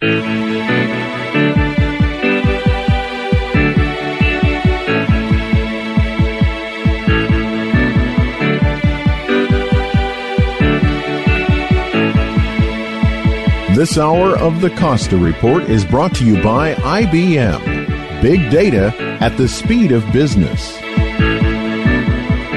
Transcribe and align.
This 0.00 0.10
hour 13.98 14.36
of 14.36 14.60
the 14.60 14.70
Costa 14.78 15.16
Report 15.16 15.64
is 15.64 15.84
brought 15.84 16.14
to 16.14 16.24
you 16.24 16.40
by 16.44 16.74
IBM. 16.74 18.22
Big 18.22 18.48
data 18.52 18.94
at 19.20 19.36
the 19.36 19.48
speed 19.48 19.90
of 19.90 20.12
business. 20.12 20.80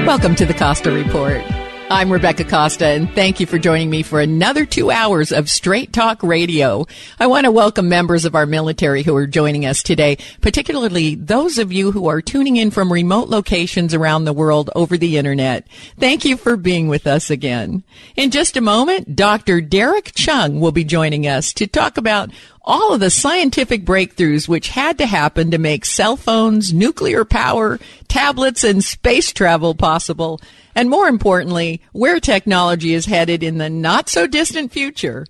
Welcome 0.06 0.36
to 0.36 0.46
the 0.46 0.54
Costa 0.54 0.92
Report. 0.92 1.61
I'm 1.92 2.10
Rebecca 2.10 2.44
Costa, 2.44 2.86
and 2.86 3.14
thank 3.14 3.38
you 3.38 3.44
for 3.44 3.58
joining 3.58 3.90
me 3.90 4.02
for 4.02 4.18
another 4.18 4.64
two 4.64 4.90
hours 4.90 5.30
of 5.30 5.50
Straight 5.50 5.92
Talk 5.92 6.22
Radio. 6.22 6.86
I 7.20 7.26
want 7.26 7.44
to 7.44 7.52
welcome 7.52 7.90
members 7.90 8.24
of 8.24 8.34
our 8.34 8.46
military 8.46 9.02
who 9.02 9.14
are 9.14 9.26
joining 9.26 9.66
us 9.66 9.82
today, 9.82 10.16
particularly 10.40 11.16
those 11.16 11.58
of 11.58 11.70
you 11.70 11.92
who 11.92 12.08
are 12.08 12.22
tuning 12.22 12.56
in 12.56 12.70
from 12.70 12.90
remote 12.90 13.28
locations 13.28 13.92
around 13.92 14.24
the 14.24 14.32
world 14.32 14.70
over 14.74 14.96
the 14.96 15.18
internet. 15.18 15.68
Thank 15.98 16.24
you 16.24 16.38
for 16.38 16.56
being 16.56 16.88
with 16.88 17.06
us 17.06 17.28
again. 17.28 17.84
In 18.16 18.30
just 18.30 18.56
a 18.56 18.62
moment, 18.62 19.14
Dr. 19.14 19.60
Derek 19.60 20.12
Cheung 20.12 20.60
will 20.60 20.72
be 20.72 20.84
joining 20.84 21.26
us 21.26 21.52
to 21.52 21.66
talk 21.66 21.98
about 21.98 22.30
all 22.62 22.94
of 22.94 23.00
the 23.00 23.10
scientific 23.10 23.84
breakthroughs 23.84 24.48
which 24.48 24.68
had 24.68 24.96
to 24.96 25.04
happen 25.04 25.50
to 25.50 25.58
make 25.58 25.84
cell 25.84 26.16
phones, 26.16 26.72
nuclear 26.72 27.26
power, 27.26 27.78
tablets, 28.08 28.64
and 28.64 28.82
space 28.82 29.30
travel 29.30 29.74
possible 29.74 30.40
and 30.74 30.90
more 30.90 31.08
importantly, 31.08 31.80
where 31.92 32.20
technology 32.20 32.94
is 32.94 33.06
headed 33.06 33.42
in 33.42 33.58
the 33.58 33.70
not 33.70 34.08
so 34.08 34.26
distant 34.26 34.72
future. 34.72 35.26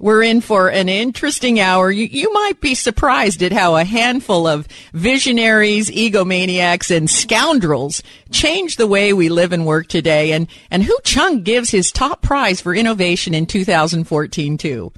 We're 0.00 0.22
in 0.22 0.40
for 0.40 0.68
an 0.68 0.88
interesting 0.88 1.60
hour. 1.60 1.90
You, 1.90 2.06
you, 2.06 2.32
might 2.32 2.58
be 2.62 2.74
surprised 2.74 3.42
at 3.42 3.52
how 3.52 3.76
a 3.76 3.84
handful 3.84 4.46
of 4.46 4.66
visionaries, 4.94 5.90
egomaniacs, 5.90 6.90
and 6.94 7.10
scoundrels 7.10 8.02
change 8.32 8.76
the 8.76 8.86
way 8.86 9.12
we 9.12 9.28
live 9.28 9.52
and 9.52 9.66
work 9.66 9.88
today, 9.88 10.32
and, 10.32 10.46
and 10.70 10.82
who 10.82 10.98
Cheung 11.04 11.44
gives 11.44 11.70
his 11.70 11.92
top 11.92 12.22
prize 12.22 12.62
for 12.62 12.74
innovation 12.74 13.34
in 13.34 13.44
2014 13.44 14.56
too. 14.56 14.90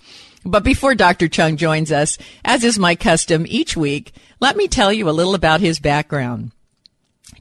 But 0.44 0.62
before 0.62 0.94
Dr. 0.94 1.26
Cheung 1.26 1.56
joins 1.56 1.90
us, 1.90 2.16
as 2.44 2.62
is 2.62 2.78
my 2.78 2.94
custom 2.94 3.44
each 3.48 3.76
week, 3.76 4.12
let 4.38 4.56
me 4.56 4.68
tell 4.68 4.92
you 4.92 5.08
a 5.08 5.10
little 5.10 5.34
about 5.34 5.60
his 5.60 5.80
background. 5.80 6.52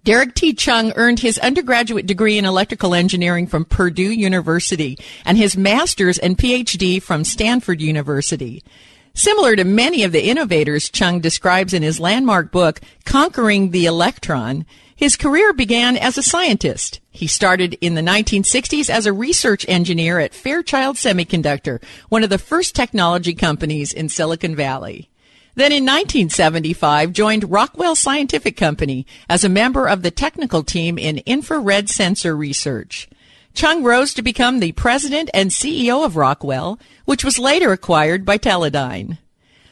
Derek 0.03 0.33
T. 0.33 0.53
Cheung 0.53 0.93
earned 0.95 1.19
his 1.19 1.37
undergraduate 1.37 2.07
degree 2.07 2.39
in 2.39 2.45
electrical 2.45 2.95
engineering 2.95 3.45
from 3.45 3.65
Purdue 3.65 4.11
University 4.11 4.97
and 5.25 5.37
his 5.37 5.55
master's 5.55 6.17
and 6.17 6.35
PhD 6.35 6.99
from 6.99 7.23
Stanford 7.23 7.79
University. 7.81 8.63
Similar 9.13 9.55
to 9.57 9.63
many 9.63 10.03
of 10.03 10.11
the 10.11 10.27
innovators 10.27 10.89
Cheung 10.89 11.21
describes 11.21 11.75
in 11.75 11.83
his 11.83 11.99
landmark 11.99 12.51
book, 12.51 12.81
Conquering 13.05 13.69
the 13.69 13.85
Electron, 13.85 14.65
his 14.95 15.15
career 15.15 15.53
began 15.53 15.97
as 15.97 16.17
a 16.17 16.23
scientist. 16.23 16.99
He 17.11 17.27
started 17.27 17.77
in 17.79 17.93
the 17.93 18.01
1960s 18.01 18.89
as 18.89 19.05
a 19.05 19.13
research 19.13 19.67
engineer 19.67 20.17
at 20.17 20.33
Fairchild 20.33 20.95
Semiconductor, 20.95 21.79
one 22.09 22.23
of 22.23 22.31
the 22.31 22.39
first 22.39 22.73
technology 22.73 23.35
companies 23.35 23.93
in 23.93 24.09
Silicon 24.09 24.55
Valley. 24.55 25.10
Then 25.53 25.73
in 25.73 25.83
1975 25.83 27.11
joined 27.11 27.51
Rockwell 27.51 27.95
Scientific 27.95 28.55
Company 28.55 29.05
as 29.27 29.43
a 29.43 29.49
member 29.49 29.87
of 29.87 30.01
the 30.01 30.11
technical 30.11 30.63
team 30.63 30.97
in 30.97 31.21
infrared 31.25 31.89
sensor 31.89 32.35
research. 32.35 33.09
Cheung 33.53 33.83
rose 33.83 34.13
to 34.13 34.21
become 34.21 34.59
the 34.59 34.71
president 34.71 35.29
and 35.33 35.49
CEO 35.49 36.05
of 36.05 36.15
Rockwell, 36.15 36.79
which 37.03 37.25
was 37.25 37.37
later 37.37 37.73
acquired 37.73 38.23
by 38.23 38.37
Teledyne. 38.37 39.17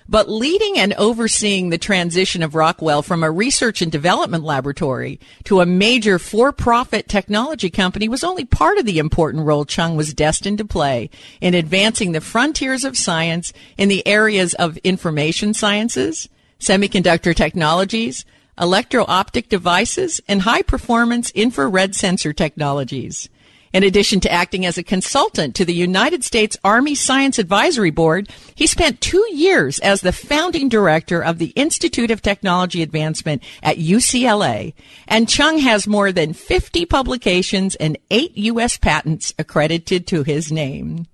But 0.09 0.28
leading 0.28 0.80
and 0.80 0.94
overseeing 0.94 1.70
the 1.70 1.78
transition 1.78 2.42
of 2.42 2.56
Rockwell 2.56 3.03
from 3.03 3.24
a 3.24 3.30
research 3.30 3.84
and 3.84 3.92
development 3.92 4.44
laboratory 4.44 5.20
to 5.44 5.62
a 5.62 5.68
major 5.68 6.18
for-profit 6.18 7.08
technology 7.08 7.70
company 7.70 8.09
was 8.09 8.24
only 8.24 8.44
part 8.44 8.80
of 8.80 8.88
the 8.88 8.98
important 8.98 9.46
role 9.46 9.66
Cheung 9.66 9.96
was 9.96 10.16
destined 10.16 10.58
to 10.58 10.66
play 10.66 11.12
in 11.42 11.53
advancing 11.53 12.12
the 12.12 12.22
frontiers 12.22 12.84
of 12.84 12.98
science 12.98 13.53
in 13.78 13.88
the 13.88 14.06
areas 14.08 14.56
of 14.56 14.78
information 14.78 15.53
sciences, 15.53 16.28
semiconductor 16.59 17.36
technologies, 17.36 18.25
electro-optic 18.59 19.48
devices, 19.48 20.22
and 20.28 20.42
high-performance 20.42 21.30
infrared 21.31 21.94
sensor 21.94 22.34
technologies. 22.34 23.30
In 23.72 23.84
addition 23.84 24.19
to 24.22 24.31
acting 24.31 24.66
as 24.66 24.78
a 24.78 24.84
consultant 24.84 25.53
to 25.56 25.66
the 25.66 25.74
United 25.74 26.24
States 26.24 26.57
Army 26.63 26.96
Science 26.96 27.38
Advisory 27.38 27.91
Board, 27.91 28.30
he 28.56 28.66
spent 28.66 29.00
two 29.00 29.25
years 29.31 29.78
as 29.80 30.02
the 30.02 30.12
founding 30.12 30.69
director 30.69 31.24
of 31.24 31.38
the 31.38 31.53
Institute 31.56 32.09
of 32.09 32.22
Technology 32.22 32.81
Advancement 32.81 33.44
at 33.62 33.78
UCLA. 33.78 34.74
And 35.07 35.28
Cheung 35.28 35.59
has 35.59 35.85
more 35.85 36.12
than 36.12 36.34
50 36.34 36.85
publications 36.88 37.75
and 37.75 37.97
eight 38.09 38.35
U.S. 38.38 38.78
patents 38.78 39.35
accredited 39.38 40.07
to 40.07 40.24
his 40.24 40.51
name. 40.51 41.06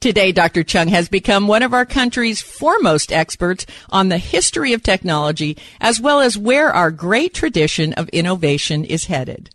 Today, 0.00 0.30
Dr. 0.30 0.62
Cheung 0.62 0.88
has 0.88 1.08
become 1.08 1.48
one 1.48 1.62
of 1.62 1.72
our 1.72 1.86
country's 1.86 2.42
foremost 2.42 3.10
experts 3.10 3.64
on 3.88 4.10
the 4.10 4.18
history 4.18 4.74
of 4.74 4.82
technology, 4.82 5.56
as 5.80 5.98
well 5.98 6.20
as 6.20 6.36
where 6.36 6.70
our 6.70 6.90
great 6.90 7.32
tradition 7.32 7.94
of 7.94 8.08
innovation 8.10 8.84
is 8.84 9.06
headed. 9.06 9.50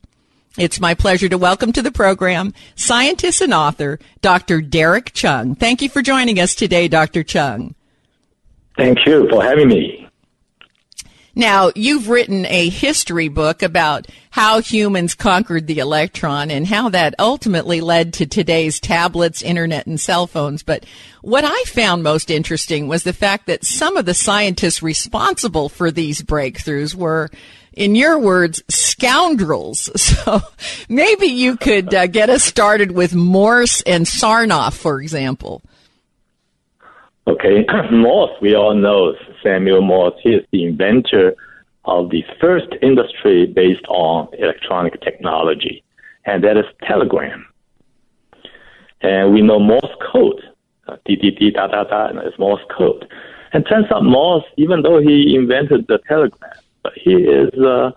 It's 0.57 0.81
my 0.81 0.95
pleasure 0.95 1.29
to 1.29 1.37
welcome 1.37 1.71
to 1.71 1.81
the 1.81 1.93
program 1.93 2.53
scientist 2.75 3.39
and 3.39 3.53
author, 3.53 3.99
Dr. 4.21 4.61
Derek 4.61 5.13
Cheung. 5.13 5.57
Thank 5.57 5.81
you 5.81 5.87
for 5.87 6.01
joining 6.01 6.41
us 6.41 6.55
today, 6.55 6.89
Dr. 6.89 7.23
Cheung. 7.23 7.73
Thank 8.75 9.05
you 9.05 9.29
for 9.29 9.41
having 9.41 9.69
me. 9.69 10.09
Now, 11.33 11.71
you've 11.73 12.09
written 12.09 12.45
a 12.47 12.67
history 12.67 13.29
book 13.29 13.63
about 13.63 14.07
how 14.31 14.59
humans 14.59 15.15
conquered 15.15 15.67
the 15.67 15.79
electron 15.79 16.51
and 16.51 16.67
how 16.67 16.89
that 16.89 17.15
ultimately 17.17 17.79
led 17.79 18.13
to 18.15 18.25
today's 18.25 18.81
tablets, 18.81 19.41
internet, 19.41 19.87
and 19.87 19.99
cell 19.99 20.27
phones. 20.27 20.63
But 20.63 20.85
what 21.21 21.45
I 21.45 21.63
found 21.67 22.03
most 22.03 22.29
interesting 22.29 22.89
was 22.89 23.03
the 23.03 23.13
fact 23.13 23.47
that 23.47 23.63
some 23.63 23.95
of 23.95 24.05
the 24.05 24.13
scientists 24.13 24.83
responsible 24.83 25.69
for 25.69 25.89
these 25.89 26.21
breakthroughs 26.21 26.93
were 26.93 27.29
in 27.73 27.95
your 27.95 28.19
words, 28.19 28.63
scoundrels. 28.69 29.89
So 30.21 30.41
maybe 30.87 31.27
you 31.27 31.57
could 31.57 31.93
uh, 31.93 32.05
get 32.05 32.29
us 32.29 32.43
started 32.43 32.91
with 32.91 33.15
Morse 33.15 33.81
and 33.83 34.05
Sarnoff, 34.05 34.73
for 34.73 35.01
example. 35.01 35.61
Okay, 37.27 37.65
Morse, 37.91 38.31
we 38.41 38.55
all 38.55 38.75
know 38.75 39.13
Samuel 39.41 39.81
Morse. 39.81 40.13
He 40.21 40.29
is 40.31 40.45
the 40.51 40.65
inventor 40.65 41.35
of 41.85 42.09
the 42.09 42.23
first 42.39 42.67
industry 42.81 43.47
based 43.47 43.85
on 43.87 44.27
electronic 44.37 45.01
technology, 45.01 45.83
and 46.25 46.43
that 46.43 46.57
is 46.57 46.65
telegram. 46.87 47.47
And 49.01 49.33
we 49.33 49.41
know 49.41 49.59
Morse 49.59 49.95
code, 50.11 50.41
uh, 50.87 50.97
DDD, 51.07 51.53
da 51.53 51.67
da 51.67 51.83
da, 51.83 52.19
it's 52.19 52.37
Morse 52.37 52.61
code. 52.75 53.07
And 53.53 53.65
turns 53.65 53.91
out 53.91 54.03
Morse, 54.03 54.45
even 54.57 54.81
though 54.81 54.99
he 54.99 55.35
invented 55.35 55.87
the 55.87 55.99
telegram, 56.07 56.51
but 56.83 56.93
he 56.95 57.13
is 57.13 57.53
a 57.53 57.93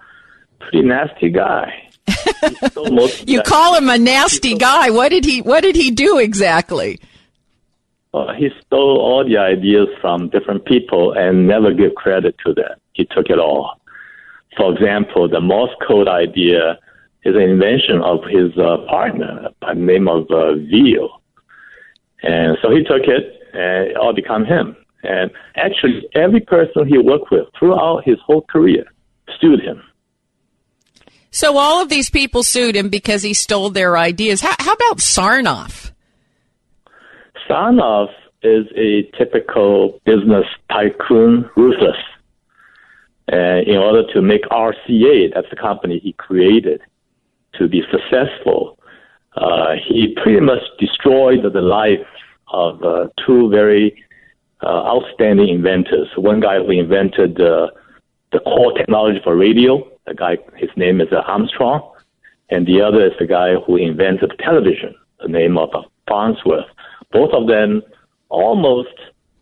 pretty 0.60 0.82
nasty 0.86 1.30
guy. 1.30 1.90
you 3.26 3.42
call 3.42 3.74
him 3.74 3.88
a 3.88 3.98
nasty 3.98 4.56
guy. 4.56 4.90
What 4.90 5.08
did 5.10 5.24
he 5.24 5.40
What 5.40 5.62
did 5.62 5.76
he 5.76 5.90
do 5.90 6.18
exactly? 6.18 7.00
Uh, 8.12 8.32
he 8.34 8.48
stole 8.64 8.98
all 9.00 9.24
the 9.26 9.36
ideas 9.36 9.88
from 10.00 10.28
different 10.28 10.64
people 10.66 11.12
and 11.12 11.48
never 11.48 11.72
give 11.72 11.94
credit 11.96 12.36
to 12.46 12.54
them. 12.54 12.78
He 12.92 13.04
took 13.06 13.26
it 13.28 13.40
all. 13.40 13.80
For 14.56 14.72
example, 14.72 15.28
the 15.28 15.40
Morse 15.40 15.74
code 15.86 16.06
idea 16.06 16.78
is 17.24 17.34
an 17.34 17.42
invention 17.42 18.00
of 18.02 18.20
his 18.30 18.56
uh, 18.56 18.86
partner 18.88 19.48
by 19.60 19.74
the 19.74 19.80
name 19.80 20.06
of 20.06 20.30
uh, 20.30 20.54
Vail. 20.54 21.20
And 22.22 22.56
so 22.62 22.70
he 22.70 22.84
took 22.84 23.02
it 23.08 23.40
and 23.52 23.90
it 23.90 23.96
all 23.96 24.14
become 24.14 24.44
him. 24.44 24.76
And 25.04 25.30
actually, 25.56 26.08
every 26.14 26.40
person 26.40 26.86
he 26.88 26.98
worked 26.98 27.30
with 27.30 27.46
throughout 27.58 28.02
his 28.04 28.16
whole 28.24 28.42
career 28.42 28.84
sued 29.40 29.60
him. 29.60 29.82
So 31.30 31.58
all 31.58 31.82
of 31.82 31.88
these 31.88 32.10
people 32.10 32.42
sued 32.42 32.76
him 32.76 32.88
because 32.88 33.22
he 33.22 33.34
stole 33.34 33.70
their 33.70 33.98
ideas. 33.98 34.40
How, 34.40 34.54
how 34.58 34.72
about 34.72 34.98
Sarnoff? 34.98 35.90
Sarnoff 37.48 38.10
is 38.42 38.66
a 38.76 39.02
typical 39.18 40.00
business 40.04 40.46
tycoon, 40.70 41.50
ruthless. 41.56 41.96
And 43.28 43.66
in 43.66 43.76
order 43.76 44.04
to 44.12 44.22
make 44.22 44.42
RCA, 44.44 45.34
that's 45.34 45.48
the 45.50 45.56
company 45.56 45.98
he 45.98 46.12
created, 46.12 46.80
to 47.58 47.68
be 47.68 47.82
successful, 47.90 48.78
uh, 49.36 49.72
he 49.88 50.14
pretty 50.22 50.40
much 50.40 50.62
destroyed 50.78 51.40
the 51.42 51.60
life 51.60 52.06
of 52.48 52.82
uh, 52.84 53.08
two 53.26 53.48
very 53.48 54.04
outstanding 54.68 55.48
inventors. 55.48 56.08
One 56.16 56.40
guy 56.40 56.58
who 56.58 56.70
invented 56.70 57.40
uh, 57.40 57.68
the 58.32 58.40
core 58.40 58.72
technology 58.72 59.20
for 59.22 59.36
radio, 59.36 59.86
the 60.06 60.14
guy, 60.14 60.38
his 60.56 60.70
name 60.76 61.00
is 61.00 61.08
uh, 61.12 61.22
Armstrong, 61.26 61.90
and 62.50 62.66
the 62.66 62.82
other 62.82 63.06
is 63.06 63.12
the 63.18 63.26
guy 63.26 63.54
who 63.54 63.76
invented 63.76 64.32
television, 64.38 64.94
the 65.20 65.28
name 65.28 65.56
of 65.56 65.70
uh, 65.74 65.82
Farnsworth. 66.08 66.66
Both 67.12 67.32
of 67.32 67.46
them 67.46 67.82
almost, 68.28 68.94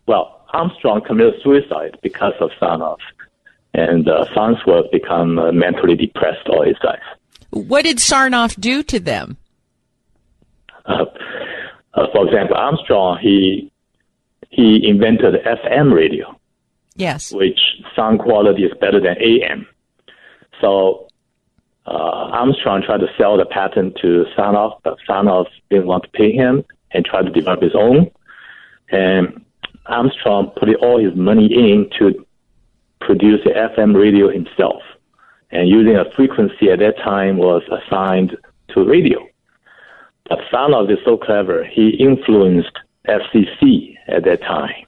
well, 0.07 0.45
Armstrong 0.53 1.01
committed 1.07 1.35
suicide 1.43 1.97
because 2.03 2.35
of 2.41 2.51
Sarnoff, 2.61 2.99
and 3.75 4.09
uh, 4.09 4.27
Farnsworth 4.35 4.91
become 4.93 5.39
uh, 5.39 5.51
mentally 5.53 5.97
depressed 5.97 6.47
all 6.49 6.65
his 6.65 6.77
life. 6.85 7.01
What 7.51 7.85
did 7.85 7.99
Sarnoff 7.99 8.61
do 8.61 8.83
to 8.85 9.01
them? 9.01 9.37
Uh, 10.85 11.05
uh, 11.95 12.07
for 12.13 12.27
example, 12.27 12.57
Armstrong 12.57 13.19
he 13.21 13.72
he 14.53 14.87
invented 14.87 15.35
FM 15.45 15.93
radio. 15.93 16.39
Yes. 16.95 17.33
Which 17.33 17.59
sound 17.97 18.21
quality 18.21 18.65
is 18.65 18.73
better 18.79 19.01
than 19.01 19.17
AM. 19.19 19.67
So 20.61 21.09
uh, 21.87 21.91
Armstrong 21.91 22.83
tried 22.83 23.01
to 23.01 23.09
sell 23.19 23.39
the 23.39 23.47
patent 23.47 23.97
to 24.03 24.27
Sarnoff, 24.37 24.79
but 24.85 24.99
Sarnoff 25.09 25.47
didn't 25.71 25.87
want 25.87 26.05
to 26.05 26.11
pay 26.11 26.33
him 26.33 26.65
and 26.93 27.05
tried 27.05 27.23
to 27.23 27.31
develop 27.31 27.63
his 27.63 27.75
own. 27.75 28.11
And 28.91 29.43
Armstrong 29.87 30.53
put 30.57 30.69
all 30.77 31.03
his 31.03 31.17
money 31.17 31.47
in 31.47 31.89
to 31.99 32.27
produce 33.01 33.41
the 33.45 33.51
FM 33.51 33.97
radio 33.97 34.31
himself. 34.31 34.83
And 35.51 35.69
using 35.69 35.97
a 35.97 36.11
frequency 36.15 36.71
at 36.71 36.79
that 36.81 36.99
time 36.99 37.39
was 37.39 37.63
assigned 37.71 38.37
to 38.69 38.85
radio. 38.85 39.27
But 40.29 40.41
Sarnoff 40.53 40.91
is 40.91 40.99
so 41.07 41.17
clever, 41.17 41.65
he 41.65 41.91
influenced 41.91 42.79
FCC 43.09 43.97
at 44.09 44.25
that 44.25 44.41
time 44.43 44.87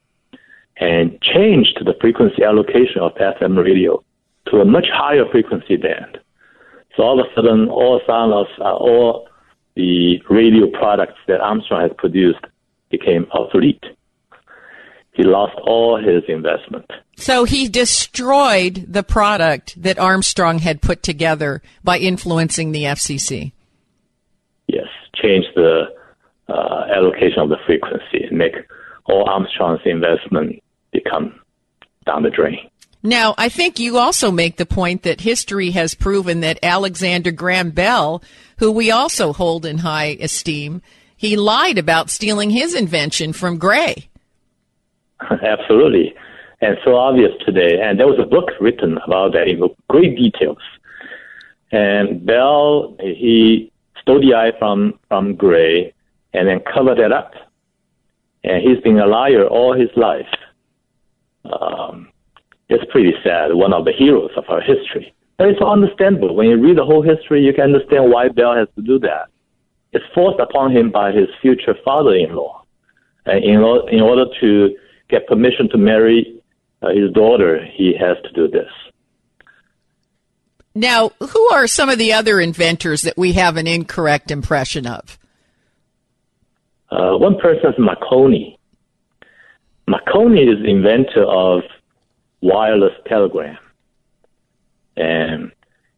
and 0.77 1.21
changed 1.23 1.81
the 1.85 1.95
frequency 2.01 2.43
allocation 2.43 3.01
of 3.01 3.15
FM 3.15 3.63
radio 3.63 4.03
to 4.47 4.61
a 4.61 4.65
much 4.65 4.87
higher 4.93 5.25
frequency 5.31 5.77
band. 5.77 6.19
So 6.97 7.03
all 7.03 7.21
of 7.21 7.27
a 7.27 7.35
sudden, 7.35 7.69
all 7.69 8.01
uh, 8.09 8.63
all 8.63 9.29
the 9.75 10.23
radio 10.31 10.67
products 10.71 11.19
that 11.27 11.41
Armstrong 11.41 11.83
had 11.83 11.97
produced 11.97 12.45
became 12.91 13.27
obsolete. 13.33 13.83
He 15.13 15.23
lost 15.23 15.55
all 15.65 15.97
his 15.97 16.25
investment. 16.29 16.91
So 17.17 17.45
he 17.45 17.69
destroyed 17.69 18.87
the 18.89 19.05
product 19.05 19.81
that 19.81 19.99
Armstrong 19.99 20.59
had 20.59 20.83
put 20.83 21.03
together 21.03 21.63
by 21.85 21.99
influencing 21.99 22.73
the 22.73 22.85
FCC. 22.85 23.53
Yes, 24.67 24.89
change 25.15 25.45
the 25.55 25.95
uh, 26.49 26.85
allocation 26.95 27.39
of 27.39 27.49
the 27.49 27.59
frequency 27.67 28.25
and 28.25 28.37
make 28.39 28.55
all 29.07 29.29
Armstrong's 29.29 29.81
investment 29.85 30.63
become 30.93 31.41
down 32.07 32.23
the 32.23 32.31
drain. 32.31 32.59
Now, 33.03 33.35
I 33.37 33.51
think 33.51 33.79
you 33.79 33.99
also 33.99 34.31
make 34.31 34.57
the 34.57 34.67
point 34.67 35.03
that 35.03 35.21
history 35.21 35.71
has 35.73 35.95
proven 35.95 36.41
that 36.41 36.59
Alexander 36.63 37.31
Graham 37.31 37.71
Bell, 37.71 38.23
who 38.59 38.73
we 38.73 38.91
also 38.91 39.33
hold 39.33 39.67
in 39.67 39.79
high 39.79 40.17
esteem, 40.21 40.81
he 41.17 41.37
lied 41.37 41.79
about 41.79 42.11
stealing 42.11 42.51
his 42.51 42.75
invention 42.75 43.33
from 43.33 43.59
Gray. 43.59 44.09
Absolutely. 45.21 46.15
And 46.61 46.77
so 46.85 46.97
obvious 46.97 47.33
today. 47.45 47.81
And 47.81 47.99
there 47.99 48.07
was 48.07 48.19
a 48.19 48.27
book 48.27 48.51
written 48.61 48.99
about 49.07 49.33
that 49.33 49.49
in 49.49 49.63
great 49.89 50.17
details. 50.17 50.59
And 51.73 52.25
Bell, 52.25 52.97
he 53.01 53.71
stole 54.01 54.21
the 54.21 54.35
eye 54.35 54.53
from, 54.59 54.99
from 55.09 55.35
Gray 55.35 55.94
and 56.35 56.47
then 56.47 56.61
covered 56.61 56.99
it 56.99 57.13
up. 57.13 57.33
And 58.43 58.63
he's 58.63 58.81
been 58.83 58.99
a 58.99 59.07
liar 59.07 59.47
all 59.47 59.73
his 59.73 59.89
life. 59.97 60.29
Um, 61.45 62.11
it's 62.69 62.85
pretty 62.91 63.15
sad, 63.23 63.55
one 63.55 63.73
of 63.73 63.85
the 63.85 63.93
heroes 63.93 64.33
of 64.37 64.45
our 64.49 64.61
history. 64.61 65.15
But 65.39 65.49
it's 65.49 65.61
understandable. 65.61 66.35
When 66.35 66.49
you 66.49 66.61
read 66.61 66.77
the 66.77 66.85
whole 66.85 67.03
history, 67.03 67.45
you 67.45 67.53
can 67.53 67.65
understand 67.65 68.11
why 68.11 68.29
Bell 68.29 68.55
has 68.55 68.69
to 68.77 68.83
do 68.83 68.99
that. 69.01 69.29
It's 69.93 70.05
forced 70.15 70.41
upon 70.41 70.77
him 70.77 70.91
by 70.91 71.13
his 71.13 71.29
future 71.41 71.75
father-in-law. 71.85 72.65
And 73.27 73.45
in, 73.45 73.57
in 73.91 74.01
order 74.01 74.27
to 74.41 74.77
get 75.09 75.27
permission 75.27 75.69
to 75.71 75.79
marry 75.79 76.41
uh, 76.83 76.89
his 76.89 77.11
daughter, 77.13 77.65
he 77.65 77.97
has 77.99 78.17
to 78.25 78.33
do 78.33 78.49
this. 78.49 78.71
Now, 80.75 81.11
who 81.21 81.49
are 81.53 81.67
some 81.67 81.89
of 81.89 81.99
the 81.99 82.13
other 82.13 82.41
inventors 82.41 83.03
that 83.03 83.17
we 83.17 83.35
have 83.35 83.57
an 83.57 83.67
incorrect 83.67 84.31
impression 84.31 84.87
of? 84.87 85.19
Uh, 86.95 87.19
one 87.19 87.37
person 87.39 87.71
is 87.71 87.79
Marconi. 87.79 88.57
Marconi 89.89 90.43
is 90.43 90.63
the 90.63 90.71
inventor 90.71 91.25
of 91.25 91.63
wireless 92.41 92.93
telegram. 93.09 93.59
And 94.97 95.51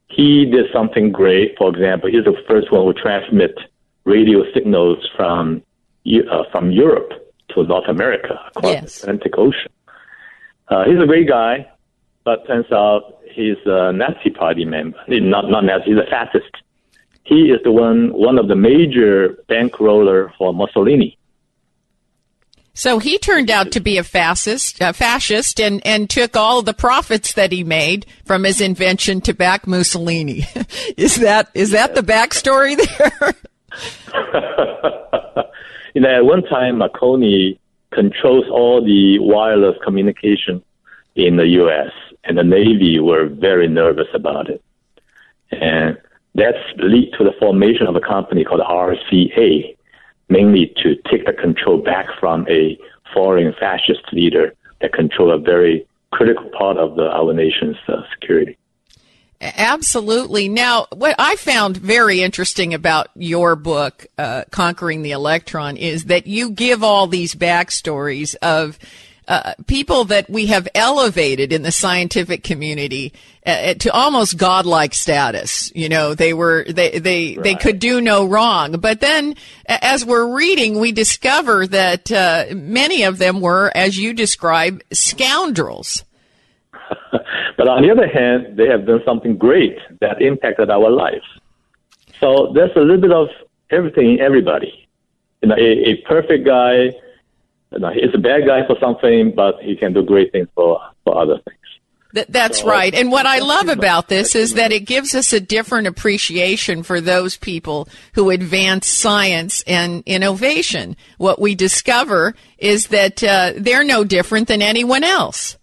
he 0.08 0.46
did 0.46 0.66
something 0.72 1.12
great. 1.12 1.54
For 1.58 1.68
example, 1.68 2.10
he's 2.10 2.24
the 2.24 2.34
first 2.48 2.72
one 2.72 2.86
who 2.86 2.94
transmit 2.94 3.58
radio 4.04 4.42
signals 4.54 5.06
from 5.14 5.62
uh, 6.06 6.44
from 6.50 6.70
Europe 6.70 7.12
to 7.50 7.64
North 7.64 7.88
America 7.88 8.40
across 8.54 8.72
yes. 8.72 9.00
the 9.00 9.10
Atlantic 9.10 9.32
Ocean. 9.36 9.72
Uh, 10.68 10.84
he's 10.84 11.00
a 11.02 11.06
great 11.06 11.28
guy, 11.28 11.68
but 12.24 12.46
turns 12.46 12.72
out 12.72 13.18
he's 13.30 13.56
a 13.66 13.92
Nazi 13.92 14.30
Party 14.30 14.64
member. 14.64 14.98
Not 15.08 15.50
not 15.50 15.64
Nazi, 15.64 15.90
he's 15.90 15.98
a 15.98 16.08
fascist. 16.08 16.54
He 17.26 17.50
is 17.50 17.60
the 17.64 17.72
one 17.72 18.12
one 18.12 18.38
of 18.38 18.46
the 18.46 18.54
major 18.54 19.36
bankroller 19.48 20.32
for 20.38 20.54
Mussolini. 20.54 21.18
So 22.72 22.98
he 22.98 23.18
turned 23.18 23.50
out 23.50 23.72
to 23.72 23.80
be 23.80 23.96
a 23.96 24.04
fascist, 24.04 24.80
a 24.82 24.92
fascist, 24.92 25.58
and, 25.60 25.84
and 25.86 26.10
took 26.10 26.36
all 26.36 26.60
the 26.60 26.74
profits 26.74 27.32
that 27.32 27.50
he 27.50 27.64
made 27.64 28.04
from 28.26 28.44
his 28.44 28.60
invention 28.60 29.22
to 29.22 29.32
back 29.32 29.66
Mussolini. 29.66 30.46
is 30.96 31.16
that 31.16 31.50
is 31.54 31.70
that 31.72 31.94
the 31.94 32.02
backstory 32.02 32.76
there? 32.98 33.34
you 35.94 36.02
know, 36.02 36.16
at 36.16 36.24
one 36.24 36.42
time, 36.44 36.78
Marconi 36.78 37.58
controls 37.90 38.44
all 38.50 38.84
the 38.84 39.18
wireless 39.18 39.76
communication 39.82 40.62
in 41.16 41.36
the 41.36 41.46
U.S., 41.62 41.90
and 42.24 42.36
the 42.38 42.44
Navy 42.44 43.00
were 43.00 43.26
very 43.26 43.68
nervous 43.68 44.08
about 44.14 44.50
it. 44.50 44.62
And 45.50 45.96
that's 46.36 46.58
lead 46.76 47.12
to 47.18 47.24
the 47.24 47.32
formation 47.38 47.86
of 47.86 47.96
a 47.96 48.00
company 48.00 48.44
called 48.44 48.60
RCA, 48.60 49.76
mainly 50.28 50.72
to 50.82 50.96
take 51.10 51.24
the 51.24 51.32
control 51.32 51.78
back 51.78 52.06
from 52.20 52.46
a 52.48 52.78
foreign 53.14 53.54
fascist 53.58 54.12
leader 54.12 54.54
that 54.80 54.92
control 54.92 55.32
a 55.32 55.38
very 55.38 55.86
critical 56.12 56.48
part 56.56 56.76
of 56.76 56.96
the, 56.96 57.04
our 57.04 57.32
nation's 57.32 57.76
uh, 57.88 58.02
security. 58.12 58.56
Absolutely. 59.40 60.48
Now, 60.48 60.86
what 60.92 61.14
I 61.18 61.36
found 61.36 61.76
very 61.76 62.22
interesting 62.22 62.72
about 62.72 63.08
your 63.14 63.54
book, 63.54 64.06
uh, 64.16 64.44
Conquering 64.50 65.02
the 65.02 65.10
Electron, 65.10 65.76
is 65.76 66.06
that 66.06 66.26
you 66.26 66.50
give 66.50 66.82
all 66.82 67.06
these 67.06 67.34
backstories 67.34 68.34
of 68.36 68.78
uh, 69.28 69.54
people 69.66 70.04
that 70.04 70.30
we 70.30 70.46
have 70.46 70.68
elevated 70.74 71.52
in 71.52 71.62
the 71.62 71.72
scientific 71.72 72.44
community 72.44 73.12
uh, 73.44 73.50
uh, 73.50 73.74
to 73.74 73.92
almost 73.92 74.38
godlike 74.38 74.94
status. 74.94 75.72
You 75.74 75.88
know, 75.88 76.14
they 76.14 76.32
were 76.32 76.64
they 76.68 76.98
they 76.98 77.34
right. 77.34 77.42
they 77.42 77.54
could 77.56 77.78
do 77.78 78.00
no 78.00 78.24
wrong. 78.24 78.72
But 78.72 79.00
then, 79.00 79.34
as 79.66 80.04
we're 80.04 80.36
reading, 80.36 80.78
we 80.78 80.92
discover 80.92 81.66
that 81.66 82.12
uh, 82.12 82.46
many 82.54 83.02
of 83.02 83.18
them 83.18 83.40
were, 83.40 83.72
as 83.74 83.98
you 83.98 84.14
describe, 84.14 84.82
scoundrels. 84.92 86.04
but 87.56 87.68
on 87.68 87.82
the 87.82 87.90
other 87.90 88.06
hand, 88.06 88.56
they 88.56 88.68
have 88.68 88.86
done 88.86 89.02
something 89.04 89.36
great 89.36 89.76
that 90.00 90.22
impacted 90.22 90.70
our 90.70 90.90
lives. 90.90 91.26
So 92.20 92.52
there's 92.54 92.74
a 92.76 92.80
little 92.80 93.00
bit 93.00 93.12
of 93.12 93.28
everything 93.70 94.12
in 94.14 94.20
everybody. 94.20 94.88
You 95.42 95.48
know, 95.48 95.56
a, 95.56 95.90
a 95.90 95.96
perfect 96.02 96.46
guy 96.46 96.90
he's 97.70 98.14
a 98.14 98.18
bad 98.18 98.46
guy 98.46 98.66
for 98.66 98.76
something, 98.80 99.32
but 99.34 99.60
he 99.60 99.76
can 99.76 99.92
do 99.92 100.02
great 100.02 100.32
things 100.32 100.48
for, 100.54 100.80
for 101.04 101.18
other 101.18 101.38
things. 101.44 101.58
Th- 102.14 102.26
that's 102.28 102.60
so, 102.60 102.66
right. 102.66 102.94
And 102.94 103.10
what 103.10 103.26
I 103.26 103.40
love 103.40 103.68
about 103.68 104.08
this 104.08 104.34
is 104.34 104.54
that 104.54 104.72
it 104.72 104.86
gives 104.86 105.14
us 105.14 105.32
a 105.32 105.40
different 105.40 105.86
appreciation 105.86 106.82
for 106.82 107.00
those 107.00 107.36
people 107.36 107.88
who 108.14 108.30
advance 108.30 108.86
science 108.86 109.62
and 109.66 110.02
innovation. 110.06 110.96
What 111.18 111.40
we 111.40 111.54
discover 111.54 112.34
is 112.58 112.88
that 112.88 113.22
uh, 113.22 113.52
they're 113.56 113.84
no 113.84 114.04
different 114.04 114.48
than 114.48 114.62
anyone 114.62 115.04
else. 115.04 115.58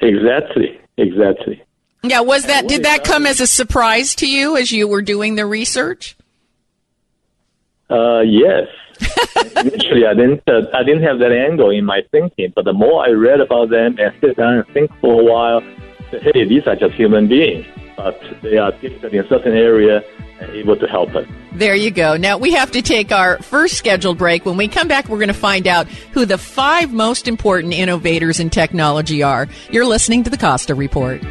Exactly. 0.00 0.78
Exactly. 0.98 1.62
Yeah, 2.02 2.20
was 2.20 2.44
that 2.44 2.68
did 2.68 2.84
that 2.84 3.04
come 3.04 3.26
as 3.26 3.40
a 3.40 3.46
surprise 3.46 4.14
to 4.16 4.28
you 4.28 4.56
as 4.56 4.70
you 4.70 4.86
were 4.86 5.02
doing 5.02 5.34
the 5.34 5.46
research? 5.46 6.16
Uh, 7.88 8.20
yes, 8.20 8.66
Initially, 9.56 10.06
I 10.06 10.14
didn't 10.14 10.42
uh, 10.46 10.62
I 10.72 10.82
didn't 10.82 11.02
have 11.02 11.18
that 11.18 11.32
angle 11.32 11.70
in 11.70 11.84
my 11.84 12.02
thinking, 12.10 12.52
but 12.54 12.64
the 12.64 12.72
more 12.72 13.04
I 13.04 13.10
read 13.10 13.40
about 13.40 13.70
them 13.70 13.96
and 13.98 14.14
sit 14.20 14.36
down 14.36 14.54
and 14.54 14.66
think 14.68 14.90
for 15.00 15.20
a 15.20 15.24
while, 15.24 15.60
hey, 16.10 16.44
these 16.44 16.66
are 16.66 16.76
just 16.76 16.94
human 16.94 17.28
beings, 17.28 17.66
but 17.96 18.18
they 18.42 18.56
are 18.56 18.72
gifted 18.72 19.12
in 19.12 19.24
a 19.24 19.28
certain 19.28 19.52
area 19.52 20.02
and 20.40 20.50
able 20.50 20.76
to 20.76 20.86
help 20.86 21.14
us. 21.14 21.26
There 21.52 21.74
you 21.74 21.90
go. 21.90 22.16
Now 22.16 22.38
we 22.38 22.52
have 22.52 22.70
to 22.72 22.82
take 22.82 23.12
our 23.12 23.38
first 23.38 23.76
scheduled 23.76 24.18
break. 24.18 24.44
When 24.44 24.56
we 24.56 24.68
come 24.68 24.88
back, 24.88 25.08
we're 25.08 25.18
going 25.18 25.28
to 25.28 25.34
find 25.34 25.66
out 25.66 25.88
who 25.88 26.24
the 26.24 26.38
five 26.38 26.92
most 26.92 27.28
important 27.28 27.72
innovators 27.74 28.40
in 28.40 28.50
technology 28.50 29.22
are. 29.22 29.48
You're 29.70 29.86
listening 29.86 30.24
to 30.24 30.30
the 30.30 30.38
Costa 30.38 30.74
Report. 30.74 31.22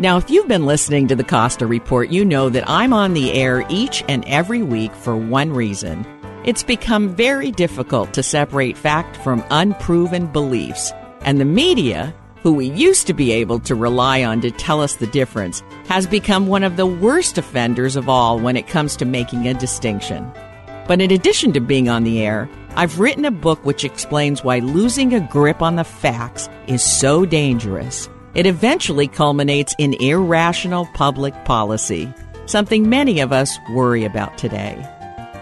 Now, 0.00 0.16
if 0.16 0.30
you've 0.30 0.48
been 0.48 0.64
listening 0.64 1.08
to 1.08 1.14
the 1.14 1.22
Costa 1.22 1.66
Report, 1.66 2.08
you 2.08 2.24
know 2.24 2.48
that 2.48 2.66
I'm 2.66 2.94
on 2.94 3.12
the 3.12 3.34
air 3.34 3.66
each 3.68 4.02
and 4.08 4.24
every 4.26 4.62
week 4.62 4.94
for 4.94 5.14
one 5.14 5.52
reason. 5.52 6.06
It's 6.42 6.62
become 6.62 7.14
very 7.14 7.50
difficult 7.50 8.14
to 8.14 8.22
separate 8.22 8.78
fact 8.78 9.18
from 9.18 9.44
unproven 9.50 10.28
beliefs, 10.28 10.90
and 11.20 11.38
the 11.38 11.44
media, 11.44 12.14
who 12.42 12.54
we 12.54 12.70
used 12.70 13.08
to 13.08 13.12
be 13.12 13.30
able 13.32 13.60
to 13.60 13.74
rely 13.74 14.24
on 14.24 14.40
to 14.40 14.50
tell 14.50 14.80
us 14.80 14.96
the 14.96 15.06
difference, 15.06 15.62
has 15.84 16.06
become 16.06 16.46
one 16.46 16.64
of 16.64 16.78
the 16.78 16.86
worst 16.86 17.36
offenders 17.36 17.94
of 17.94 18.08
all 18.08 18.38
when 18.38 18.56
it 18.56 18.68
comes 18.68 18.96
to 18.96 19.04
making 19.04 19.48
a 19.48 19.52
distinction. 19.52 20.32
But 20.88 21.02
in 21.02 21.10
addition 21.10 21.52
to 21.52 21.60
being 21.60 21.90
on 21.90 22.04
the 22.04 22.22
air, 22.22 22.48
I've 22.74 23.00
written 23.00 23.26
a 23.26 23.30
book 23.30 23.62
which 23.66 23.84
explains 23.84 24.42
why 24.42 24.60
losing 24.60 25.12
a 25.12 25.20
grip 25.20 25.60
on 25.60 25.76
the 25.76 25.84
facts 25.84 26.48
is 26.68 26.82
so 26.82 27.26
dangerous. 27.26 28.08
It 28.34 28.46
eventually 28.46 29.08
culminates 29.08 29.74
in 29.78 29.94
irrational 29.94 30.86
public 30.94 31.34
policy, 31.44 32.12
something 32.46 32.88
many 32.88 33.20
of 33.20 33.32
us 33.32 33.58
worry 33.70 34.04
about 34.04 34.38
today. 34.38 34.86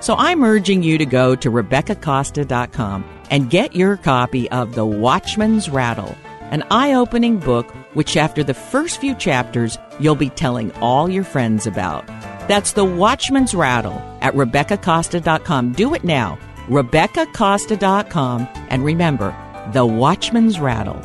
So 0.00 0.14
I'm 0.16 0.44
urging 0.44 0.82
you 0.82 0.96
to 0.98 1.06
go 1.06 1.34
to 1.36 1.50
RebeccaCosta.com 1.50 3.04
and 3.30 3.50
get 3.50 3.76
your 3.76 3.96
copy 3.96 4.50
of 4.50 4.74
The 4.74 4.86
Watchman's 4.86 5.68
Rattle, 5.68 6.16
an 6.50 6.64
eye 6.70 6.94
opening 6.94 7.38
book 7.38 7.70
which, 7.94 8.16
after 8.16 8.44
the 8.44 8.54
first 8.54 9.00
few 9.00 9.14
chapters, 9.14 9.76
you'll 9.98 10.14
be 10.14 10.30
telling 10.30 10.72
all 10.74 11.08
your 11.08 11.24
friends 11.24 11.66
about. 11.66 12.06
That's 12.46 12.72
The 12.72 12.84
Watchman's 12.84 13.54
Rattle 13.54 14.00
at 14.20 14.34
RebeccaCosta.com. 14.34 15.72
Do 15.72 15.94
it 15.94 16.04
now, 16.04 16.38
RebeccaCosta.com, 16.68 18.48
and 18.68 18.84
remember, 18.84 19.34
The 19.72 19.84
Watchman's 19.84 20.60
Rattle. 20.60 21.02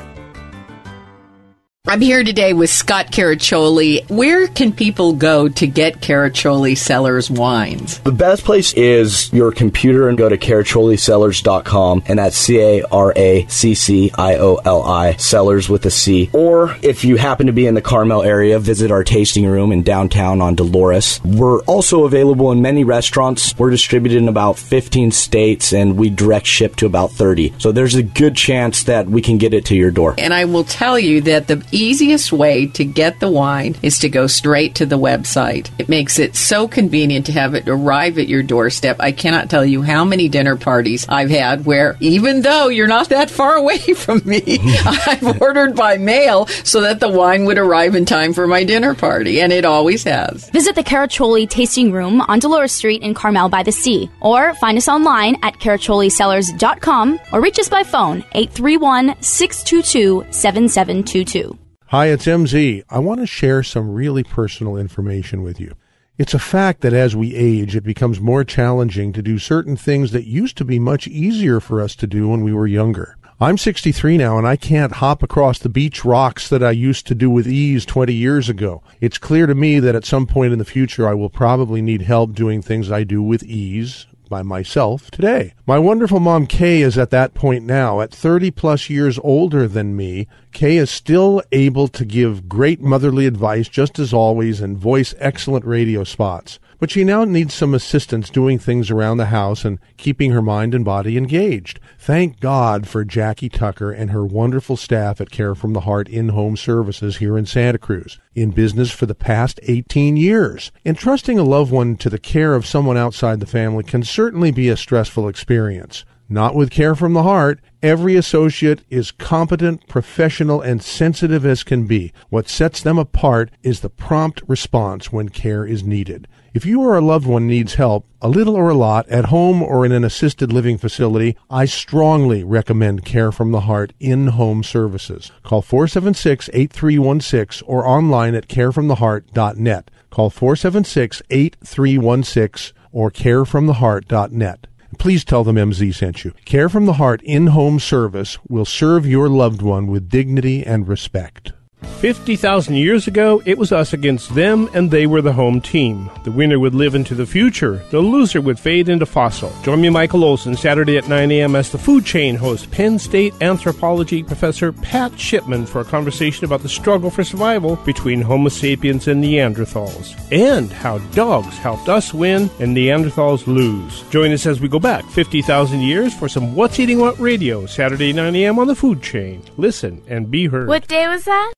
I'm 1.86 2.00
here 2.00 2.24
today 2.24 2.54
with 2.54 2.70
Scott 2.70 3.08
Caraccioli. 3.08 4.10
Where 4.10 4.48
can 4.48 4.72
people 4.72 5.12
go 5.12 5.50
to 5.50 5.68
get 5.68 6.00
Caraccioli 6.00 6.78
Cellars 6.78 7.30
wines? 7.30 8.00
The 8.00 8.12
best 8.14 8.46
place 8.46 8.72
is 8.72 9.32
your 9.34 9.52
computer 9.52 10.08
and 10.08 10.18
go 10.18 10.30
to 10.30 10.38
caracciolicellars.com 10.38 12.04
and 12.06 12.20
that's 12.20 12.38
C 12.38 12.62
A 12.62 12.84
R 12.84 13.12
A 13.18 13.46
C 13.48 13.76
C 13.76 14.12
I 14.18 14.38
O 14.38 14.62
L 14.64 14.82
I 14.84 15.18
Cellars 15.18 15.68
with 15.68 15.86
a 15.86 15.92
C. 15.92 16.30
Or 16.32 16.74
if 16.82 17.04
you 17.04 17.18
happen 17.18 17.48
to 17.48 17.52
be 17.52 17.68
in 17.68 17.74
the 17.74 17.82
Carmel 17.82 18.24
area, 18.24 18.60
visit 18.60 18.90
our 18.90 19.04
tasting 19.04 19.46
room 19.46 19.74
in 19.74 19.84
downtown 19.84 20.40
on 20.40 20.56
Dolores. 20.56 21.20
We're 21.26 21.60
also 21.64 22.06
available 22.06 22.54
in 22.54 22.62
many 22.62 22.86
restaurants. 22.86 23.60
We're 23.60 23.72
distributed 23.72 24.20
in 24.20 24.30
about 24.30 24.58
15 24.58 25.12
states 25.12 25.74
and 25.74 25.98
we 25.98 26.10
direct 26.10 26.46
ship 26.46 26.78
to 26.78 26.86
about 26.86 27.12
30. 27.12 27.56
So 27.58 27.74
there's 27.74 27.96
a 27.96 28.04
good 28.04 28.38
chance 28.38 28.84
that 28.86 29.08
we 29.08 29.22
can 29.22 29.38
get 29.38 29.54
it 29.54 29.66
to 29.66 29.76
your 29.76 29.92
door. 29.92 30.16
And 30.18 30.34
I 30.34 30.46
will 30.46 30.64
tell 30.64 30.98
you 30.98 31.20
that 31.24 31.48
the 31.48 31.62
easiest 31.76 32.32
way 32.32 32.68
to 32.68 32.86
get 32.86 33.20
the 33.20 33.30
wine 33.30 33.76
is 33.82 34.00
to 34.00 34.10
go 34.10 34.28
straight 34.28 34.76
to 34.76 34.86
the 34.86 35.00
website. 35.00 35.70
It 35.78 35.90
makes 35.90 36.20
it 36.20 36.36
so 36.36 36.68
convenient 36.68 37.26
to 37.28 37.32
have 37.32 37.54
it 37.54 37.68
arrive 37.68 38.18
at 38.18 38.28
your 38.28 38.44
doorstep. 38.44 38.98
I 39.00 39.12
cannot 39.12 39.50
tell 39.50 39.66
you 39.66 39.82
how 39.82 40.06
many 40.06 40.30
dinner 40.30 40.56
parties 40.56 41.06
I've 41.10 41.30
had 41.30 41.66
where, 41.66 41.98
even 42.00 42.42
though 42.42 42.68
you're 42.70 42.88
not 42.88 43.10
that 43.10 43.30
far 43.30 43.56
away 43.64 43.80
from 43.80 44.22
me, 44.26 44.60
I've 44.86 45.42
ordered 45.42 45.76
by 45.76 45.98
mail 45.98 46.46
so 46.64 46.82
that 46.82 47.00
the 47.00 47.10
wine 47.10 47.46
would 47.46 47.58
arrive 47.58 47.96
in 47.96 48.06
time 48.06 48.34
for 48.34 48.48
my 48.48 48.64
dinner 48.64 48.94
party, 48.94 49.42
and 49.42 49.52
it 49.52 49.66
always 49.66 50.04
has. 50.04 50.50
Visit 50.50 50.76
the 50.76 50.84
Caraccioli 50.84 51.50
Tasting 51.50 51.92
Room 51.92 52.22
on 52.22 52.40
Dolores 52.40 52.72
Street 52.72 53.02
in 53.02 53.14
Carmel 53.14 53.50
by 53.50 53.64
the 53.64 53.72
Sea, 53.72 54.10
or 54.20 54.54
find 54.56 54.78
us 54.78 54.88
online 54.88 55.38
at 55.44 55.60
caracciolicellars.com 55.60 57.20
or 57.32 57.42
reach 57.42 57.60
us 57.60 57.70
by 57.70 57.84
phone 57.84 58.24
831 58.34 59.16
622 59.22 60.26
7722. 60.32 61.63
Hi, 61.94 62.08
it's 62.08 62.26
MZ. 62.26 62.82
I 62.90 62.98
want 62.98 63.20
to 63.20 63.28
share 63.28 63.62
some 63.62 63.94
really 63.94 64.24
personal 64.24 64.78
information 64.78 65.44
with 65.44 65.60
you. 65.60 65.76
It's 66.18 66.34
a 66.34 66.40
fact 66.40 66.82
that 66.82 66.92
as 66.92 67.16
we 67.16 67.36
age, 67.36 67.76
it 67.76 67.84
becomes 67.84 68.20
more 68.20 68.44
challenging 68.44 69.14
to 69.14 69.22
do 69.22 69.38
certain 69.38 69.78
things 69.78 70.10
that 70.12 70.26
used 70.26 70.58
to 70.58 70.66
be 70.66 70.80
much 70.80 71.08
easier 71.08 71.60
for 71.60 71.80
us 71.80 71.96
to 71.98 72.08
do 72.08 72.30
when 72.30 72.44
we 72.44 72.52
were 72.52 72.66
younger. 72.66 73.16
I'm 73.40 73.60
63 73.60 74.18
now 74.18 74.40
and 74.40 74.48
I 74.48 74.56
can't 74.56 74.94
hop 74.94 75.22
across 75.22 75.60
the 75.60 75.70
beach 75.70 76.04
rocks 76.04 76.50
that 76.50 76.64
I 76.64 76.72
used 76.72 77.06
to 77.08 77.14
do 77.14 77.30
with 77.30 77.48
ease 77.48 77.86
20 77.86 78.12
years 78.12 78.50
ago. 78.50 78.82
It's 79.00 79.20
clear 79.20 79.46
to 79.46 79.54
me 79.54 79.80
that 79.80 79.94
at 79.94 80.04
some 80.04 80.26
point 80.26 80.52
in 80.52 80.58
the 80.58 80.66
future 80.66 81.08
I 81.08 81.14
will 81.14 81.30
probably 81.30 81.84
need 81.84 82.02
help 82.02 82.34
doing 82.34 82.64
things 82.64 82.90
I 82.90 83.04
do 83.04 83.22
with 83.22 83.44
ease 83.44 84.08
by 84.30 84.42
myself 84.42 85.12
today. 85.12 85.54
My 85.66 85.80
wonderful 85.80 86.20
mom 86.20 86.48
Kay 86.48 86.82
is 86.82 86.98
at 86.98 87.10
that 87.12 87.34
point 87.34 87.66
now. 87.66 88.02
At 88.02 88.12
30 88.14 88.52
plus 88.52 88.90
years 88.90 89.20
older 89.24 89.68
than 89.68 89.96
me, 89.96 90.28
Kay 90.52 90.78
is 90.78 90.90
still 90.90 91.42
able 91.52 91.88
to 91.90 92.06
give 92.06 92.50
great 92.50 92.82
motherly 92.82 93.26
advice 93.26 93.68
just 93.68 94.00
as 94.00 94.14
always 94.14 94.62
and 94.62 94.78
voice 94.78 95.14
excellent 95.20 95.66
radio 95.66 96.04
spots. 96.04 96.60
But 96.84 96.92
she 96.92 97.06
now 97.06 97.24
needs 97.24 97.54
some 97.54 97.74
assistance 97.74 98.30
doing 98.30 98.60
things 98.60 98.92
around 98.92 99.16
the 99.16 99.28
house 99.28 99.64
and 99.64 99.80
keeping 99.96 100.32
her 100.32 100.42
mind 100.42 100.76
and 100.76 100.84
body 100.84 101.18
engaged. 101.18 101.80
Thank 101.98 102.42
God 102.42 102.90
for 102.90 103.06
Jackie 103.06 103.48
Tucker 103.48 103.90
and 103.90 104.12
her 104.12 104.26
wonderful 104.26 104.76
staff 104.76 105.22
at 105.22 105.32
Care 105.32 105.56
from 105.56 105.72
the 105.72 105.80
Heart 105.80 106.10
in 106.10 106.28
home 106.28 106.58
services 106.58 107.20
here 107.20 107.38
in 107.38 107.46
Santa 107.46 107.78
Cruz, 107.78 108.20
in 108.36 108.52
business 108.52 108.92
for 108.92 109.06
the 109.06 109.16
past 109.16 109.62
18 109.64 110.18
years. 110.18 110.74
Entrusting 110.84 111.40
a 111.40 111.44
loved 111.44 111.72
one 111.72 111.96
to 111.96 112.10
the 112.10 112.20
care 112.20 112.54
of 112.54 112.66
someone 112.66 112.98
outside 112.98 113.40
the 113.40 113.46
family 113.46 113.86
can 113.86 114.04
certainly 114.04 114.52
be 114.52 114.68
a 114.68 114.76
stressful 114.76 115.30
experience. 115.30 116.04
Not 116.30 116.56
with 116.56 116.72
Care 116.72 116.96
from 116.96 117.14
the 117.14 117.24
Heart. 117.24 117.60
Every 117.82 118.16
associate 118.16 118.82
is 118.90 119.12
competent, 119.12 119.88
professional, 119.88 120.62
and 120.62 120.82
sensitive 120.82 121.46
as 121.46 121.64
can 121.64 121.86
be. 121.86 122.14
What 122.30 122.48
sets 122.48 122.82
them 122.82 122.98
apart 122.98 123.52
is 123.62 123.82
the 123.82 123.90
prompt 123.90 124.42
response 124.48 125.12
when 125.12 125.30
care 125.30 125.66
is 125.66 125.84
needed. 125.84 126.28
If 126.54 126.66
you 126.66 126.82
or 126.82 126.96
a 126.96 127.02
loved 127.02 127.26
one 127.26 127.48
needs 127.48 127.76
help, 127.76 128.08
a 128.22 128.30
little 128.30 128.56
or 128.56 128.70
a 128.70 128.76
lot, 128.76 129.10
at 129.10 129.26
home 129.26 129.62
or 129.62 129.86
in 129.86 129.92
an 129.92 130.04
assisted 130.04 130.54
living 130.54 130.78
facility, 130.78 131.36
I 131.50 131.66
strongly 131.66 132.44
recommend 132.44 133.06
Care 133.06 133.32
from 133.32 133.52
the 133.52 133.62
Heart 133.62 133.94
in 134.00 134.28
home 134.28 134.64
services. 134.64 135.32
Call 135.44 135.62
476 135.62 136.50
8316 136.54 137.68
or 137.68 137.86
online 137.86 138.36
at 138.36 138.48
carefromtheheart.net. 138.48 139.92
Call 140.10 140.30
476 140.30 141.22
8316 141.30 142.78
or 142.92 143.12
carefromtheheart.net. 143.12 144.68
Please 145.00 145.24
tell 145.24 145.44
them 145.44 145.56
MZ 145.56 145.94
sent 145.94 146.24
you. 146.24 146.34
Care 146.46 146.70
from 146.70 146.86
the 146.86 146.94
Heart 146.94 147.22
in 147.24 147.48
home 147.48 147.80
service 147.80 148.38
will 148.48 148.66
serve 148.66 149.06
your 149.06 149.30
loved 149.30 149.62
one 149.62 149.88
with 149.88 150.10
dignity 150.10 150.64
and 150.66 150.88
respect. 150.88 151.54
50,000 151.86 152.76
years 152.76 153.08
ago, 153.08 153.42
it 153.46 153.58
was 153.58 153.72
us 153.72 153.94
against 153.94 154.36
them, 154.36 154.70
and 154.74 154.92
they 154.92 155.08
were 155.08 155.22
the 155.22 155.32
home 155.32 155.62
team. 155.62 156.10
The 156.24 156.32
winner 156.32 156.60
would 156.60 156.76
live 156.76 156.96
into 156.96 157.16
the 157.16 157.26
future, 157.26 157.84
the 157.92 158.00
loser 158.00 158.42
would 158.42 158.60
fade 158.60 158.90
into 158.90 159.06
fossil. 159.06 159.54
Join 159.64 159.82
me, 159.82 159.90
Michael 159.90 160.24
Olson, 160.24 160.56
Saturday 160.58 160.98
at 160.98 161.08
9 161.08 161.32
a.m. 161.32 161.56
as 161.56 161.72
the 161.72 161.78
Food 161.78 162.06
Chain 162.06 162.36
host 162.36 162.70
Penn 162.72 163.00
State 163.00 163.34
anthropology 163.42 164.22
professor 164.22 164.74
Pat 164.74 165.18
Shipman 165.18 165.66
for 165.66 165.82
a 165.82 165.86
conversation 165.86 166.46
about 166.46 166.62
the 166.62 166.70
struggle 166.70 167.10
for 167.10 167.24
survival 167.24 167.78
between 167.78 168.22
Homo 168.22 168.50
sapiens 168.50 169.08
and 169.08 169.24
Neanderthals, 169.24 170.14
and 170.32 170.72
how 170.72 170.98
dogs 171.14 171.58
helped 171.58 171.90
us 171.90 172.14
win 172.14 172.50
and 172.60 172.76
Neanderthals 172.76 173.48
lose. 173.48 174.04
Join 174.10 174.32
us 174.32 174.46
as 174.46 174.60
we 174.60 174.68
go 174.68 174.80
back 174.80 175.06
50,000 175.06 175.82
years 175.82 176.14
for 176.14 176.28
some 176.28 176.56
What's 176.56 176.80
Eating 176.80 177.00
What 177.00 177.20
Radio, 177.20 177.66
Saturday 177.66 178.12
9 178.14 178.36
a.m. 178.36 178.60
on 178.60 178.68
the 178.68 178.76
Food 178.76 179.02
Chain. 179.02 179.42
Listen 179.58 180.02
and 180.08 180.30
be 180.30 180.48
heard. 180.48 180.68
What 180.68 180.88
day 180.88 181.08
was 181.08 181.24
that? 181.26 181.54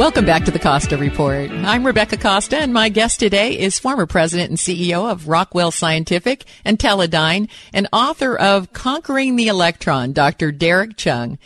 Welcome 0.00 0.24
back 0.24 0.44
to 0.46 0.50
the 0.50 0.58
Costa 0.58 0.96
Report. 0.96 1.50
I'm 1.50 1.86
Rebecca 1.86 2.16
Costa, 2.16 2.56
and 2.56 2.72
my 2.72 2.88
guest 2.88 3.20
today 3.20 3.58
is 3.58 3.78
former 3.78 4.06
president 4.06 4.48
and 4.48 4.58
CEO 4.58 5.10
of 5.10 5.28
Rockwell 5.28 5.70
Scientific 5.70 6.46
and 6.64 6.78
Teledyne 6.78 7.50
and 7.74 7.86
author 7.92 8.34
of 8.34 8.72
Conquering 8.72 9.36
the 9.36 9.48
Electron, 9.48 10.14
Dr. 10.14 10.52
Derek 10.52 10.96
Cheung. 10.96 11.36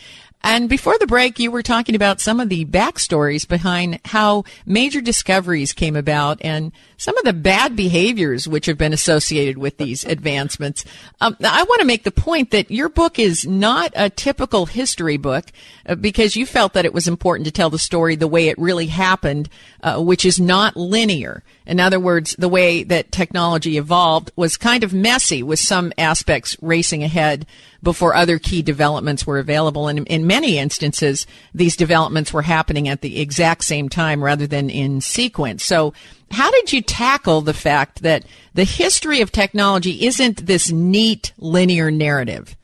And 0.45 0.69
before 0.69 0.99
the 0.99 1.07
break, 1.07 1.39
you 1.39 1.51
were 1.51 1.63
talking 1.63 1.95
about 1.95 2.21
some 2.21 2.39
of 2.39 2.51
the 2.51 2.67
backstories 2.67 3.49
behind 3.49 3.99
how 4.05 4.45
major 4.67 5.01
discoveries 5.01 5.73
came 5.73 5.97
about 5.97 6.39
and 6.43 6.71
some 6.99 7.17
of 7.17 7.25
the 7.25 7.33
bad 7.33 7.75
behaviors 7.75 8.47
which 8.47 8.67
have 8.67 8.77
been 8.77 8.93
associated 8.93 9.57
with 9.57 9.79
these 9.79 10.05
advancements. 10.15 10.85
Um, 11.23 11.35
I 11.43 11.63
want 11.63 11.81
to 11.81 11.87
make 11.87 12.05
the 12.05 12.11
point 12.11 12.51
that 12.51 12.71
your 12.71 12.91
book 12.91 13.19
is 13.19 13.47
not 13.47 13.93
a 13.97 14.11
typical 14.11 14.67
history 14.67 15.17
book 15.17 15.47
uh, 15.87 15.95
because 15.95 16.37
you 16.37 16.45
felt 16.45 16.75
that 16.75 16.85
it 16.85 16.93
was 16.93 17.09
important 17.09 17.47
to 17.47 17.53
tell 17.53 17.71
the 17.71 17.79
story 17.79 18.15
the 18.15 18.29
way 18.29 18.49
it 18.49 18.59
really 18.59 18.87
happened, 18.87 19.49
uh, 19.83 19.99
which 20.03 20.27
is 20.27 20.39
not 20.39 20.77
linear. 20.77 21.43
In 21.67 21.81
other 21.81 21.99
words, 21.99 22.37
the 22.39 22.51
way 22.51 22.83
that 22.85 23.11
technology 23.11 23.79
evolved 23.79 24.31
was 24.37 24.59
kind 24.59 24.85
of 24.85 24.93
messy 24.93 25.43
with 25.43 25.59
some 25.59 25.91
aspects 25.97 26.55
racing 26.61 27.03
ahead 27.03 27.47
before 27.85 28.15
other 28.15 28.39
key 28.39 28.63
developments 28.63 29.27
were 29.27 29.39
available. 29.39 29.87
And 29.87 30.07
in 30.09 30.27
many 30.27 30.59
instances, 30.59 31.27
these 31.55 31.77
developments 31.77 32.33
were 32.33 32.43
happening 32.43 32.89
at 32.89 33.03
the 33.03 33.21
exact 33.21 33.65
same 33.65 33.89
time 33.89 34.25
rather 34.25 34.47
than 34.47 34.71
in 34.71 35.01
sequence. 35.01 35.63
So 35.65 35.95
how 36.33 36.51
did 36.51 36.73
you 36.73 36.83
tackle 36.83 37.43
the 37.43 37.55
fact 37.55 38.03
that 38.03 38.25
the 38.55 38.65
history 38.65 39.21
of 39.21 39.31
technology 39.31 40.07
isn't 40.07 40.47
this 40.47 40.73
neat 40.73 41.33
linear 41.39 41.91
narrative? 41.91 42.57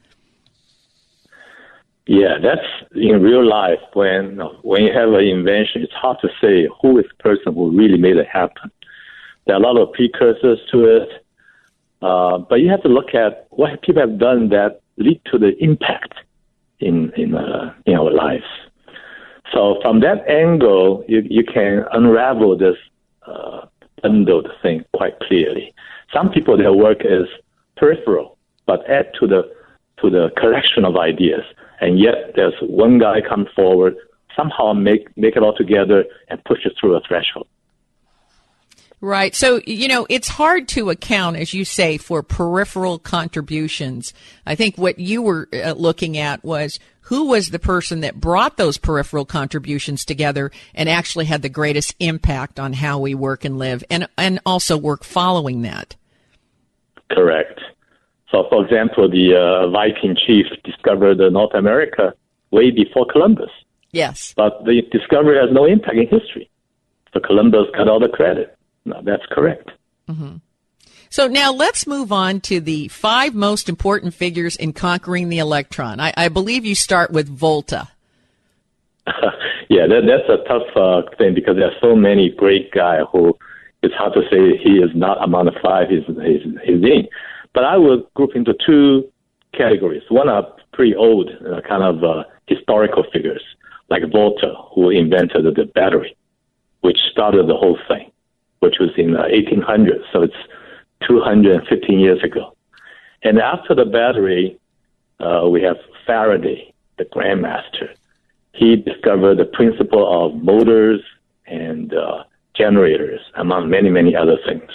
Yeah, 2.06 2.38
that's 2.42 2.66
in 2.96 3.22
real 3.22 3.46
life 3.46 3.78
when 3.92 4.40
when 4.62 4.82
you 4.82 4.92
have 4.92 5.10
an 5.10 5.20
invention, 5.20 5.82
it's 5.82 5.92
hard 5.92 6.16
to 6.22 6.28
say 6.40 6.68
who 6.82 6.98
is 6.98 7.04
the 7.04 7.22
person 7.22 7.54
who 7.54 7.70
really 7.70 7.98
made 7.98 8.16
it 8.16 8.26
happen. 8.26 8.72
There 9.46 9.54
are 9.54 9.60
a 9.60 9.62
lot 9.62 9.80
of 9.80 9.92
precursors 9.92 10.58
to 10.72 10.84
it, 10.86 11.08
uh, 12.02 12.38
but 12.38 12.56
you 12.56 12.68
have 12.70 12.82
to 12.82 12.88
look 12.88 13.14
at 13.14 13.46
what 13.50 13.80
people 13.82 14.02
have 14.02 14.18
done 14.18 14.48
that 14.48 14.80
lead 15.00 15.20
to 15.30 15.38
the 15.38 15.52
impact 15.62 16.14
in 16.78 17.12
in 17.16 17.34
uh, 17.34 17.74
in 17.86 17.94
our 17.94 18.12
lives. 18.12 18.50
So 19.52 19.78
from 19.82 20.00
that 20.00 20.28
angle, 20.28 21.04
you 21.08 21.22
you 21.28 21.44
can 21.44 21.84
unravel 21.92 22.56
this 22.56 22.76
uh, 23.26 23.66
bundled 24.02 24.48
thing 24.62 24.84
quite 24.94 25.18
clearly. 25.20 25.74
Some 26.12 26.30
people 26.30 26.56
their 26.56 26.72
work 26.72 27.00
is 27.04 27.26
peripheral, 27.76 28.36
but 28.66 28.88
add 28.88 29.12
to 29.20 29.26
the 29.26 29.42
to 30.00 30.10
the 30.10 30.30
collection 30.36 30.84
of 30.84 30.96
ideas, 30.96 31.44
and 31.80 31.98
yet 31.98 32.32
there's 32.36 32.54
one 32.62 32.98
guy 32.98 33.20
come 33.20 33.46
forward 33.54 33.96
somehow 34.36 34.72
make 34.72 35.04
make 35.16 35.36
it 35.36 35.42
all 35.42 35.56
together 35.56 36.04
and 36.28 36.42
push 36.44 36.64
it 36.64 36.72
through 36.78 36.94
a 36.96 37.00
threshold. 37.06 37.46
Right. 39.02 39.34
So, 39.34 39.62
you 39.66 39.88
know, 39.88 40.06
it's 40.10 40.28
hard 40.28 40.68
to 40.68 40.90
account, 40.90 41.36
as 41.36 41.54
you 41.54 41.64
say, 41.64 41.96
for 41.96 42.22
peripheral 42.22 42.98
contributions. 42.98 44.12
I 44.44 44.54
think 44.54 44.76
what 44.76 44.98
you 44.98 45.22
were 45.22 45.48
uh, 45.54 45.72
looking 45.72 46.18
at 46.18 46.44
was 46.44 46.78
who 47.02 47.28
was 47.28 47.48
the 47.48 47.58
person 47.58 48.00
that 48.00 48.20
brought 48.20 48.58
those 48.58 48.76
peripheral 48.76 49.24
contributions 49.24 50.04
together 50.04 50.50
and 50.74 50.88
actually 50.88 51.24
had 51.24 51.40
the 51.40 51.48
greatest 51.48 51.94
impact 51.98 52.60
on 52.60 52.74
how 52.74 52.98
we 52.98 53.14
work 53.14 53.44
and 53.44 53.58
live 53.58 53.82
and, 53.88 54.06
and 54.18 54.38
also 54.44 54.76
work 54.76 55.02
following 55.02 55.62
that. 55.62 55.96
Correct. 57.10 57.58
So, 58.30 58.46
for 58.50 58.62
example, 58.64 59.10
the 59.10 59.34
uh, 59.34 59.70
Viking 59.70 60.14
chief 60.14 60.46
discovered 60.62 61.18
North 61.32 61.54
America 61.54 62.14
way 62.50 62.70
before 62.70 63.06
Columbus. 63.10 63.50
Yes. 63.92 64.34
But 64.36 64.64
the 64.64 64.82
discovery 64.92 65.38
has 65.38 65.52
no 65.52 65.64
impact 65.64 65.96
in 65.96 66.06
history. 66.06 66.50
So 67.12 67.20
Columbus 67.20 67.66
got 67.76 67.88
all 67.88 67.98
the 67.98 68.08
credit. 68.08 68.56
No, 68.90 69.00
that's 69.02 69.24
correct. 69.30 69.70
Mm-hmm. 70.08 70.36
So 71.08 71.26
now 71.26 71.52
let's 71.52 71.86
move 71.86 72.12
on 72.12 72.40
to 72.42 72.60
the 72.60 72.88
five 72.88 73.34
most 73.34 73.68
important 73.68 74.14
figures 74.14 74.56
in 74.56 74.72
conquering 74.72 75.28
the 75.28 75.38
electron. 75.38 75.98
I, 75.98 76.12
I 76.16 76.28
believe 76.28 76.64
you 76.64 76.74
start 76.74 77.10
with 77.10 77.28
Volta. 77.28 77.88
yeah, 79.68 79.86
that, 79.88 80.02
that's 80.06 80.28
a 80.28 80.48
tough 80.48 80.76
uh, 80.76 81.02
thing 81.18 81.34
because 81.34 81.56
there 81.56 81.66
are 81.66 81.80
so 81.80 81.96
many 81.96 82.30
great 82.30 82.70
guys 82.70 83.02
who 83.12 83.36
it's 83.82 83.94
hard 83.94 84.12
to 84.14 84.22
say 84.30 84.56
he 84.62 84.76
is 84.78 84.90
not 84.94 85.22
among 85.24 85.46
the 85.46 85.52
five 85.62 85.88
he's, 85.88 86.04
he's, 86.06 86.42
he's 86.64 86.82
in. 86.84 87.08
But 87.54 87.64
I 87.64 87.76
will 87.76 88.08
group 88.14 88.36
into 88.36 88.54
two 88.64 89.10
categories. 89.52 90.02
One 90.10 90.28
are 90.28 90.46
pretty 90.72 90.94
old, 90.94 91.30
uh, 91.30 91.60
kind 91.62 91.82
of 91.82 92.04
uh, 92.04 92.24
historical 92.46 93.04
figures, 93.12 93.42
like 93.88 94.02
Volta, 94.12 94.54
who 94.74 94.90
invented 94.90 95.44
the 95.44 95.64
battery, 95.74 96.16
which 96.82 96.98
started 97.10 97.48
the 97.48 97.56
whole 97.56 97.78
thing 97.88 98.12
which 98.60 98.76
was 98.78 98.90
in 98.96 99.12
the 99.12 99.18
1800s. 99.18 100.04
So 100.12 100.22
it's 100.22 100.34
215 101.06 101.98
years 101.98 102.22
ago. 102.22 102.56
And 103.22 103.38
after 103.38 103.74
the 103.74 103.84
battery, 103.84 104.58
uh, 105.18 105.48
we 105.48 105.62
have 105.62 105.76
Faraday, 106.06 106.72
the 106.98 107.04
grandmaster. 107.04 107.94
He 108.52 108.76
discovered 108.76 109.38
the 109.38 109.44
principle 109.44 110.06
of 110.26 110.42
motors 110.42 111.00
and 111.46 111.92
uh, 111.94 112.24
generators, 112.54 113.20
among 113.36 113.70
many, 113.70 113.90
many 113.90 114.14
other 114.14 114.36
things. 114.46 114.70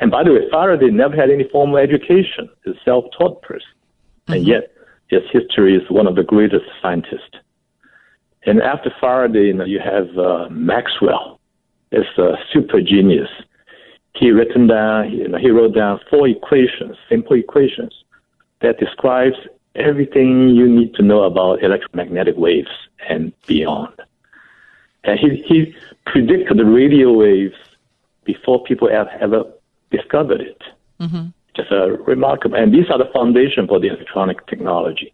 And 0.00 0.10
by 0.10 0.22
the 0.22 0.32
way, 0.32 0.48
Faraday 0.50 0.90
never 0.90 1.16
had 1.16 1.30
any 1.30 1.48
formal 1.50 1.78
education. 1.78 2.48
He's 2.64 2.74
a 2.74 2.78
self-taught 2.84 3.42
person. 3.42 3.66
Mm-hmm. 4.26 4.32
And 4.32 4.46
yet, 4.46 4.72
his 5.08 5.22
history 5.32 5.74
is 5.74 5.82
one 5.90 6.06
of 6.06 6.16
the 6.16 6.22
greatest 6.22 6.64
scientists. 6.82 7.36
And 8.46 8.60
after 8.62 8.92
Faraday, 9.00 9.46
you, 9.46 9.54
know, 9.54 9.64
you 9.64 9.80
have 9.80 10.16
uh, 10.18 10.48
Maxwell, 10.50 11.37
is 11.92 12.06
a 12.18 12.34
super 12.52 12.80
genius. 12.80 13.28
He 14.14 14.30
written 14.30 14.66
down, 14.66 15.10
you 15.10 15.28
know, 15.28 15.38
he 15.38 15.50
wrote 15.50 15.74
down 15.74 16.00
four 16.10 16.26
equations, 16.28 16.96
simple 17.08 17.36
equations, 17.36 17.92
that 18.60 18.78
describes 18.78 19.36
everything 19.74 20.48
you 20.50 20.68
need 20.68 20.94
to 20.94 21.02
know 21.02 21.22
about 21.22 21.62
electromagnetic 21.62 22.36
waves 22.36 22.70
and 23.08 23.32
beyond. 23.46 23.94
And 25.04 25.18
he, 25.18 25.42
he 25.46 25.74
predicted 26.04 26.58
the 26.58 26.64
radio 26.64 27.12
waves 27.12 27.54
before 28.24 28.62
people 28.64 28.90
have 28.90 29.08
ever 29.20 29.44
discovered 29.90 30.40
it. 30.40 30.62
Mm-hmm. 31.00 31.28
Just 31.54 31.70
a 31.70 31.96
remarkable, 32.06 32.56
and 32.56 32.72
these 32.72 32.90
are 32.90 32.98
the 32.98 33.10
foundation 33.12 33.66
for 33.66 33.80
the 33.80 33.88
electronic 33.88 34.46
technology. 34.46 35.12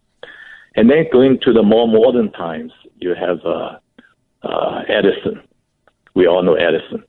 And 0.75 0.89
then 0.89 1.05
going 1.11 1.39
to 1.41 1.53
the 1.53 1.63
more 1.63 1.87
modern 1.87 2.31
times, 2.31 2.73
you 2.97 3.15
have 3.15 3.39
uh, 3.45 3.77
uh, 4.43 4.83
Edison, 4.87 5.41
we 6.15 6.27
all 6.27 6.41
know 6.41 6.55
Edison, 6.55 7.03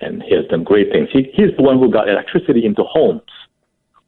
and 0.00 0.22
he 0.22 0.34
has 0.34 0.46
done 0.46 0.64
great 0.64 0.90
things. 0.92 1.08
He, 1.12 1.30
he's 1.32 1.56
the 1.56 1.62
one 1.62 1.78
who 1.78 1.90
got 1.90 2.08
electricity 2.08 2.66
into 2.66 2.82
homes, 2.82 3.22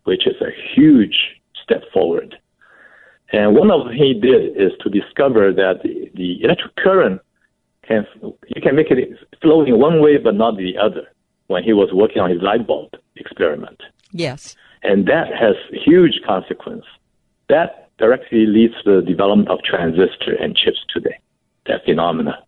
which 0.05 0.26
is 0.26 0.40
a 0.40 0.50
huge 0.74 1.16
step 1.62 1.83
forward. 1.92 2.37
And 3.33 3.55
one 3.55 3.70
of 3.70 3.87
the 3.87 3.94
he 3.94 4.12
did 4.12 4.57
is 4.57 4.72
to 4.81 4.90
discover 4.90 5.52
that 5.52 5.83
the, 5.83 6.11
the 6.14 6.42
electric 6.44 6.76
current 6.76 7.20
can 7.87 8.07
you 8.46 8.61
can 8.61 8.76
make 8.76 8.90
it 8.90 9.18
flow 9.40 9.64
in 9.64 9.78
one 9.78 10.00
way 10.00 10.18
but 10.18 10.35
not 10.35 10.57
the 10.57 10.76
other. 10.76 11.09
When 11.48 11.64
he 11.64 11.72
was 11.72 11.90
working 11.92 12.22
on 12.22 12.31
his 12.31 12.40
light 12.40 12.66
bulb 12.66 12.92
experiment, 13.16 13.83
yes, 14.12 14.57
and 14.83 15.07
that 15.07 15.28
has 15.35 15.55
huge 15.72 16.20
consequence. 16.24 16.85
That 17.48 17.90
directly 17.98 18.46
leads 18.46 18.74
to 18.85 19.00
the 19.00 19.07
development 19.07 19.50
of 19.50 19.59
transistor 19.62 20.35
and 20.40 20.57
chips 20.57 20.78
today. 20.94 21.18
That 21.66 21.85
phenomena. 21.85 22.38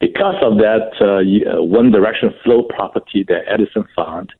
Because 0.00 0.36
of 0.42 0.56
that 0.56 0.92
uh, 1.00 1.58
uh, 1.58 1.62
one 1.62 1.90
direction 1.90 2.32
flow 2.42 2.62
property 2.62 3.22
that 3.28 3.42
Edison 3.46 3.84
found, 3.94 4.32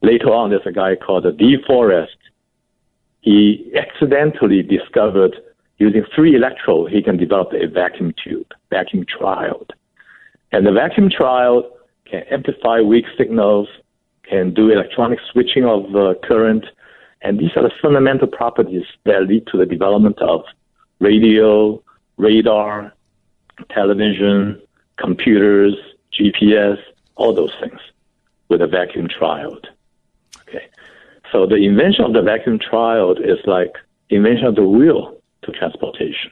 later 0.00 0.32
on 0.32 0.50
there's 0.50 0.66
a 0.66 0.72
guy 0.72 0.94
called 0.94 1.24
De 1.36 1.56
Forest. 1.66 2.16
He 3.20 3.72
accidentally 3.76 4.62
discovered 4.62 5.36
using 5.78 6.04
three 6.14 6.36
electrodes 6.36 6.92
he 6.92 7.02
can 7.02 7.16
develop 7.16 7.52
a 7.52 7.66
vacuum 7.66 8.14
tube, 8.22 8.46
vacuum 8.70 9.04
triode. 9.04 9.70
And 10.52 10.64
the 10.64 10.72
vacuum 10.72 11.08
triode 11.10 11.68
can 12.06 12.22
amplify 12.30 12.80
weak 12.80 13.04
signals, 13.16 13.68
can 14.22 14.54
do 14.54 14.70
electronic 14.70 15.18
switching 15.32 15.64
of 15.64 15.84
current, 16.22 16.64
and 17.22 17.38
these 17.38 17.50
are 17.56 17.62
the 17.62 17.72
fundamental 17.82 18.28
properties 18.28 18.84
that 19.04 19.26
lead 19.28 19.46
to 19.48 19.58
the 19.58 19.66
development 19.66 20.20
of 20.20 20.42
radio, 21.00 21.82
radar, 22.16 22.92
television, 23.70 24.60
computers, 24.98 25.74
GPS, 26.12 26.78
all 27.16 27.34
those 27.34 27.54
things 27.60 27.80
with 28.48 28.60
a 28.60 28.66
vacuum 28.66 29.08
triode. 29.08 29.66
Okay. 30.48 30.66
So 31.32 31.46
the 31.46 31.56
invention 31.56 32.04
of 32.04 32.12
the 32.12 32.22
vacuum 32.22 32.58
triode 32.58 33.20
is 33.20 33.38
like 33.46 33.72
invention 34.10 34.46
of 34.46 34.54
the 34.54 34.64
wheel 34.64 35.16
to 35.42 35.52
transportation. 35.52 36.30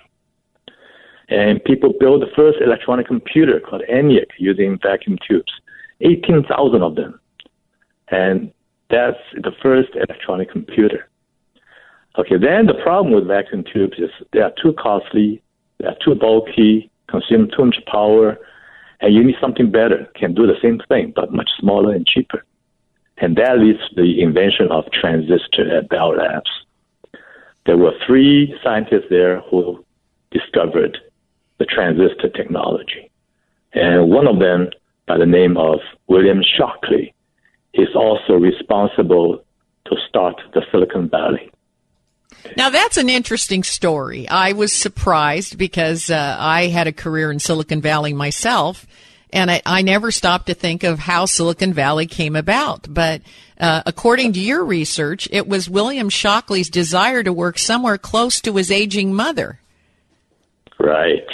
And 1.28 1.62
people 1.64 1.92
built 1.98 2.20
the 2.20 2.30
first 2.36 2.58
electronic 2.60 3.06
computer 3.06 3.60
called 3.60 3.82
ENIAC 3.90 4.30
using 4.38 4.78
vacuum 4.80 5.18
tubes, 5.26 5.52
18,000 6.00 6.82
of 6.82 6.94
them. 6.94 7.20
And 8.08 8.52
that's 8.88 9.18
the 9.34 9.52
first 9.60 9.90
electronic 9.94 10.50
computer. 10.50 11.08
Okay, 12.16 12.38
then 12.38 12.66
the 12.66 12.74
problem 12.74 13.12
with 13.12 13.26
vacuum 13.26 13.64
tubes 13.70 13.98
is 13.98 14.10
they 14.32 14.40
are 14.40 14.52
too 14.62 14.72
costly, 14.74 15.42
they 15.78 15.86
are 15.86 15.96
too 16.02 16.14
bulky, 16.14 16.90
consume 17.08 17.50
too 17.54 17.66
much 17.66 17.78
power, 17.86 18.38
and 19.00 19.14
you 19.14 19.22
need 19.24 19.36
something 19.40 19.70
better, 19.70 20.08
can 20.14 20.34
do 20.34 20.46
the 20.46 20.58
same 20.62 20.80
thing, 20.88 21.12
but 21.14 21.32
much 21.32 21.50
smaller 21.58 21.92
and 21.92 22.06
cheaper. 22.06 22.44
And 23.18 23.36
that 23.36 23.58
leads 23.58 23.78
to 23.88 23.94
the 24.02 24.20
invention 24.20 24.70
of 24.70 24.84
transistor 24.92 25.76
at 25.76 25.88
Bell 25.88 26.16
Labs. 26.16 26.50
There 27.64 27.76
were 27.76 27.92
three 28.06 28.54
scientists 28.62 29.06
there 29.10 29.40
who 29.40 29.84
discovered 30.30 30.98
the 31.58 31.64
transistor 31.64 32.28
technology. 32.28 33.10
And 33.72 34.10
one 34.10 34.26
of 34.26 34.38
them, 34.38 34.70
by 35.06 35.18
the 35.18 35.26
name 35.26 35.56
of 35.56 35.80
William 36.06 36.42
Shockley, 36.56 37.14
is 37.74 37.88
also 37.94 38.34
responsible 38.34 39.44
to 39.86 39.96
start 40.08 40.40
the 40.54 40.62
Silicon 40.70 41.08
Valley. 41.08 41.50
Now 42.56 42.70
that's 42.70 42.96
an 42.96 43.08
interesting 43.08 43.62
story. 43.62 44.28
I 44.28 44.52
was 44.52 44.72
surprised 44.72 45.58
because 45.58 46.10
uh, 46.10 46.36
I 46.38 46.66
had 46.66 46.86
a 46.86 46.92
career 46.92 47.30
in 47.30 47.38
Silicon 47.38 47.80
Valley 47.80 48.12
myself, 48.12 48.86
and 49.32 49.50
I, 49.50 49.62
I, 49.66 49.82
never 49.82 50.10
stopped 50.10 50.46
to 50.46 50.54
think 50.54 50.82
of 50.82 50.98
how 50.98 51.26
Silicon 51.26 51.72
Valley 51.72 52.06
came 52.06 52.36
about. 52.36 52.86
But 52.88 53.22
uh, 53.58 53.82
according 53.86 54.34
to 54.34 54.40
your 54.40 54.64
research, 54.64 55.28
it 55.32 55.48
was 55.48 55.68
William 55.68 56.08
Shockley's 56.08 56.70
desire 56.70 57.22
to 57.22 57.32
work 57.32 57.58
somewhere 57.58 57.98
close 57.98 58.40
to 58.42 58.56
his 58.56 58.70
aging 58.70 59.14
mother. 59.14 59.60
Right. 60.78 61.26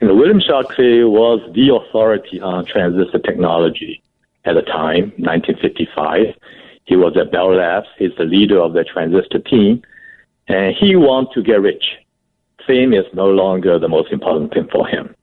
And 0.00 0.16
William 0.16 0.40
Shockley 0.40 1.04
was 1.04 1.40
the 1.54 1.74
authority 1.74 2.40
on 2.40 2.66
transistor 2.66 3.18
technology 3.18 4.02
at 4.44 4.54
the 4.54 4.62
time, 4.62 5.12
1955. 5.16 6.34
He 6.84 6.96
was 6.96 7.16
at 7.16 7.32
Bell 7.32 7.54
Labs. 7.54 7.86
He's 7.98 8.14
the 8.18 8.24
leader 8.24 8.60
of 8.60 8.74
the 8.74 8.84
transistor 8.84 9.38
team, 9.38 9.82
and 10.48 10.74
he 10.78 10.96
wanted 10.96 11.32
to 11.34 11.42
get 11.42 11.60
rich. 11.60 11.84
Fame 12.66 12.94
is 12.94 13.04
no 13.12 13.26
longer 13.26 13.78
the 13.78 13.88
most 13.88 14.10
important 14.12 14.52
thing 14.52 14.68
for 14.72 14.86
him. 14.86 15.14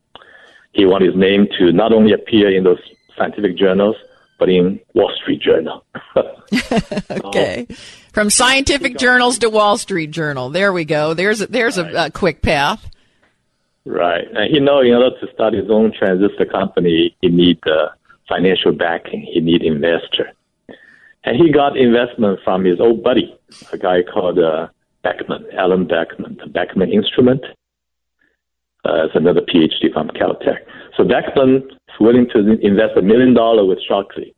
He 0.73 0.85
wanted 0.85 1.07
his 1.07 1.15
name 1.15 1.47
to 1.57 1.71
not 1.71 1.91
only 1.93 2.13
appear 2.13 2.55
in 2.55 2.63
those 2.63 2.79
scientific 3.17 3.57
journals, 3.57 3.95
but 4.39 4.49
in 4.49 4.79
Wall 4.93 5.11
Street 5.21 5.41
Journal. 5.41 5.85
okay. 7.11 7.67
So, 7.69 7.75
From 8.11 8.29
scientific 8.29 8.97
journals 8.97 9.39
to 9.39 9.49
Wall 9.49 9.77
Street 9.77 10.11
Journal. 10.11 10.49
There 10.49 10.73
we 10.73 10.85
go. 10.85 11.13
There's 11.13 11.41
a, 11.41 11.47
there's 11.47 11.77
right. 11.77 11.93
a, 11.93 12.05
a, 12.05 12.11
quick 12.11 12.41
path. 12.41 12.89
Right. 13.85 14.25
And 14.33 14.51
he 14.51 14.59
know 14.59 14.81
in 14.81 14.93
order 14.93 15.17
to 15.19 15.33
start 15.33 15.53
his 15.53 15.69
own 15.69 15.93
transistor 15.97 16.45
company, 16.45 17.15
he 17.21 17.29
need 17.29 17.59
uh, 17.65 17.89
financial 18.27 18.71
backing. 18.71 19.21
He 19.21 19.39
need 19.39 19.61
investor. 19.63 20.31
And 21.23 21.37
he 21.37 21.51
got 21.51 21.77
investment 21.77 22.39
from 22.43 22.65
his 22.65 22.79
old 22.79 23.03
buddy, 23.03 23.37
a 23.71 23.77
guy 23.77 24.01
called 24.01 24.39
uh, 24.39 24.67
Beckman, 25.03 25.45
Alan 25.57 25.87
Beckman, 25.87 26.37
the 26.39 26.47
Beckman 26.47 26.91
Instrument. 26.91 27.43
Uh, 28.83 29.05
it's 29.05 29.15
another 29.15 29.41
PhD 29.41 29.93
from 29.93 30.09
Caltech. 30.09 30.59
So 30.97 31.03
Beckman 31.03 31.55
is 31.57 31.99
willing 31.99 32.27
to 32.29 32.39
invest 32.61 32.97
a 32.97 33.01
million 33.01 33.33
dollars 33.33 33.67
with 33.67 33.79
Shockley. 33.87 34.33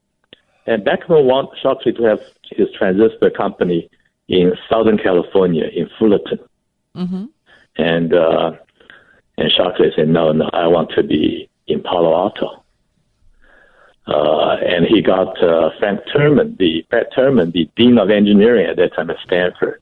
And 0.65 0.83
Beckman 0.83 1.25
wants 1.25 1.59
Shockley 1.61 1.93
to 1.93 2.03
have 2.03 2.19
his 2.51 2.67
transistor 2.77 3.29
company 3.29 3.89
in 4.27 4.53
Southern 4.69 4.97
California, 4.97 5.65
in 5.73 5.89
Fullerton. 5.97 6.39
Mm-hmm. 6.95 7.25
And 7.77 8.13
uh, 8.13 8.51
and 9.37 9.51
Shockley 9.51 9.91
said, 9.95 10.09
no, 10.09 10.31
no, 10.31 10.49
I 10.53 10.67
want 10.67 10.91
to 10.91 11.03
be 11.03 11.49
in 11.67 11.81
Palo 11.81 12.15
Alto. 12.15 12.63
Uh, 14.05 14.57
and 14.57 14.85
he 14.85 15.01
got 15.01 15.41
uh, 15.41 15.69
Frank 15.79 16.01
Terman, 16.13 16.57
the 16.57 16.85
Fred 16.89 17.07
Terman, 17.15 17.53
the 17.53 17.69
dean 17.75 17.97
of 17.97 18.09
engineering 18.09 18.67
at 18.67 18.75
that 18.75 18.93
time 18.93 19.09
at 19.09 19.17
Stanford, 19.25 19.81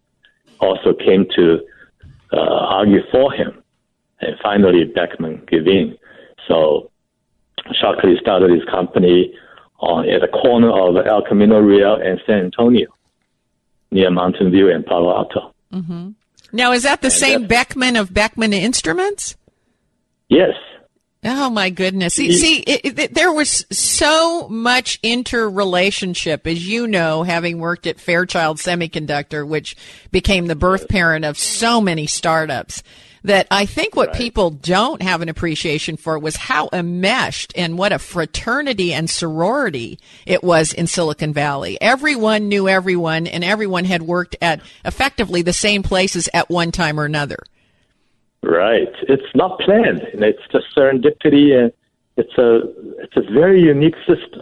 also 0.62 0.94
came 0.94 1.26
to 1.36 1.60
uh, 2.34 2.40
argue 2.40 3.02
for 3.12 3.32
him. 3.32 3.62
And 4.22 4.36
finally, 4.42 4.86
Beckman 4.86 5.46
gave 5.50 5.68
in. 5.68 5.98
So 6.48 6.92
Shockley 7.80 8.16
started 8.22 8.52
his 8.52 8.64
company 8.66 9.34
on, 9.80 10.08
at 10.08 10.22
the 10.22 10.28
corner 10.28 10.70
of 10.70 10.96
El 11.06 11.24
Camino 11.24 11.60
Real 11.60 11.96
and 11.96 12.20
San 12.26 12.46
Antonio, 12.46 12.88
near 13.90 14.12
Mountain 14.12 14.52
View 14.52 14.72
and 14.72 14.86
Palo 14.86 15.16
Alto. 15.16 15.54
Mm-hmm. 15.74 16.12
Now, 16.54 16.72
is 16.72 16.84
that 16.84 17.02
the 17.02 17.08
and 17.08 17.14
same 17.14 17.48
Beckman 17.48 17.96
of 17.96 18.14
Beckman 18.14 18.54
Instruments? 18.54 19.36
Yes. 20.30 20.54
Oh 21.24 21.52
my 21.52 21.70
goodness! 21.70 22.16
See, 22.16 22.32
see 22.34 22.60
it, 22.62 22.98
it, 22.98 23.14
there 23.14 23.32
was 23.32 23.64
so 23.72 24.48
much 24.50 25.00
interrelationship, 25.04 26.48
as 26.48 26.68
you 26.68 26.88
know, 26.88 27.22
having 27.22 27.60
worked 27.60 27.86
at 27.86 28.00
Fairchild 28.00 28.58
Semiconductor, 28.58 29.48
which 29.48 29.76
became 30.12 30.48
the 30.48 30.56
birth 30.56 30.88
parent 30.88 31.24
of 31.24 31.38
so 31.38 31.80
many 31.80 32.08
startups. 32.08 32.82
That 33.24 33.46
I 33.52 33.68
think 33.68 33.96
what 33.96 34.08
right. 34.08 34.18
people 34.18 34.50
don't 34.50 35.04
have 35.04 35.22
an 35.22 35.30
appreciation 35.30 35.96
for 35.96 36.18
was 36.18 36.36
how 36.36 36.70
enmeshed 36.74 37.54
and 37.56 37.78
what 37.78 37.92
a 37.92 38.00
fraternity 38.00 38.96
and 38.96 39.08
sorority 39.08 40.00
it 40.26 40.44
was 40.44 40.74
in 40.74 40.88
Silicon 40.88 41.32
Valley. 41.32 41.78
Everyone 41.80 42.50
knew 42.50 42.68
everyone, 42.68 43.28
and 43.28 43.44
everyone 43.44 43.86
had 43.86 44.02
worked 44.02 44.38
at 44.42 44.60
effectively 44.84 45.44
the 45.44 45.54
same 45.54 45.84
places 45.84 46.30
at 46.34 46.50
one 46.50 46.72
time 46.72 47.00
or 47.00 47.06
another. 47.06 47.38
Right. 48.44 48.90
It's 49.04 49.36
not 49.36 49.60
planned. 49.60 50.02
It's 50.14 50.42
just 50.52 50.66
serendipity, 50.76 51.58
and 51.58 51.72
it's 52.18 52.38
a 52.38 52.62
it's 53.04 53.16
a 53.16 53.32
very 53.32 53.62
unique 53.62 53.96
system. 54.08 54.42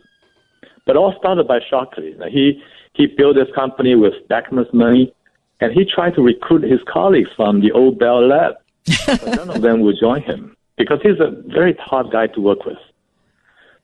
But 0.86 0.96
all 0.96 1.14
started 1.20 1.48
by 1.48 1.60
Shockley. 1.70 2.16
Now, 2.18 2.28
he 2.28 2.64
he 2.94 3.08
built 3.08 3.36
this 3.36 3.50
company 3.54 3.96
with 3.96 4.14
Beckman's 4.30 4.74
money, 4.74 5.14
and 5.60 5.74
he 5.74 5.86
tried 5.86 6.16
to 6.16 6.22
recruit 6.22 6.64
his 6.64 6.80
colleagues 6.92 7.30
from 7.36 7.62
the 7.62 7.72
old 7.72 8.00
Bell 8.00 8.26
Lab. 8.26 8.56
but 9.06 9.36
none 9.36 9.50
of 9.50 9.62
them 9.62 9.82
would 9.82 9.98
join 10.00 10.22
him 10.22 10.56
because 10.78 11.00
he's 11.04 11.20
a 11.20 11.32
very 11.48 11.76
hard 11.80 12.10
guy 12.12 12.28
to 12.28 12.42
work 12.42 12.66
with. 12.66 12.78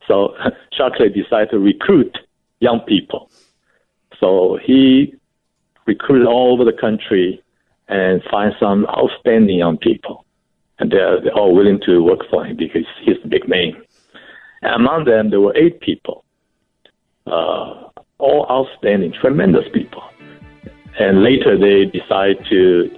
So 0.08 0.36
Shockley 0.74 1.10
decided 1.10 1.52
to 1.52 1.60
recruit 1.60 2.18
young 2.60 2.80
people. 2.82 3.30
So 4.20 4.58
he 4.64 5.14
recruited 5.86 6.26
all 6.26 6.54
over 6.54 6.64
the 6.64 6.78
country 6.78 7.44
and 7.88 8.22
find 8.30 8.54
some 8.60 8.86
outstanding 8.88 9.58
young 9.58 9.78
people. 9.78 10.26
And 10.80 10.92
they're, 10.92 11.22
they're 11.22 11.34
all 11.34 11.56
willing 11.56 11.80
to 11.86 12.04
work 12.04 12.22
for 12.30 12.46
him 12.46 12.58
because 12.58 12.86
he's 13.04 13.18
the 13.22 13.30
big 13.30 13.48
name. 13.48 13.82
And 14.62 14.74
among 14.76 15.06
them, 15.06 15.30
there 15.30 15.40
were 15.40 15.56
eight 15.56 15.80
people, 15.80 16.26
uh, 17.28 17.90
all 18.18 18.48
outstanding, 18.50 19.14
tremendous 19.14 19.66
people. 19.74 20.04
And 21.00 21.24
later 21.24 21.58
they 21.58 21.86
decide 21.86 22.38
to 22.50 22.90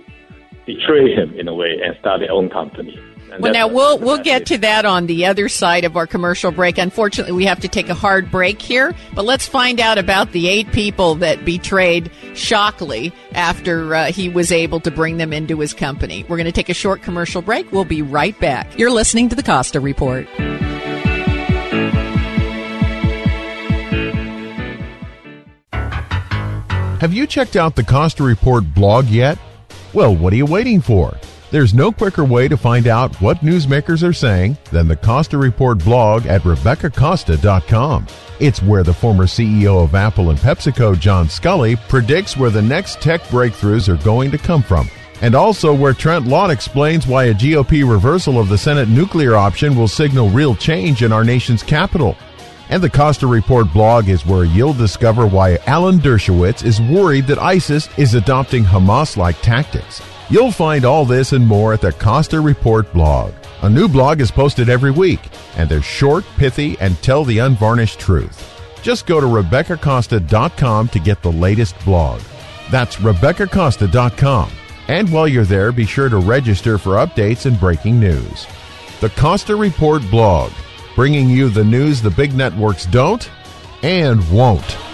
betray 0.67 1.15
him 1.15 1.33
in 1.39 1.47
a 1.47 1.55
way 1.55 1.79
and 1.83 1.97
start 1.99 2.19
their 2.19 2.31
own 2.31 2.49
company. 2.49 2.99
Well, 3.39 3.51
now 3.51 3.67
we'll 3.67 3.99
we'll 3.99 4.23
get 4.23 4.45
to 4.47 4.57
that 4.59 4.85
on 4.85 5.05
the 5.07 5.25
other 5.25 5.49
side 5.49 5.83
of 5.83 5.97
our 5.97 6.07
commercial 6.07 6.51
break. 6.51 6.77
Unfortunately, 6.77 7.33
we 7.33 7.45
have 7.45 7.59
to 7.59 7.67
take 7.67 7.89
a 7.89 7.93
hard 7.93 8.31
break 8.31 8.61
here, 8.61 8.95
but 9.13 9.25
let's 9.25 9.45
find 9.45 9.79
out 9.79 9.97
about 9.97 10.31
the 10.31 10.47
eight 10.47 10.71
people 10.71 11.15
that 11.15 11.43
betrayed 11.43 12.09
Shockley 12.35 13.11
after 13.33 13.93
uh, 13.93 14.05
he 14.11 14.29
was 14.29 14.51
able 14.51 14.79
to 14.79 14.91
bring 14.91 15.17
them 15.17 15.33
into 15.33 15.59
his 15.59 15.73
company. 15.73 16.23
We're 16.23 16.37
going 16.37 16.45
to 16.45 16.51
take 16.53 16.69
a 16.69 16.73
short 16.73 17.01
commercial 17.01 17.41
break. 17.41 17.71
We'll 17.71 17.85
be 17.85 18.01
right 18.01 18.37
back. 18.39 18.77
You're 18.77 18.91
listening 18.91 19.29
to 19.29 19.35
the 19.35 19.43
Costa 19.43 19.79
Report. 19.81 20.27
Have 27.01 27.13
you 27.13 27.27
checked 27.27 27.55
out 27.55 27.75
the 27.75 27.83
Costa 27.83 28.23
Report 28.23 28.73
blog 28.73 29.05
yet? 29.05 29.37
Well, 29.97 30.15
what 30.15 30.31
are 30.31 30.35
you 30.35 30.45
waiting 30.45 30.79
for? 30.79 31.17
There's 31.49 31.73
no 31.73 31.91
quicker 31.91 32.23
way 32.23 32.47
to 32.49 32.55
find 32.55 32.85
out 32.85 33.19
what 33.19 33.37
newsmakers 33.37 34.07
are 34.07 34.13
saying 34.13 34.55
than 34.71 34.87
the 34.87 34.95
Costa 34.95 35.39
Report 35.39 35.79
blog 35.79 36.27
at 36.27 36.41
RebeccaCosta.com. 36.41 38.05
It's 38.39 38.61
where 38.61 38.83
the 38.83 38.93
former 38.93 39.25
CEO 39.25 39.83
of 39.83 39.95
Apple 39.95 40.29
and 40.29 40.37
PepsiCo, 40.37 40.99
John 40.99 41.25
Sculley, 41.25 41.77
predicts 41.89 42.37
where 42.37 42.51
the 42.51 42.61
next 42.61 43.01
tech 43.01 43.23
breakthroughs 43.23 43.89
are 43.89 44.03
going 44.03 44.29
to 44.29 44.37
come 44.37 44.61
from. 44.61 44.87
And 45.21 45.33
also 45.33 45.73
where 45.73 45.93
Trent 45.93 46.27
Lott 46.27 46.51
explains 46.51 47.07
why 47.07 47.23
a 47.23 47.33
GOP 47.33 47.89
reversal 47.89 48.39
of 48.39 48.49
the 48.49 48.57
Senate 48.59 48.89
nuclear 48.89 49.35
option 49.35 49.75
will 49.75 49.87
signal 49.87 50.29
real 50.29 50.53
change 50.53 51.01
in 51.01 51.11
our 51.11 51.23
nation's 51.23 51.63
capital. 51.63 52.15
And 52.69 52.83
the 52.83 52.89
Costa 52.89 53.27
Report 53.27 53.71
blog 53.71 54.09
is 54.09 54.25
where 54.25 54.43
you'll 54.43 54.73
discover 54.73 55.25
why 55.25 55.57
Alan 55.67 55.99
Dershowitz 55.99 56.65
is 56.65 56.81
worried 56.81 57.27
that 57.27 57.39
ISIS 57.39 57.87
is 57.97 58.13
adopting 58.13 58.63
Hamas 58.63 59.15
like 59.15 59.41
tactics. 59.41 60.01
You'll 60.29 60.51
find 60.51 60.83
all 60.83 61.05
this 61.05 61.31
and 61.31 61.47
more 61.47 61.73
at 61.73 61.81
the 61.81 61.93
Costa 61.93 62.41
Report 62.41 62.91
blog. 62.91 63.33
A 63.61 63.69
new 63.69 63.87
blog 63.87 64.19
is 64.19 64.29
posted 64.29 64.69
every 64.69 64.91
week, 64.91 65.21
and 65.55 65.69
they're 65.69 65.81
short, 65.81 66.25
pithy, 66.37 66.77
and 66.79 67.01
tell 67.01 67.23
the 67.23 67.39
unvarnished 67.39 67.99
truth. 67.99 68.53
Just 68.81 69.05
go 69.05 69.19
to 69.21 69.25
RebeccaCosta.com 69.27 70.89
to 70.89 70.99
get 70.99 71.21
the 71.21 71.31
latest 71.31 71.79
blog. 71.85 72.21
That's 72.69 72.97
RebeccaCosta.com. 72.97 74.51
And 74.89 75.11
while 75.11 75.27
you're 75.27 75.43
there, 75.43 75.71
be 75.71 75.85
sure 75.85 76.09
to 76.09 76.17
register 76.17 76.77
for 76.77 76.91
updates 76.91 77.45
and 77.45 77.59
breaking 77.59 77.99
news. 77.99 78.45
The 79.01 79.09
Costa 79.11 79.55
Report 79.55 80.01
blog, 80.09 80.51
bringing 80.97 81.29
you 81.29 81.47
the 81.47 81.63
news 81.63 82.01
the 82.01 82.09
big 82.09 82.33
networks 82.33 82.87
don't 82.87 83.29
and 83.83 84.19
won't. 84.31 84.86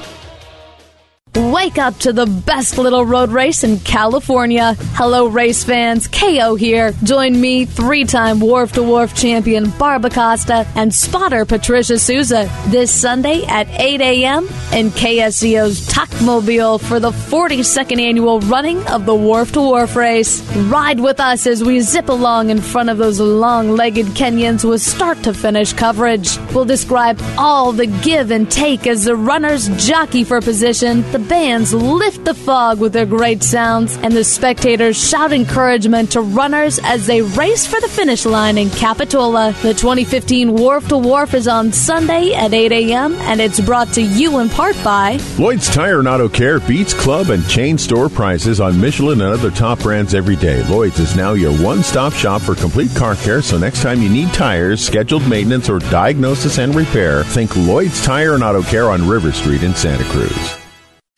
Wake 1.36 1.80
up 1.80 1.98
to 1.98 2.14
the 2.14 2.28
best 2.28 2.78
little 2.78 3.04
road 3.06 3.32
race 3.32 3.64
in 3.64 3.80
California. 3.80 4.76
Hello, 4.94 5.26
race 5.26 5.64
fans. 5.64 6.08
KO 6.08 6.54
here. 6.54 6.92
Join 7.04 7.40
me, 7.40 7.66
three 7.66 8.06
time 8.06 8.40
Wharf 8.40 8.74
to 8.74 8.84
Wharf 8.84 9.16
champion 9.16 9.72
Barb 9.72 10.06
Acosta 10.06 10.68
and 10.76 10.94
spotter 10.94 11.44
Patricia 11.46 11.98
Souza 11.98 12.52
this 12.68 12.92
Sunday 12.92 13.46
at 13.46 13.68
8 13.70 14.02
a.m. 14.02 14.46
in 14.74 14.92
KSCO's 14.92 15.88
Tuckmobile 15.88 16.80
for 16.80 17.00
the 17.00 17.12
42nd 17.12 18.00
annual 18.00 18.40
running 18.42 18.86
of 18.88 19.08
the 19.08 19.16
Wharf 19.16 19.54
to 19.54 19.62
Wharf 19.62 19.96
race. 19.96 20.42
Ride 20.56 21.00
with 21.00 21.20
us 21.20 21.48
as 21.48 21.64
we 21.64 21.80
zip 21.80 22.10
along 22.10 22.52
in 22.52 22.62
front 22.62 22.90
of 22.90 23.00
those 23.00 23.20
long 23.20 23.72
legged 23.72 24.08
Kenyans 24.08 24.68
with 24.68 24.82
start 24.82 25.24
to 25.24 25.34
finish 25.34 25.74
coverage. 25.74 26.38
We'll 26.54 26.66
describe 26.66 27.20
all 27.40 27.72
the 27.72 27.88
give 27.88 28.30
and 28.30 28.52
take 28.52 28.86
as 28.86 29.06
the 29.06 29.16
runners 29.16 29.68
jockey 29.84 30.24
for 30.24 30.40
position. 30.40 31.02
The 31.12 31.23
bands 31.24 31.74
lift 31.74 32.26
the 32.26 32.34
fog 32.34 32.80
with 32.80 32.94
their 32.94 33.06
great 33.06 33.44
sounds, 33.44 33.98
and 33.98 34.14
the 34.14 34.24
spectators 34.24 34.98
shout 34.98 35.34
encouragement 35.34 36.12
to 36.12 36.22
runners 36.22 36.80
as 36.84 37.08
they 37.08 37.22
race 37.22 37.66
for 37.66 37.80
the 37.82 37.88
finish 37.88 38.26
line 38.26 38.58
in 38.58 38.70
Capitola. 38.70 39.54
The 39.62 39.74
2015 39.74 40.56
Wharf 40.56 40.88
to 40.90 40.98
Wharf 40.98 41.34
is 41.34 41.48
on 41.48 41.72
Sunday 41.72 42.34
at 42.34 42.54
8 42.54 42.72
a.m., 42.72 43.16
and 43.22 43.42
it's 43.42 43.60
brought 43.60 43.94
to 43.94 44.02
you 44.02 44.40
in 44.40 44.50
part 44.50 44.76
by 44.84 45.20
Lloyd's 45.38 45.70
Tire 45.70 46.00
and 46.00 46.08
Auto 46.08 46.30
Care 46.30 46.60
beats 46.60 46.94
club 46.94 47.30
and 47.30 47.48
chain 47.48 47.78
store 47.78 48.10
prices 48.10 48.60
on 48.60 48.80
Michelin 48.80 49.22
and 49.22 49.34
other 49.34 49.52
top 49.52 49.80
brands 49.80 50.14
every 50.14 50.36
day. 50.36 50.64
Lloyd's 50.68 51.00
is 51.00 51.16
now 51.16 51.34
your 51.34 51.56
one 51.58 51.84
stop 51.84 52.14
shop 52.14 52.42
for 52.42 52.56
complete 52.56 52.94
car 52.96 53.16
care, 53.16 53.42
so 53.42 53.58
next 53.58 53.82
time 53.82 54.02
you 54.02 54.10
need 54.10 54.32
tires, 54.34 54.86
scheduled 54.86 55.28
maintenance, 55.28 55.70
or 55.70 55.80
diagnosis 55.80 56.58
and 56.60 56.76
repair, 56.76 57.24
think 57.24 57.56
Lloyd's 57.56 58.04
Tire 58.04 58.34
and 58.36 58.44
Auto 58.44 58.62
Care 58.64 58.90
on 58.90 59.08
River 59.08 59.32
Street 59.32 59.64
in 59.64 59.76
Santa 59.76 60.04
Cruz. 60.06 60.63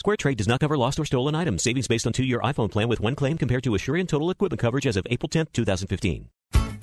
Square 0.05 0.17
Trade 0.17 0.37
does 0.37 0.47
not 0.47 0.59
cover 0.59 0.77
lost 0.77 0.99
or 0.99 1.05
stolen 1.05 1.33
items. 1.33 1.63
Savings 1.63 1.87
based 1.87 2.05
on 2.05 2.13
two-year 2.13 2.39
iPhone 2.41 2.69
plan 2.69 2.87
with 2.87 2.99
one 2.99 3.15
claim 3.15 3.39
compared 3.39 3.63
to 3.63 3.71
Asurion 3.71 4.07
total 4.07 4.29
equipment 4.29 4.59
coverage 4.59 4.85
as 4.85 4.97
of 4.97 5.07
April 5.09 5.27
10, 5.27 5.47
2015. 5.51 6.29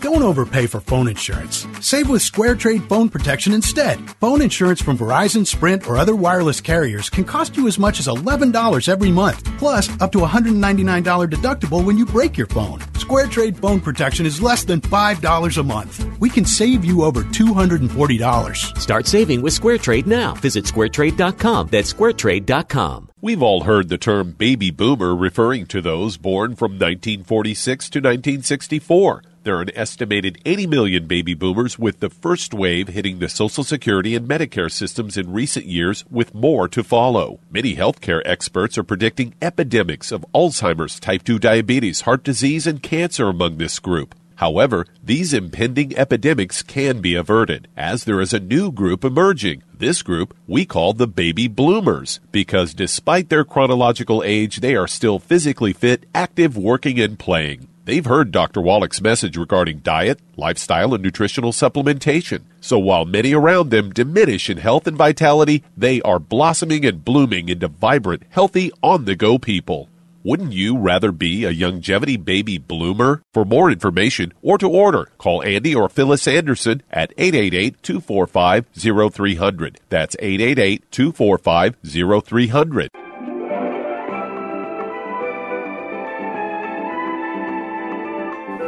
Don't 0.00 0.22
overpay 0.22 0.66
for 0.66 0.80
phone 0.80 1.06
insurance. 1.06 1.64
Save 1.80 2.08
with 2.08 2.22
Square 2.22 2.56
Trade 2.56 2.82
phone 2.88 3.08
protection 3.08 3.52
instead. 3.52 4.00
Phone 4.18 4.42
insurance 4.42 4.82
from 4.82 4.98
Verizon, 4.98 5.46
Sprint, 5.46 5.86
or 5.86 5.96
other 5.96 6.16
wireless 6.16 6.60
carriers 6.60 7.08
can 7.08 7.22
cost 7.22 7.56
you 7.56 7.68
as 7.68 7.78
much 7.78 8.00
as 8.00 8.08
$11 8.08 8.88
every 8.88 9.12
month, 9.12 9.44
plus 9.58 9.88
up 10.00 10.10
to 10.10 10.18
$199 10.18 11.28
deductible 11.30 11.84
when 11.84 11.96
you 11.96 12.04
break 12.04 12.36
your 12.36 12.48
phone. 12.48 12.80
Square 12.94 13.28
Trade 13.28 13.56
phone 13.56 13.80
protection 13.80 14.26
is 14.26 14.42
less 14.42 14.64
than 14.64 14.80
$5 14.80 15.58
a 15.58 15.62
month. 15.62 16.04
We 16.18 16.28
can 16.28 16.44
save 16.44 16.84
you 16.84 17.04
over 17.04 17.22
$240. 17.22 18.78
Start 18.78 19.06
saving 19.06 19.42
with 19.42 19.52
Square 19.52 19.78
Trade 19.78 20.08
now. 20.08 20.34
Visit 20.34 20.64
squaretrade.com. 20.64 21.68
That's 21.70 21.92
squaretrade.com. 21.92 23.11
We've 23.24 23.40
all 23.40 23.62
heard 23.62 23.88
the 23.88 23.98
term 23.98 24.32
baby 24.32 24.72
boomer 24.72 25.14
referring 25.14 25.66
to 25.66 25.80
those 25.80 26.16
born 26.16 26.56
from 26.56 26.72
1946 26.72 27.88
to 27.90 27.98
1964. 28.00 29.22
There 29.44 29.58
are 29.58 29.62
an 29.62 29.70
estimated 29.76 30.40
80 30.44 30.66
million 30.66 31.06
baby 31.06 31.34
boomers, 31.34 31.78
with 31.78 32.00
the 32.00 32.10
first 32.10 32.52
wave 32.52 32.88
hitting 32.88 33.20
the 33.20 33.28
Social 33.28 33.62
Security 33.62 34.16
and 34.16 34.28
Medicare 34.28 34.72
systems 34.72 35.16
in 35.16 35.32
recent 35.32 35.66
years, 35.66 36.04
with 36.10 36.34
more 36.34 36.66
to 36.66 36.82
follow. 36.82 37.38
Many 37.48 37.76
healthcare 37.76 38.22
experts 38.24 38.76
are 38.76 38.82
predicting 38.82 39.34
epidemics 39.40 40.10
of 40.10 40.26
Alzheimer's, 40.34 40.98
type 40.98 41.22
2 41.22 41.38
diabetes, 41.38 42.00
heart 42.00 42.24
disease, 42.24 42.66
and 42.66 42.82
cancer 42.82 43.28
among 43.28 43.58
this 43.58 43.78
group. 43.78 44.16
However, 44.36 44.86
these 45.02 45.32
impending 45.32 45.96
epidemics 45.96 46.62
can 46.62 47.00
be 47.00 47.14
averted, 47.14 47.68
as 47.76 48.04
there 48.04 48.20
is 48.20 48.32
a 48.32 48.40
new 48.40 48.72
group 48.72 49.04
emerging. 49.04 49.62
This 49.76 50.02
group 50.02 50.34
we 50.46 50.64
call 50.64 50.92
the 50.92 51.06
baby 51.06 51.48
bloomers, 51.48 52.20
because 52.30 52.74
despite 52.74 53.28
their 53.28 53.44
chronological 53.44 54.22
age, 54.24 54.60
they 54.60 54.74
are 54.76 54.88
still 54.88 55.18
physically 55.18 55.72
fit, 55.72 56.06
active, 56.14 56.56
working, 56.56 57.00
and 57.00 57.18
playing. 57.18 57.68
They've 57.84 58.04
heard 58.04 58.30
Dr. 58.30 58.60
Wallach's 58.60 59.00
message 59.02 59.36
regarding 59.36 59.78
diet, 59.78 60.20
lifestyle, 60.36 60.94
and 60.94 61.02
nutritional 61.02 61.50
supplementation. 61.50 62.42
So 62.60 62.78
while 62.78 63.04
many 63.04 63.32
around 63.32 63.70
them 63.70 63.90
diminish 63.90 64.48
in 64.48 64.58
health 64.58 64.86
and 64.86 64.96
vitality, 64.96 65.64
they 65.76 66.00
are 66.02 66.20
blossoming 66.20 66.84
and 66.84 67.04
blooming 67.04 67.48
into 67.48 67.66
vibrant, 67.66 68.22
healthy, 68.30 68.70
on 68.84 69.04
the 69.04 69.16
go 69.16 69.36
people. 69.36 69.88
Wouldn't 70.24 70.52
you 70.52 70.78
rather 70.78 71.10
be 71.10 71.44
a 71.44 71.50
longevity 71.50 72.16
baby 72.16 72.56
bloomer? 72.56 73.22
For 73.34 73.44
more 73.44 73.72
information 73.72 74.32
or 74.40 74.56
to 74.58 74.68
order, 74.68 75.08
call 75.18 75.42
Andy 75.42 75.74
or 75.74 75.88
Phyllis 75.88 76.28
Anderson 76.28 76.84
at 76.92 77.12
888-245-0300. 77.16 79.76
That's 79.88 80.14
888-245-0300. 80.16 83.01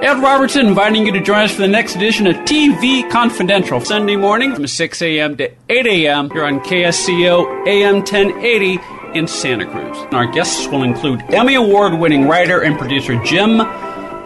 Ed 0.05 0.21
Robertson 0.23 0.67
inviting 0.67 1.07
you 1.07 1.13
to 1.13 1.21
join 1.23 1.45
us 1.45 1.53
for 1.53 1.63
the 1.63 1.67
next 1.67 1.97
edition 1.97 2.27
of 2.27 2.37
TV 2.45 3.11
Confidential, 3.11 3.81
Sunday 3.81 4.17
morning 4.17 4.55
from 4.55 4.67
6 4.67 5.01
a.m. 5.01 5.35
to 5.39 5.51
8 5.71 5.87
a.m. 5.87 6.29
here 6.29 6.45
on 6.45 6.61
KSCO 6.61 7.67
AM 7.67 7.95
1080 7.95 8.79
in 9.19 9.27
Santa 9.27 9.65
Cruz. 9.65 9.97
And 9.97 10.13
our 10.13 10.27
guests 10.27 10.67
will 10.69 10.83
include 10.83 11.23
Emmy 11.33 11.55
Award 11.55 11.95
winning 11.95 12.29
writer 12.29 12.61
and 12.61 12.79
producer 12.79 13.17
Jim 13.25 13.61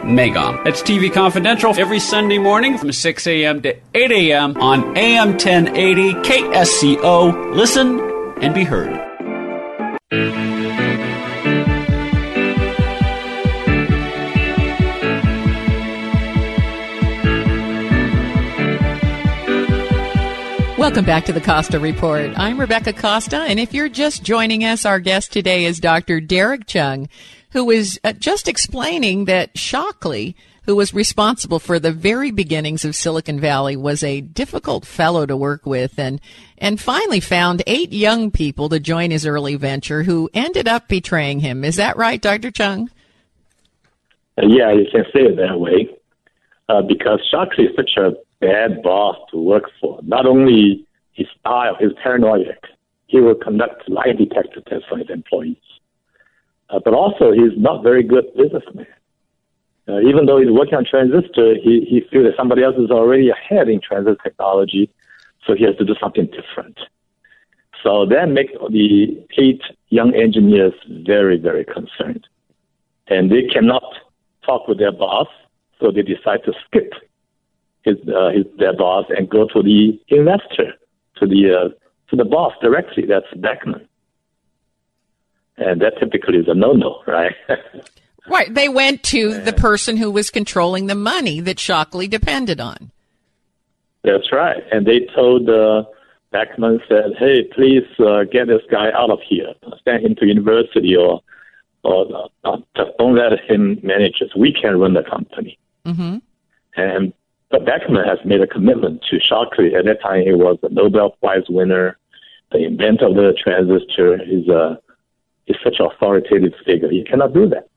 Magom. 0.02 0.64
That's 0.64 0.82
TV 0.82 1.12
Confidential 1.12 1.72
every 1.78 2.00
Sunday 2.00 2.38
morning 2.38 2.76
from 2.76 2.90
6 2.90 3.26
a.m. 3.28 3.62
to 3.62 3.76
8 3.94 4.10
a.m. 4.10 4.56
on 4.56 4.98
AM 4.98 5.28
1080 5.28 6.14
KSCO. 6.14 7.54
Listen 7.54 8.00
and 8.42 8.52
be 8.52 8.64
heard. 8.64 8.98
Welcome 20.88 21.04
back 21.04 21.26
to 21.26 21.34
the 21.34 21.40
Costa 21.42 21.78
Report. 21.78 22.30
I'm 22.38 22.58
Rebecca 22.58 22.94
Costa, 22.94 23.42
and 23.42 23.60
if 23.60 23.74
you're 23.74 23.90
just 23.90 24.22
joining 24.22 24.64
us, 24.64 24.86
our 24.86 25.00
guest 25.00 25.30
today 25.30 25.66
is 25.66 25.80
Dr. 25.80 26.18
Derek 26.18 26.64
Cheung, 26.64 27.10
who 27.50 27.70
is 27.70 28.00
uh, 28.04 28.14
just 28.14 28.48
explaining 28.48 29.26
that 29.26 29.58
Shockley, 29.58 30.34
who 30.62 30.74
was 30.74 30.94
responsible 30.94 31.58
for 31.58 31.78
the 31.78 31.92
very 31.92 32.30
beginnings 32.30 32.86
of 32.86 32.96
Silicon 32.96 33.38
Valley, 33.38 33.76
was 33.76 34.02
a 34.02 34.22
difficult 34.22 34.86
fellow 34.86 35.26
to 35.26 35.36
work 35.36 35.66
with, 35.66 35.98
and 35.98 36.22
and 36.56 36.80
finally 36.80 37.20
found 37.20 37.62
eight 37.66 37.92
young 37.92 38.30
people 38.30 38.70
to 38.70 38.80
join 38.80 39.10
his 39.10 39.26
early 39.26 39.56
venture 39.56 40.04
who 40.04 40.30
ended 40.32 40.66
up 40.66 40.88
betraying 40.88 41.40
him. 41.40 41.64
Is 41.64 41.76
that 41.76 41.98
right, 41.98 42.20
Dr. 42.20 42.50
Cheung? 42.50 42.88
Yeah, 44.38 44.72
you 44.72 44.86
can 44.90 45.04
say 45.12 45.20
it 45.24 45.36
that 45.36 45.60
way, 45.60 45.90
uh, 46.70 46.80
because 46.80 47.20
Shockley 47.30 47.66
is 47.66 47.76
such 47.76 47.90
a 47.98 48.12
bad 48.40 48.82
boss 48.82 49.16
to 49.30 49.38
work 49.38 49.64
for. 49.80 50.00
Not 50.02 50.26
only 50.26 50.86
his 51.12 51.26
style, 51.40 51.76
his 51.78 51.92
paranoid, 52.02 52.56
he 53.06 53.20
will 53.20 53.34
conduct 53.34 53.88
lie 53.88 54.12
detector 54.12 54.60
tests 54.68 54.86
on 54.92 55.00
his 55.00 55.10
employees, 55.10 55.56
uh, 56.70 56.78
but 56.84 56.94
also 56.94 57.32
he's 57.32 57.56
not 57.56 57.82
very 57.82 58.02
good 58.02 58.24
businessman. 58.36 58.86
Uh, 59.88 60.00
even 60.00 60.26
though 60.26 60.38
he's 60.38 60.50
working 60.50 60.74
on 60.74 60.84
transistor, 60.84 61.54
he, 61.54 61.86
he 61.88 62.02
feels 62.10 62.24
that 62.26 62.34
somebody 62.36 62.62
else 62.62 62.76
is 62.76 62.90
already 62.90 63.30
ahead 63.30 63.68
in 63.68 63.80
transistor 63.80 64.22
technology, 64.22 64.90
so 65.46 65.54
he 65.54 65.64
has 65.64 65.74
to 65.76 65.84
do 65.84 65.94
something 65.98 66.26
different. 66.26 66.78
So 67.82 68.04
that 68.06 68.28
makes 68.28 68.52
the 68.70 69.24
eight 69.38 69.62
young 69.88 70.14
engineers 70.14 70.74
very, 71.06 71.38
very 71.38 71.64
concerned. 71.64 72.26
And 73.06 73.30
they 73.30 73.44
cannot 73.44 73.84
talk 74.44 74.68
with 74.68 74.78
their 74.78 74.92
boss, 74.92 75.28
so 75.80 75.90
they 75.90 76.02
decide 76.02 76.44
to 76.44 76.52
skip 76.66 76.92
his, 77.88 78.08
uh, 78.08 78.30
his 78.30 78.44
their 78.58 78.76
boss 78.76 79.06
and 79.16 79.28
go 79.28 79.46
to 79.48 79.62
the 79.62 79.98
investor, 80.08 80.74
to 81.16 81.26
the 81.26 81.54
uh, 81.54 81.68
to 82.10 82.16
the 82.16 82.24
boss 82.24 82.52
directly. 82.60 83.04
That's 83.06 83.26
Beckman, 83.36 83.88
and 85.56 85.80
that 85.80 85.94
typically 85.98 86.38
is 86.38 86.48
a 86.48 86.54
no-no, 86.54 87.02
right? 87.06 87.34
right. 88.28 88.52
They 88.52 88.68
went 88.68 89.02
to 89.04 89.38
the 89.40 89.52
person 89.52 89.96
who 89.96 90.10
was 90.10 90.30
controlling 90.30 90.86
the 90.86 90.94
money 90.94 91.40
that 91.40 91.58
Shockley 91.58 92.08
depended 92.08 92.60
on. 92.60 92.90
That's 94.04 94.32
right, 94.32 94.62
and 94.70 94.86
they 94.86 95.06
told 95.14 95.48
uh, 95.48 95.84
Beckman 96.30 96.80
said, 96.88 97.14
"Hey, 97.18 97.44
please 97.54 97.86
uh, 97.98 98.24
get 98.24 98.48
this 98.48 98.62
guy 98.70 98.90
out 98.92 99.10
of 99.10 99.20
here. 99.26 99.54
Send 99.84 100.04
him 100.04 100.14
to 100.16 100.26
university, 100.26 100.96
or 100.96 101.20
or 101.82 102.28
uh, 102.44 102.58
just 102.76 102.90
don't 102.98 103.14
let 103.14 103.32
him 103.48 103.80
manage 103.82 104.22
us. 104.22 104.34
We 104.36 104.52
can 104.52 104.78
run 104.78 104.94
the 104.94 105.02
company." 105.02 105.58
Mm-hmm. 105.86 106.18
And 106.76 107.12
but 107.50 107.64
Beckman 107.64 108.04
has 108.04 108.18
made 108.24 108.40
a 108.40 108.46
commitment 108.46 109.02
to 109.10 109.18
Shockley. 109.20 109.74
At 109.74 109.86
that 109.86 110.02
time, 110.02 110.22
he 110.22 110.34
was 110.34 110.58
a 110.62 110.68
Nobel 110.68 111.12
Prize 111.20 111.44
winner, 111.48 111.98
the 112.52 112.64
inventor 112.64 113.06
of 113.06 113.14
the 113.14 113.34
transistor. 113.42 114.18
He's 114.18 114.48
a 114.48 114.78
he's 115.46 115.56
such 115.64 115.76
an 115.78 115.86
authoritative 115.86 116.52
figure. 116.64 116.90
He 116.90 117.04
cannot 117.04 117.32
do 117.32 117.48
that. 117.48 117.68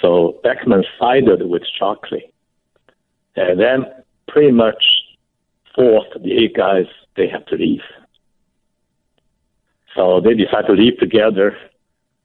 So 0.00 0.40
Beckman 0.42 0.84
sided 0.98 1.48
with 1.48 1.62
Shockley, 1.78 2.32
and 3.34 3.58
then 3.58 3.86
pretty 4.28 4.52
much 4.52 4.82
forced 5.74 6.12
the 6.22 6.32
eight 6.32 6.56
guys 6.56 6.86
they 7.16 7.28
have 7.28 7.46
to 7.46 7.56
leave. 7.56 7.82
So 9.94 10.20
they 10.20 10.34
decided 10.34 10.66
to 10.68 10.72
leave 10.74 10.98
together 10.98 11.56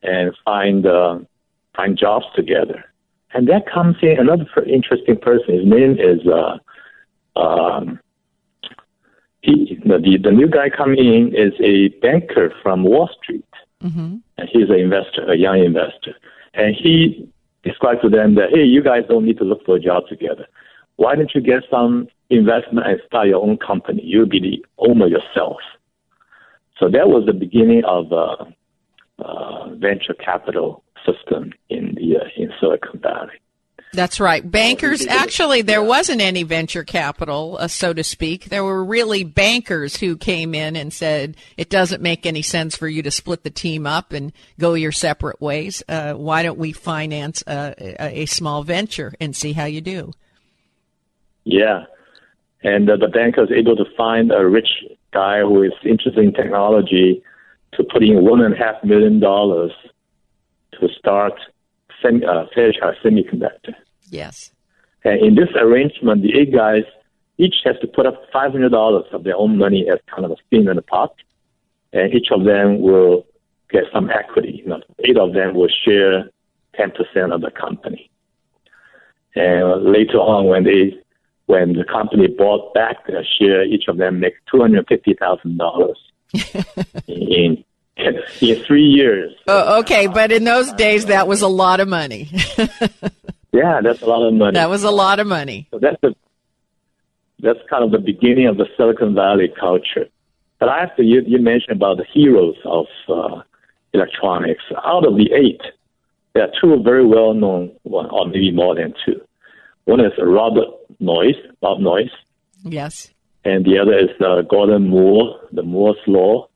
and 0.03 0.36
find 0.43 0.86
uh, 0.86 1.19
find 1.75 1.97
jobs 1.97 2.25
together. 2.36 2.90
And 3.34 3.48
that 3.48 3.65
comes 3.72 3.96
in 4.02 4.20
another 4.20 4.46
interesting 4.65 5.17
person. 5.17 5.56
His 5.56 5.65
name 5.65 5.98
is 6.00 6.20
uh, 6.28 7.39
um, 7.39 8.00
he, 9.41 9.80
the, 9.86 10.20
the 10.22 10.32
new 10.32 10.48
guy 10.48 10.70
coming 10.70 11.00
in 11.00 11.36
is 11.36 11.54
a 11.63 11.89
banker 12.00 12.54
from 12.62 12.84
Wall 12.84 13.10
Street, 13.22 13.46
mm-hmm. 13.84 14.17
and 14.38 14.50
he's 14.52 14.70
an 14.70 14.80
investor, 14.80 15.32
a 15.32 15.36
young 15.36 15.60
investor. 15.63 16.15
And 16.54 16.76
he 16.76 17.28
described 17.63 18.02
to 18.04 18.10
them 18.10 18.36
that, 18.36 18.50
hey, 18.54 18.63
you 18.63 18.84
guys 18.84 19.04
don't 19.08 19.26
need 19.26 19.38
to 19.38 19.44
look 19.44 19.65
for 19.65 19.78
a 19.78 19.80
job 19.80 20.08
together. 20.08 20.46
Why 20.98 21.15
don't 21.15 21.34
you 21.34 21.41
get 21.41 21.63
some 21.72 22.08
investment 22.30 22.86
and 22.86 23.02
start 23.08 23.28
your 23.28 23.41
own 23.41 23.58
company? 23.58 24.02
You'll 24.04 24.28
be 24.28 24.39
the 24.39 24.65
owner 24.78 25.08
yourself. 25.08 25.58
So 26.78 26.89
that 26.89 27.08
was 27.08 27.26
the 27.26 27.34
beginning 27.34 27.84
of 27.86 28.12
uh, 28.12 28.46
uh, 29.20 29.70
venture 29.76 30.13
capital 30.13 30.84
system 31.06 31.54
in 31.70 31.96
the 31.96 32.18
uh, 32.18 32.28
in 32.36 32.52
Silicon 32.60 33.00
Valley. 33.00 33.34
That's 33.94 34.22
right. 34.22 34.50
Bankers, 34.50 35.06
actually, 35.06 35.64
there 35.64 35.84
wasn't 35.84 36.22
any 36.22 36.44
venture 36.44 36.86
capital, 36.86 37.58
uh, 37.60 37.68
so 37.68 37.92
to 37.92 38.06
speak. 38.06 38.46
There 38.46 38.64
were 38.64 38.84
really 38.86 39.26
bankers 39.26 39.98
who 39.98 40.16
came 40.16 40.56
in 40.56 40.78
and 40.78 40.94
said, 40.94 41.36
it 41.58 41.70
doesn't 41.70 42.02
make 42.02 42.26
any 42.26 42.42
sense 42.42 42.78
for 42.78 42.88
you 42.88 43.04
to 43.04 43.12
split 43.12 43.44
the 43.44 43.50
team 43.50 43.86
up 43.86 44.14
and 44.14 44.32
go 44.58 44.76
your 44.76 44.94
separate 44.94 45.42
ways. 45.42 45.84
Uh, 45.90 46.14
why 46.14 46.42
don't 46.42 46.58
we 46.58 46.72
finance 46.72 47.44
a, 47.46 48.22
a, 48.22 48.26
small 48.28 48.64
venture 48.64 49.14
and 49.20 49.36
see 49.36 49.52
how 49.52 49.66
you 49.66 49.82
do? 49.82 50.14
Yeah. 51.44 51.84
And 52.64 52.90
uh, 52.90 52.96
the 52.96 53.10
banker 53.10 53.42
was 53.42 53.52
able 53.52 53.76
to 53.76 53.86
find 53.98 54.32
a 54.32 54.48
rich 54.48 54.70
guy 55.12 55.42
who 55.42 55.64
is 55.64 55.74
interested 55.84 56.24
in 56.24 56.32
technology 56.32 57.24
to 57.74 57.84
put 57.84 58.04
in 58.04 58.24
one 58.24 58.42
and 58.42 58.54
a 58.54 58.58
half 58.58 58.82
million 58.86 59.20
dollars 59.20 59.72
to 60.82 60.89
start 60.98 61.34
semi, 62.02 62.26
uh, 62.26 62.46
Fairchild 62.54 62.96
Semiconductor. 63.04 63.74
Yes. 64.10 64.52
And 65.04 65.20
in 65.22 65.36
this 65.36 65.50
arrangement, 65.56 66.22
the 66.22 66.38
eight 66.38 66.54
guys 66.54 66.84
each 67.38 67.56
has 67.63 67.76
to 67.82 67.88
put 67.88 68.06
up 68.06 68.32
$500 68.32 69.13
of 69.13 69.24
their 69.24 69.36
own 69.36 69.58
money 69.58 69.88
as 69.91 70.00
kind 70.13 70.26
of 70.26 70.32
a 70.32 70.36
spin 70.46 70.67
in 70.67 70.76
the 70.76 70.82
pot, 70.82 71.15
and 71.94 72.13
each 72.13 72.28
of 72.32 72.44
them 72.44 72.82
will 72.82 73.26
get 73.72 73.86
some 73.91 74.10
equity. 74.10 74.62
You 74.63 74.70
know, 74.70 74.82
eight 75.00 75.17
of 75.17 75.34
them 75.34 75.56
will 75.56 75.70
share 75.86 76.30
10% 76.78 77.34
of 77.34 77.41
the 77.41 77.52
company. 77.52 78.12
And 79.36 79.86
later 79.86 80.17
on, 80.17 80.46
when 80.48 80.63
they 80.65 80.98
when 81.46 81.74
the 81.74 81.84
company 81.84 82.28
bought 82.28 82.74
back 82.74 83.08
their 83.08 83.26
share, 83.26 83.63
each 83.63 83.86
of 83.88 83.98
them 83.98 84.20
makes 84.20 84.38
two 84.50 84.60
hundred 84.60 84.88
fifty 84.88 85.13
thousand 85.13 85.58
dollars 85.58 85.98
in 87.08 87.63
in 88.41 88.63
three 88.63 88.86
years. 88.86 89.34
Oh, 89.47 89.80
okay, 89.80 90.08
but 90.08 90.32
in 90.32 90.43
those 90.43 90.71
days, 90.73 91.08
that 91.08 91.27
was 91.27 91.41
a 91.41 91.47
lot 91.47 91.80
of 91.80 91.88
money. 91.88 92.30
yeah, 93.51 93.82
that's 93.82 94.01
a 94.01 94.06
lot 94.06 94.25
of 94.27 94.34
money. 94.34 94.54
That 94.54 94.69
was 94.69 94.84
a 94.84 94.91
lot 94.91 95.19
of 95.19 95.27
money. 95.27 95.67
So 95.71 95.80
that's 95.80 95.99
the 96.01 96.15
that's 97.39 97.60
kind 97.69 97.84
of 97.84 97.91
the 97.91 97.99
beginning 97.99 98.47
of 98.47 98.58
the 98.58 98.67
Silicon 98.77 99.15
Valley 99.15 99.51
culture. 99.60 100.08
But 100.60 100.69
I 100.69 100.80
have 100.80 100.95
to 100.97 101.04
you, 101.04 101.21
you 101.25 101.39
mentioned 101.39 101.75
about 101.75 101.97
the 101.97 102.06
heroes 102.13 102.56
of 102.65 102.86
uh, 103.10 103.41
electronics. 103.93 104.63
Out 104.86 105.06
of 105.06 105.15
the 105.17 105.32
eight, 105.34 105.62
there 106.34 106.43
are 106.43 106.51
two 106.62 106.82
very 106.84 107.06
well 107.06 107.34
known, 107.34 107.71
one 107.84 108.10
or 108.10 108.27
maybe 108.27 108.51
more 108.51 108.75
than 108.75 108.93
two. 109.06 109.19
One 109.86 109.99
is 109.99 110.13
Robert 110.19 110.67
Noyce, 111.01 111.39
Bob 111.60 111.80
Noyce. 111.80 112.12
Yes. 112.63 113.10
And 113.43 113.65
the 113.65 113.80
other 113.80 113.97
is 113.97 114.10
uh, 114.23 114.43
Gordon 114.43 114.88
Moore, 114.88 115.39
the 115.51 115.63
Moore's 115.63 115.97
Law. 116.06 116.47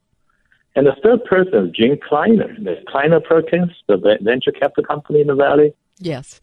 And 0.76 0.86
the 0.86 0.96
third 1.02 1.24
person 1.24 1.68
is 1.68 1.72
Jim 1.72 1.98
Kleiner, 2.08 2.54
the 2.60 2.76
Kleiner 2.88 3.22
Perkins, 3.22 3.72
the 3.88 3.98
venture 4.22 4.52
capital 4.52 4.84
company 4.84 5.22
in 5.22 5.28
the 5.28 5.36
Valley. 5.36 5.74
Yes. 6.00 6.42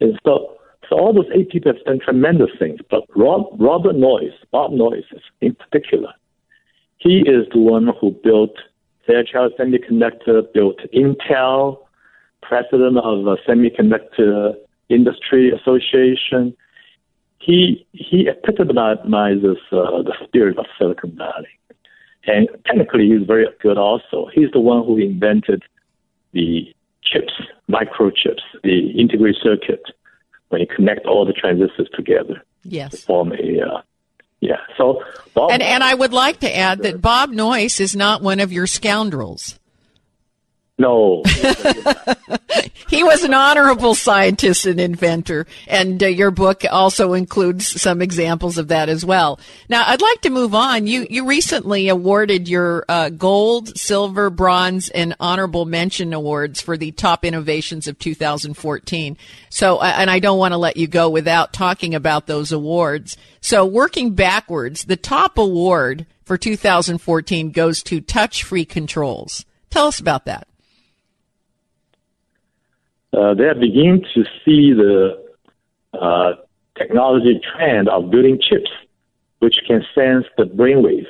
And 0.00 0.20
so, 0.24 0.58
so 0.88 0.96
all 0.96 1.14
those 1.14 1.30
eight 1.34 1.50
people 1.50 1.72
have 1.72 1.82
done 1.84 1.98
tremendous 1.98 2.50
things. 2.58 2.80
But 2.90 3.04
Rob, 3.16 3.46
Robert 3.58 3.96
Noyce, 3.96 4.34
Bob 4.50 4.72
Noyce 4.72 5.04
in 5.40 5.54
particular, 5.54 6.12
he 6.98 7.20
is 7.20 7.46
the 7.52 7.60
one 7.60 7.88
who 7.98 8.12
built 8.22 8.54
Fairchild 9.06 9.52
Semiconductor, 9.58 10.52
built 10.52 10.78
Intel, 10.94 11.78
president 12.42 12.98
of 12.98 13.24
the 13.24 13.36
Semiconductor 13.48 14.54
Industry 14.88 15.50
Association. 15.50 16.54
He 17.38 17.86
he 17.92 18.28
epitomizes 18.28 19.56
uh, 19.72 20.02
the 20.02 20.14
spirit 20.24 20.58
of 20.58 20.66
Silicon 20.78 21.16
Valley. 21.16 21.48
And 22.26 22.48
technically, 22.66 23.08
he's 23.08 23.26
very 23.26 23.46
good 23.60 23.78
also. 23.78 24.28
He's 24.32 24.50
the 24.52 24.60
one 24.60 24.84
who 24.84 24.96
invented 24.98 25.62
the 26.32 26.72
chips, 27.02 27.32
microchips, 27.68 28.42
the 28.62 28.90
integrated 28.90 29.40
circuit, 29.42 29.82
when 30.48 30.60
you 30.60 30.66
connect 30.66 31.06
all 31.06 31.24
the 31.26 31.32
transistors 31.32 31.88
together. 31.94 32.42
Yes. 32.64 32.92
To 32.92 32.96
form 32.98 33.32
a, 33.32 33.60
uh, 33.60 33.82
yeah. 34.40 34.58
So, 34.76 35.02
Bob, 35.34 35.50
and, 35.50 35.62
and 35.62 35.82
I 35.82 35.94
would 35.94 36.12
like 36.12 36.40
to 36.40 36.56
add 36.56 36.80
that 36.80 37.00
Bob 37.00 37.30
Noyce 37.30 37.80
is 37.80 37.96
not 37.96 38.22
one 38.22 38.40
of 38.40 38.52
your 38.52 38.66
scoundrels. 38.66 39.58
No. 40.82 41.22
he 42.88 43.04
was 43.04 43.22
an 43.22 43.34
honorable 43.34 43.94
scientist 43.94 44.66
and 44.66 44.80
inventor, 44.80 45.46
and 45.68 46.02
uh, 46.02 46.08
your 46.08 46.32
book 46.32 46.64
also 46.68 47.12
includes 47.12 47.80
some 47.80 48.02
examples 48.02 48.58
of 48.58 48.66
that 48.66 48.88
as 48.88 49.04
well. 49.04 49.38
Now, 49.68 49.84
I'd 49.86 50.02
like 50.02 50.22
to 50.22 50.30
move 50.30 50.56
on. 50.56 50.88
You 50.88 51.06
you 51.08 51.24
recently 51.24 51.88
awarded 51.88 52.48
your 52.48 52.84
uh, 52.88 53.10
gold, 53.10 53.78
silver, 53.78 54.28
bronze, 54.28 54.88
and 54.88 55.14
honorable 55.20 55.66
mention 55.66 56.12
awards 56.12 56.60
for 56.60 56.76
the 56.76 56.90
top 56.90 57.24
innovations 57.24 57.86
of 57.86 57.96
2014. 58.00 59.16
So, 59.50 59.76
uh, 59.76 59.94
and 59.96 60.10
I 60.10 60.18
don't 60.18 60.38
want 60.40 60.50
to 60.50 60.58
let 60.58 60.76
you 60.76 60.88
go 60.88 61.08
without 61.08 61.52
talking 61.52 61.94
about 61.94 62.26
those 62.26 62.50
awards. 62.50 63.16
So, 63.40 63.64
working 63.64 64.16
backwards, 64.16 64.86
the 64.86 64.96
top 64.96 65.38
award 65.38 66.06
for 66.24 66.36
2014 66.36 67.52
goes 67.52 67.84
to 67.84 68.00
touch 68.00 68.42
free 68.42 68.64
controls. 68.64 69.44
Tell 69.70 69.86
us 69.86 70.00
about 70.00 70.24
that 70.24 70.48
uh, 73.12 73.34
they 73.34 73.44
are 73.44 73.54
beginning 73.54 74.04
to 74.14 74.24
see 74.44 74.72
the 74.72 75.22
uh, 75.92 76.32
technology 76.76 77.40
trend 77.54 77.88
of 77.88 78.10
building 78.10 78.40
chips 78.40 78.70
which 79.42 79.56
can 79.66 79.84
sense 79.92 80.24
the 80.38 80.44
brainwave. 80.44 81.06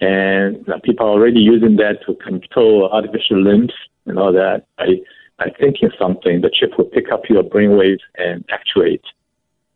And 0.00 0.66
uh, 0.66 0.78
people 0.82 1.06
are 1.06 1.10
already 1.10 1.40
using 1.40 1.76
that 1.76 1.98
to 2.06 2.14
control 2.14 2.88
artificial 2.90 3.42
limbs 3.42 3.72
and 4.06 4.18
all 4.18 4.32
that. 4.32 4.64
I, 4.78 5.02
I 5.38 5.50
think 5.50 5.76
in 5.82 5.90
something, 5.98 6.40
the 6.40 6.50
chip 6.50 6.78
will 6.78 6.86
pick 6.86 7.12
up 7.12 7.28
your 7.28 7.42
brainwave 7.42 7.98
and 8.16 8.46
actuate 8.50 9.04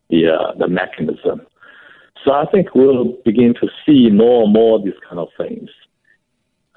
the, 0.09 0.29
uh, 0.29 0.55
the 0.59 0.67
mechanism. 0.67 1.43
So 2.25 2.33
I 2.33 2.47
think 2.47 2.75
we'll 2.75 3.19
begin 3.23 3.53
to 3.61 3.69
see 3.85 4.09
more 4.09 4.45
and 4.45 4.53
more 4.55 4.79
of 4.79 4.85
these 4.85 4.95
kind 5.07 5.19
of 5.19 5.29
things. 5.37 5.69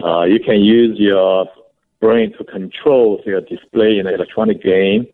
Uh, 0.04 0.24
you 0.24 0.42
can 0.42 0.60
use 0.60 1.00
your 1.00 1.48
brain 2.04 2.34
to 2.38 2.44
control 2.44 3.22
their 3.26 3.40
display 3.40 3.98
in 3.98 4.08
an 4.08 4.14
electronic 4.14 4.62
game 4.62 5.08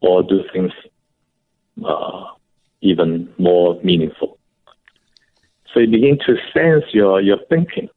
or 0.00 0.22
do 0.22 0.40
things 0.54 0.72
uh, 1.86 2.24
even 2.80 3.28
more 3.36 3.78
meaningful. 3.82 4.38
So 5.72 5.80
you 5.80 5.88
begin 5.88 6.18
to 6.26 6.36
sense 6.54 6.84
your, 6.92 7.20
your 7.20 7.36
thinking. 7.50 7.90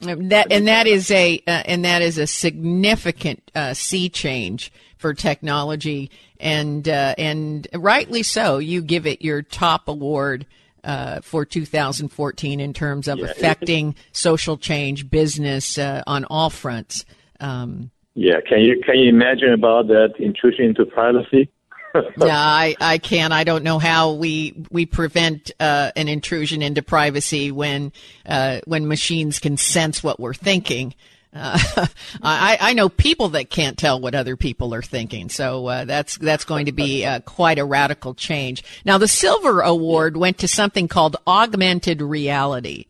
That 0.00 0.50
and 0.50 0.66
that 0.68 0.86
is 0.86 1.10
a 1.10 1.42
uh, 1.46 1.62
and 1.66 1.84
that 1.84 2.00
is 2.00 2.16
a 2.16 2.26
significant 2.26 3.50
uh, 3.54 3.74
sea 3.74 4.08
change 4.08 4.72
for 4.96 5.12
technology, 5.12 6.10
and 6.38 6.88
uh, 6.88 7.14
and 7.18 7.68
rightly 7.74 8.22
so. 8.22 8.56
You 8.56 8.80
give 8.80 9.06
it 9.06 9.20
your 9.20 9.42
top 9.42 9.88
award 9.88 10.46
uh, 10.84 11.20
for 11.20 11.44
2014 11.44 12.60
in 12.60 12.72
terms 12.72 13.08
of 13.08 13.18
yeah, 13.18 13.26
affecting 13.26 13.94
social 14.12 14.56
change, 14.56 15.10
business 15.10 15.78
uh, 15.78 16.02
on 16.06 16.24
all 16.24 16.50
fronts. 16.50 17.04
Um, 17.40 17.90
yeah, 18.14 18.40
can 18.46 18.60
you 18.60 18.80
can 18.84 18.98
you 18.98 19.08
imagine 19.08 19.52
about 19.52 19.88
that 19.88 20.14
intrusion 20.18 20.66
into 20.66 20.84
privacy? 20.84 21.50
yeah, 21.94 22.38
I, 22.38 22.76
I 22.80 22.98
can. 22.98 23.32
I 23.32 23.44
don't 23.44 23.64
know 23.64 23.78
how 23.78 24.12
we 24.12 24.64
we 24.70 24.86
prevent 24.86 25.50
uh, 25.58 25.90
an 25.96 26.08
intrusion 26.08 26.62
into 26.62 26.82
privacy 26.82 27.50
when 27.50 27.92
uh, 28.26 28.60
when 28.64 28.88
machines 28.88 29.38
can 29.38 29.56
sense 29.56 30.02
what 30.02 30.20
we're 30.20 30.34
thinking. 30.34 30.94
Uh, 31.32 31.86
I, 32.22 32.58
I 32.60 32.72
know 32.74 32.88
people 32.88 33.30
that 33.30 33.50
can't 33.50 33.78
tell 33.78 34.00
what 34.00 34.14
other 34.14 34.36
people 34.36 34.74
are 34.74 34.82
thinking, 34.82 35.28
so 35.28 35.66
uh, 35.66 35.84
that's 35.84 36.18
that's 36.18 36.44
going 36.44 36.66
to 36.66 36.72
be 36.72 37.04
uh, 37.04 37.20
quite 37.20 37.58
a 37.58 37.64
radical 37.64 38.14
change. 38.14 38.64
Now, 38.84 38.98
the 38.98 39.08
Silver 39.08 39.60
Award 39.60 40.16
went 40.16 40.38
to 40.38 40.48
something 40.48 40.88
called 40.88 41.16
augmented 41.26 42.02
reality. 42.02 42.86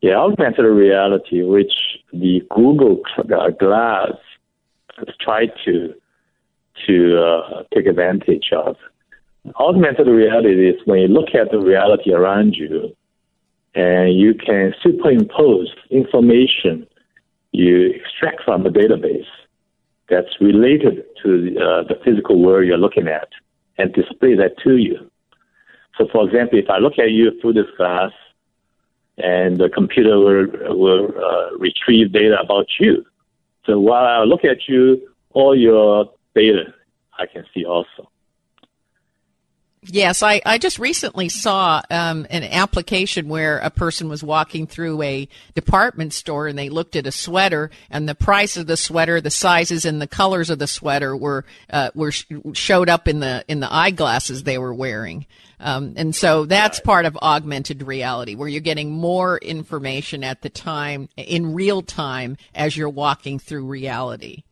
Yeah, 0.00 0.16
augmented 0.16 0.64
reality, 0.66 1.42
which 1.42 1.72
the 2.12 2.42
Google 2.54 3.00
uh, 3.18 3.50
Glass 3.50 4.12
has 4.96 5.08
tried 5.20 5.50
to 5.64 5.94
to 6.86 7.18
uh, 7.18 7.62
take 7.74 7.86
advantage 7.86 8.50
of. 8.52 8.76
Augmented 9.56 10.06
reality 10.06 10.68
is 10.68 10.76
when 10.84 11.00
you 11.00 11.08
look 11.08 11.34
at 11.34 11.50
the 11.50 11.58
reality 11.58 12.12
around 12.12 12.54
you 12.54 12.94
and 13.74 14.16
you 14.16 14.34
can 14.34 14.74
superimpose 14.82 15.74
information 15.90 16.86
you 17.52 17.90
extract 17.90 18.42
from 18.44 18.66
a 18.66 18.70
database 18.70 19.26
that's 20.08 20.40
related 20.40 21.04
to 21.22 21.56
uh, 21.56 21.82
the 21.84 21.98
physical 22.04 22.42
world 22.42 22.66
you're 22.66 22.76
looking 22.76 23.08
at 23.08 23.28
and 23.78 23.92
display 23.92 24.34
that 24.34 24.58
to 24.58 24.76
you. 24.76 25.10
So, 25.96 26.08
for 26.12 26.26
example, 26.26 26.58
if 26.58 26.68
I 26.68 26.78
look 26.78 26.98
at 26.98 27.10
you 27.10 27.40
through 27.40 27.54
this 27.54 27.70
glass, 27.76 28.10
and 29.18 29.58
the 29.58 29.68
computer 29.68 30.18
will, 30.18 30.46
will 30.76 31.08
uh, 31.16 31.56
retrieve 31.58 32.12
data 32.12 32.36
about 32.40 32.66
you. 32.80 33.04
So 33.66 33.78
while 33.78 34.04
I 34.04 34.24
look 34.24 34.44
at 34.44 34.68
you, 34.68 35.08
all 35.30 35.56
your 35.56 36.10
data 36.34 36.74
I 37.18 37.26
can 37.26 37.44
see 37.54 37.64
also. 37.64 38.10
Yes, 39.86 40.22
I, 40.22 40.40
I 40.46 40.56
just 40.56 40.78
recently 40.78 41.28
saw 41.28 41.82
um, 41.90 42.26
an 42.30 42.42
application 42.42 43.28
where 43.28 43.58
a 43.58 43.68
person 43.68 44.08
was 44.08 44.24
walking 44.24 44.66
through 44.66 45.02
a 45.02 45.28
department 45.54 46.14
store 46.14 46.46
and 46.46 46.58
they 46.58 46.70
looked 46.70 46.96
at 46.96 47.06
a 47.06 47.12
sweater 47.12 47.70
and 47.90 48.08
the 48.08 48.14
price 48.14 48.56
of 48.56 48.66
the 48.66 48.78
sweater, 48.78 49.20
the 49.20 49.30
sizes 49.30 49.84
and 49.84 50.00
the 50.00 50.06
colors 50.06 50.48
of 50.48 50.58
the 50.58 50.66
sweater 50.66 51.14
were 51.14 51.44
uh, 51.68 51.90
were 51.94 52.12
showed 52.54 52.88
up 52.88 53.06
in 53.06 53.20
the 53.20 53.44
in 53.46 53.60
the 53.60 53.72
eyeglasses 53.72 54.44
they 54.44 54.56
were 54.56 54.72
wearing. 54.72 55.26
Um, 55.60 55.92
and 55.96 56.14
so 56.14 56.46
that's 56.46 56.80
part 56.80 57.04
of 57.04 57.16
augmented 57.18 57.82
reality 57.82 58.34
where 58.34 58.48
you're 58.48 58.60
getting 58.60 58.90
more 58.90 59.36
information 59.38 60.24
at 60.24 60.40
the 60.40 60.48
time 60.48 61.10
in 61.16 61.54
real 61.54 61.82
time 61.82 62.38
as 62.54 62.76
you're 62.76 62.88
walking 62.88 63.38
through 63.38 63.66
reality. 63.66 64.43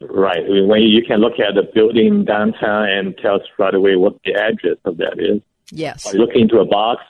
Right. 0.00 0.42
When 0.48 0.82
you 0.82 1.02
can 1.04 1.20
look 1.20 1.38
at 1.38 1.54
the 1.54 1.70
building 1.74 2.24
downtown 2.24 2.88
and 2.88 3.16
tell 3.18 3.36
us 3.36 3.42
right 3.58 3.74
away 3.74 3.96
what 3.96 4.16
the 4.24 4.34
address 4.34 4.78
of 4.84 4.96
that 4.96 5.18
is. 5.18 5.42
Yes. 5.70 6.06
Or 6.06 6.16
you 6.16 6.20
look 6.20 6.34
into 6.34 6.58
a 6.58 6.64
box 6.64 7.02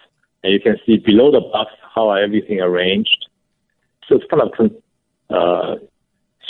and 0.42 0.52
you 0.52 0.60
can 0.60 0.76
see 0.84 0.98
below 0.98 1.30
the 1.30 1.40
box 1.40 1.70
how 1.94 2.10
everything 2.10 2.60
arranged. 2.60 3.28
So 4.08 4.16
it's 4.16 4.24
kind 4.28 4.42
of 4.42 4.72
uh, 5.30 5.84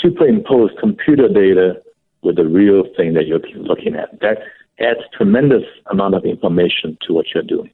superimposed 0.00 0.78
computer 0.78 1.28
data 1.28 1.82
with 2.22 2.36
the 2.36 2.46
real 2.46 2.84
thing 2.96 3.14
that 3.14 3.26
you're 3.26 3.40
looking 3.56 3.94
at. 3.94 4.20
That 4.20 4.38
adds 4.80 5.00
tremendous 5.16 5.64
amount 5.90 6.14
of 6.14 6.24
information 6.24 6.96
to 7.06 7.12
what 7.12 7.26
you're 7.34 7.42
doing. 7.42 7.70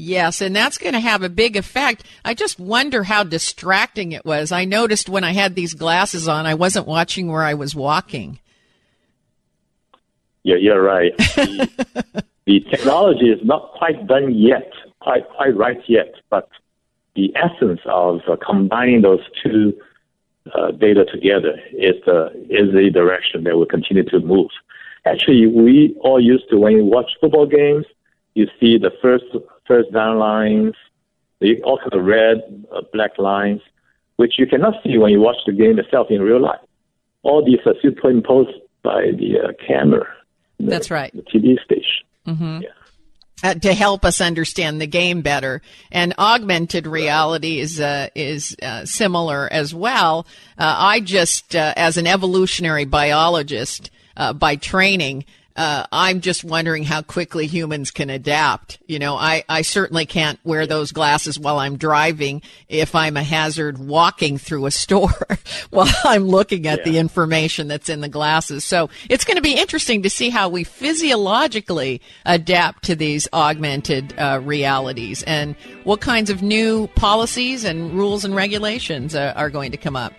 Yes, 0.00 0.40
and 0.40 0.54
that's 0.54 0.78
going 0.78 0.92
to 0.92 1.00
have 1.00 1.24
a 1.24 1.28
big 1.28 1.56
effect. 1.56 2.04
I 2.24 2.32
just 2.32 2.60
wonder 2.60 3.02
how 3.02 3.24
distracting 3.24 4.12
it 4.12 4.24
was. 4.24 4.52
I 4.52 4.64
noticed 4.64 5.08
when 5.08 5.24
I 5.24 5.32
had 5.32 5.56
these 5.56 5.74
glasses 5.74 6.28
on, 6.28 6.46
I 6.46 6.54
wasn't 6.54 6.86
watching 6.86 7.26
where 7.26 7.42
I 7.42 7.54
was 7.54 7.74
walking. 7.74 8.38
Yeah, 10.44 10.54
you're 10.54 10.80
right. 10.80 11.16
the, 11.18 11.68
the 12.46 12.60
technology 12.70 13.28
is 13.28 13.40
not 13.44 13.72
quite 13.72 14.06
done 14.06 14.32
yet, 14.32 14.70
quite 15.00 15.28
quite 15.30 15.56
right 15.56 15.82
yet, 15.88 16.14
but 16.30 16.48
the 17.16 17.34
essence 17.34 17.80
of 17.86 18.20
uh, 18.28 18.36
combining 18.36 19.02
those 19.02 19.24
two 19.42 19.72
uh, 20.54 20.70
data 20.70 21.06
together 21.06 21.58
is 21.72 21.96
the 22.06 22.30
is 22.48 22.72
the 22.72 22.88
direction 22.94 23.42
that 23.44 23.56
will 23.56 23.66
continue 23.66 24.04
to 24.04 24.20
move. 24.20 24.50
Actually, 25.04 25.48
we 25.48 25.96
all 26.02 26.20
used 26.20 26.48
to 26.50 26.56
when 26.56 26.74
you 26.74 26.84
watch 26.84 27.10
football 27.20 27.46
games, 27.46 27.84
you 28.34 28.46
see 28.60 28.78
the 28.78 28.92
first 29.02 29.24
first 29.68 29.92
down 29.92 30.18
lines, 30.18 30.74
the 31.40 31.62
all 31.62 31.78
kind 31.78 31.92
of 31.92 32.04
red, 32.04 32.66
uh, 32.74 32.80
black 32.92 33.18
lines, 33.18 33.60
which 34.16 34.34
you 34.38 34.46
cannot 34.46 34.74
see 34.82 34.98
when 34.98 35.12
you 35.12 35.20
watch 35.20 35.36
the 35.46 35.52
game 35.52 35.78
itself 35.78 36.08
in 36.10 36.20
real 36.20 36.40
life. 36.40 36.58
All 37.22 37.44
these 37.44 37.60
are 37.66 37.74
superimposed 37.80 38.58
by 38.82 39.12
the 39.16 39.38
uh, 39.38 39.52
camera. 39.64 40.06
The, 40.58 40.66
That's 40.66 40.90
right. 40.90 41.12
The 41.14 41.22
TV 41.22 41.62
station. 41.64 42.06
Mm-hmm. 42.26 42.62
Yeah. 42.62 42.68
Uh, 43.40 43.54
to 43.54 43.72
help 43.72 44.04
us 44.04 44.20
understand 44.20 44.80
the 44.80 44.86
game 44.86 45.22
better. 45.22 45.62
And 45.92 46.12
augmented 46.18 46.88
reality 46.88 47.60
is 47.60 47.80
uh, 47.80 48.08
is 48.16 48.56
uh, 48.60 48.84
similar 48.84 49.48
as 49.52 49.72
well. 49.72 50.26
Uh, 50.58 50.74
I 50.76 50.98
just, 50.98 51.54
uh, 51.54 51.72
as 51.76 51.96
an 51.98 52.08
evolutionary 52.08 52.84
biologist 52.84 53.92
uh, 54.16 54.32
by 54.32 54.56
training, 54.56 55.24
uh, 55.58 55.84
I'm 55.90 56.20
just 56.20 56.44
wondering 56.44 56.84
how 56.84 57.02
quickly 57.02 57.48
humans 57.48 57.90
can 57.90 58.10
adapt. 58.10 58.78
You 58.86 59.00
know, 59.00 59.16
I, 59.16 59.42
I 59.48 59.62
certainly 59.62 60.06
can't 60.06 60.38
wear 60.44 60.68
those 60.68 60.92
glasses 60.92 61.36
while 61.36 61.58
I'm 61.58 61.76
driving 61.76 62.42
if 62.68 62.94
I'm 62.94 63.16
a 63.16 63.24
hazard 63.24 63.76
walking 63.76 64.38
through 64.38 64.66
a 64.66 64.70
store 64.70 65.10
while 65.70 65.92
I'm 66.04 66.28
looking 66.28 66.68
at 66.68 66.78
yeah. 66.78 66.84
the 66.84 66.98
information 66.98 67.66
that's 67.66 67.88
in 67.88 68.02
the 68.02 68.08
glasses. 68.08 68.64
So 68.64 68.88
it's 69.10 69.24
going 69.24 69.34
to 69.34 69.42
be 69.42 69.54
interesting 69.54 70.04
to 70.04 70.10
see 70.10 70.30
how 70.30 70.48
we 70.48 70.62
physiologically 70.62 72.02
adapt 72.24 72.84
to 72.84 72.94
these 72.94 73.26
augmented 73.32 74.14
uh, 74.16 74.40
realities 74.40 75.24
and 75.24 75.56
what 75.82 76.00
kinds 76.00 76.30
of 76.30 76.40
new 76.40 76.86
policies 76.94 77.64
and 77.64 77.94
rules 77.94 78.24
and 78.24 78.32
regulations 78.32 79.16
uh, 79.16 79.32
are 79.34 79.50
going 79.50 79.72
to 79.72 79.76
come 79.76 79.96
up. 79.96 80.12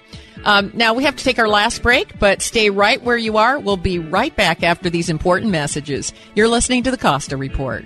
Um, 0.45 0.71
now 0.73 0.93
we 0.93 1.03
have 1.03 1.15
to 1.17 1.23
take 1.23 1.39
our 1.39 1.47
last 1.47 1.81
break, 1.81 2.17
but 2.17 2.41
stay 2.41 2.69
right 2.69 3.01
where 3.03 3.17
you 3.17 3.37
are. 3.37 3.59
We'll 3.59 3.77
be 3.77 3.99
right 3.99 4.35
back 4.35 4.63
after 4.63 4.89
these 4.89 5.09
important 5.09 5.51
messages. 5.51 6.13
You're 6.35 6.47
listening 6.47 6.83
to 6.83 6.91
the 6.91 6.97
Costa 6.97 7.37
Report. 7.37 7.85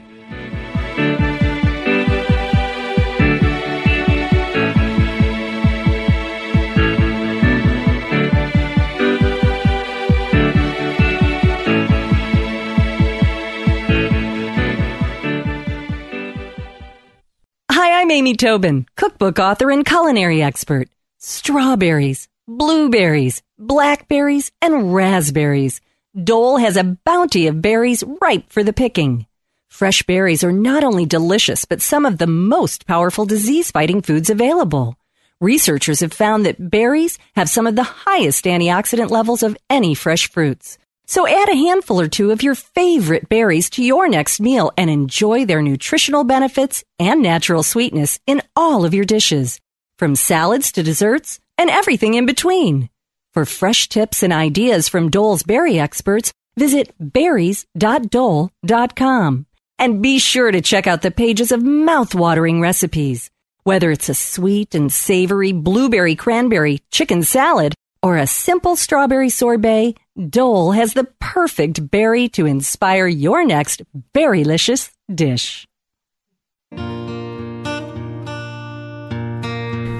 Hi, 17.71 18.01
I'm 18.01 18.11
Amy 18.11 18.35
Tobin, 18.35 18.85
cookbook 18.95 19.39
author 19.39 19.71
and 19.71 19.83
culinary 19.85 20.43
expert. 20.43 20.87
Strawberries 21.17 22.27
blueberries, 22.47 23.41
blackberries, 23.57 24.51
and 24.61 24.93
raspberries. 24.93 25.81
Dole 26.21 26.57
has 26.57 26.77
a 26.77 26.83
bounty 26.83 27.47
of 27.47 27.61
berries 27.61 28.03
ripe 28.21 28.49
for 28.49 28.63
the 28.63 28.73
picking. 28.73 29.25
Fresh 29.69 30.03
berries 30.03 30.43
are 30.43 30.51
not 30.51 30.83
only 30.83 31.05
delicious, 31.05 31.65
but 31.65 31.81
some 31.81 32.05
of 32.05 32.19
the 32.19 32.27
most 32.27 32.85
powerful 32.85 33.25
disease 33.25 33.71
fighting 33.71 34.01
foods 34.01 34.29
available. 34.29 34.95
Researchers 35.41 36.01
have 36.01 36.13
found 36.13 36.45
that 36.45 36.69
berries 36.69 37.17
have 37.35 37.49
some 37.49 37.65
of 37.65 37.75
the 37.75 37.83
highest 37.83 38.45
antioxidant 38.45 39.09
levels 39.09 39.41
of 39.41 39.57
any 39.69 39.95
fresh 39.95 40.29
fruits. 40.29 40.77
So 41.05 41.27
add 41.27 41.49
a 41.49 41.55
handful 41.55 41.99
or 41.99 42.07
two 42.07 42.31
of 42.31 42.43
your 42.43 42.55
favorite 42.55 43.27
berries 43.27 43.69
to 43.71 43.83
your 43.83 44.07
next 44.07 44.39
meal 44.39 44.71
and 44.77 44.89
enjoy 44.89 45.45
their 45.45 45.61
nutritional 45.61 46.23
benefits 46.23 46.83
and 46.99 47.21
natural 47.21 47.63
sweetness 47.63 48.19
in 48.25 48.41
all 48.55 48.85
of 48.85 48.93
your 48.93 49.05
dishes. 49.05 49.59
From 49.97 50.15
salads 50.15 50.71
to 50.73 50.83
desserts, 50.83 51.39
and 51.57 51.69
everything 51.69 52.13
in 52.13 52.25
between. 52.25 52.89
For 53.33 53.45
fresh 53.45 53.89
tips 53.89 54.23
and 54.23 54.31
ideas 54.31 54.89
from 54.89 55.09
Dole's 55.09 55.43
berry 55.43 55.79
experts, 55.79 56.31
visit 56.55 56.93
berries.dole.com. 56.99 59.45
And 59.79 60.01
be 60.01 60.19
sure 60.19 60.51
to 60.51 60.61
check 60.61 60.85
out 60.85 61.01
the 61.01 61.11
pages 61.11 61.51
of 61.51 61.63
mouth-watering 61.63 62.61
recipes. 62.61 63.31
Whether 63.63 63.91
it's 63.91 64.09
a 64.09 64.13
sweet 64.13 64.75
and 64.75 64.91
savory 64.91 65.51
blueberry 65.51 66.15
cranberry 66.15 66.81
chicken 66.91 67.23
salad 67.23 67.73
or 68.03 68.17
a 68.17 68.27
simple 68.27 68.75
strawberry 68.75 69.29
sorbet, 69.29 69.95
Dole 70.29 70.73
has 70.73 70.93
the 70.93 71.07
perfect 71.19 71.89
berry 71.89 72.29
to 72.29 72.45
inspire 72.45 73.07
your 73.07 73.43
next 73.43 73.81
berrylicious 74.13 74.91
dish. 75.13 75.67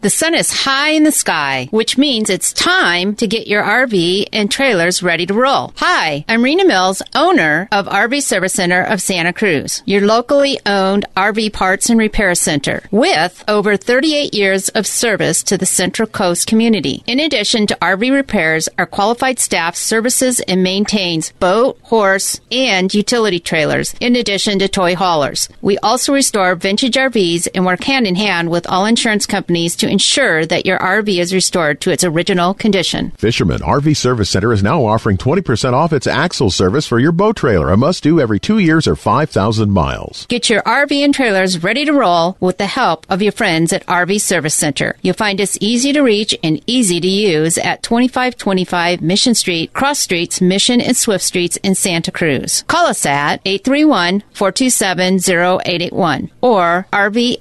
The 0.00 0.10
sun 0.10 0.36
is 0.36 0.52
high 0.52 0.90
in 0.90 1.02
the 1.02 1.10
sky, 1.10 1.66
which 1.72 1.98
means 1.98 2.30
it's 2.30 2.52
time 2.52 3.16
to 3.16 3.26
get 3.26 3.48
your 3.48 3.64
RV 3.64 4.28
and 4.32 4.48
trailers 4.48 5.02
ready 5.02 5.26
to 5.26 5.34
roll. 5.34 5.72
Hi, 5.78 6.24
I'm 6.28 6.44
Rena 6.44 6.64
Mills, 6.64 7.02
owner 7.16 7.68
of 7.72 7.88
RV 7.88 8.22
Service 8.22 8.52
Center 8.52 8.80
of 8.80 9.02
Santa 9.02 9.32
Cruz, 9.32 9.82
your 9.86 10.02
locally 10.02 10.60
owned 10.64 11.04
RV 11.16 11.52
parts 11.52 11.90
and 11.90 11.98
repair 11.98 12.36
center 12.36 12.84
with 12.92 13.42
over 13.48 13.76
38 13.76 14.34
years 14.34 14.68
of 14.68 14.86
service 14.86 15.42
to 15.42 15.58
the 15.58 15.66
Central 15.66 16.06
Coast 16.06 16.46
community. 16.46 17.02
In 17.08 17.18
addition 17.18 17.66
to 17.66 17.78
RV 17.82 18.12
repairs, 18.12 18.68
our 18.78 18.86
qualified 18.86 19.40
staff 19.40 19.74
services 19.74 20.38
and 20.46 20.62
maintains 20.62 21.32
boat, 21.32 21.76
horse, 21.82 22.40
and 22.52 22.94
utility 22.94 23.40
trailers, 23.40 23.96
in 23.98 24.14
addition 24.14 24.60
to 24.60 24.68
toy 24.68 24.94
haulers. 24.94 25.48
We 25.60 25.76
also 25.78 26.14
restore 26.14 26.54
vintage 26.54 26.94
RVs 26.94 27.48
and 27.52 27.66
work 27.66 27.82
hand 27.82 28.06
in 28.06 28.14
hand 28.14 28.48
with 28.48 28.64
all 28.68 28.86
insurance 28.86 29.26
companies 29.26 29.74
to 29.74 29.87
ensure 29.88 30.46
that 30.46 30.66
your 30.66 30.78
RV 30.78 31.18
is 31.18 31.34
restored 31.34 31.80
to 31.80 31.90
its 31.90 32.04
original 32.04 32.54
condition. 32.54 33.10
Fisherman 33.12 33.60
RV 33.60 33.96
Service 33.96 34.30
Center 34.30 34.52
is 34.52 34.62
now 34.62 34.84
offering 34.84 35.16
20% 35.16 35.72
off 35.72 35.92
its 35.92 36.06
axle 36.06 36.50
service 36.50 36.86
for 36.86 36.98
your 36.98 37.12
boat 37.12 37.36
trailer, 37.36 37.70
a 37.70 37.76
must 37.76 38.02
do 38.02 38.20
every 38.20 38.38
two 38.38 38.58
years 38.58 38.86
or 38.86 38.96
5,000 38.96 39.70
miles. 39.70 40.26
Get 40.26 40.50
your 40.50 40.62
RV 40.62 40.92
and 40.92 41.14
trailers 41.14 41.62
ready 41.62 41.84
to 41.84 41.92
roll 41.92 42.36
with 42.40 42.58
the 42.58 42.66
help 42.66 43.06
of 43.08 43.22
your 43.22 43.32
friends 43.32 43.72
at 43.72 43.86
RV 43.86 44.20
Service 44.20 44.54
Center. 44.54 44.96
You'll 45.02 45.14
find 45.14 45.40
us 45.40 45.58
easy 45.60 45.92
to 45.92 46.02
reach 46.02 46.36
and 46.42 46.60
easy 46.66 47.00
to 47.00 47.08
use 47.08 47.58
at 47.58 47.82
2525 47.82 49.00
Mission 49.02 49.34
Street, 49.34 49.72
Cross 49.72 50.00
Streets, 50.00 50.40
Mission 50.40 50.80
and 50.80 50.96
Swift 50.96 51.24
Streets 51.24 51.56
in 51.58 51.74
Santa 51.74 52.10
Cruz. 52.10 52.64
Call 52.68 52.86
us 52.86 53.06
at 53.06 53.40
831 53.44 54.22
427 54.32 55.14
0881 55.16 56.30
or 56.40 56.86
rvscsc.com. 56.92 57.38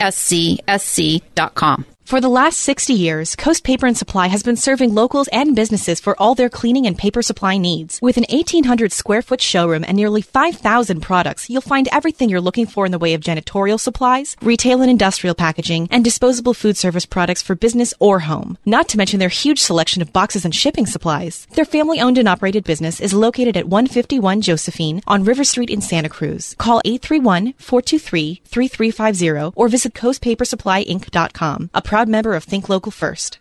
For 2.08 2.22
the 2.22 2.30
last 2.30 2.62
60 2.62 2.93
years, 2.93 3.36
Coast 3.36 3.66
Paper 3.66 3.86
and 3.86 3.97
Supply 3.97 4.28
has 4.28 4.41
been 4.41 4.55
serving 4.55 4.95
locals 4.95 5.28
and 5.28 5.53
businesses 5.53 5.99
for 5.99 6.16
all 6.18 6.36
their 6.36 6.47
cleaning 6.47 6.86
and 6.86 6.97
paper 6.97 7.22
supply 7.22 7.58
needs. 7.58 7.99
With 8.01 8.16
an 8.16 8.24
1,800 8.30 8.93
square 8.93 9.22
foot 9.22 9.41
showroom 9.41 9.84
and 9.86 9.97
nearly 9.97 10.22
5,000 10.22 11.01
products, 11.01 11.49
you'll 11.49 11.60
find 11.60 11.89
everything 11.91 12.30
you're 12.30 12.39
looking 12.39 12.66
for 12.66 12.86
in 12.86 12.93
the 12.93 12.97
way 12.97 13.14
of 13.14 13.20
janitorial 13.20 13.78
supplies, 13.78 14.38
retail 14.41 14.82
and 14.82 14.89
industrial 14.89 15.36
packaging, 15.36 15.89
and 15.91 16.01
disposable 16.01 16.53
food 16.53 16.78
service 16.78 17.05
products 17.05 17.41
for 17.41 17.55
business 17.55 17.93
or 17.99 18.20
home. 18.20 18.58
Not 18.66 18.88
to 18.88 18.97
mention 18.97 19.20
their 19.20 19.28
huge 19.28 19.60
selection 19.60 20.01
of 20.01 20.14
boxes 20.14 20.45
and 20.45 20.55
shipping 20.55 20.86
supplies. 20.86 21.45
Their 21.55 21.66
family 21.66 21.99
owned 21.99 22.18
and 22.18 22.30
operated 22.30 22.64
business 22.64 23.01
is 23.01 23.14
located 23.14 23.58
at 23.58 23.68
151 23.68 24.39
Josephine 24.39 25.01
on 25.08 25.26
River 25.26 25.43
Street 25.43 25.70
in 25.70 25.82
Santa 25.82 26.08
Cruz. 26.08 26.55
Call 26.58 26.80
831 26.86 27.53
423 27.58 28.43
3350 28.45 29.51
or 29.58 29.68
visit 29.68 29.93
coastpapersupplyinc.com. 29.93 31.70
A 31.74 31.82
proud 31.98 32.10
member 32.10 32.36
of 32.36 32.43
Think 32.43 32.70
Local 32.70 32.91
First. 32.91 33.39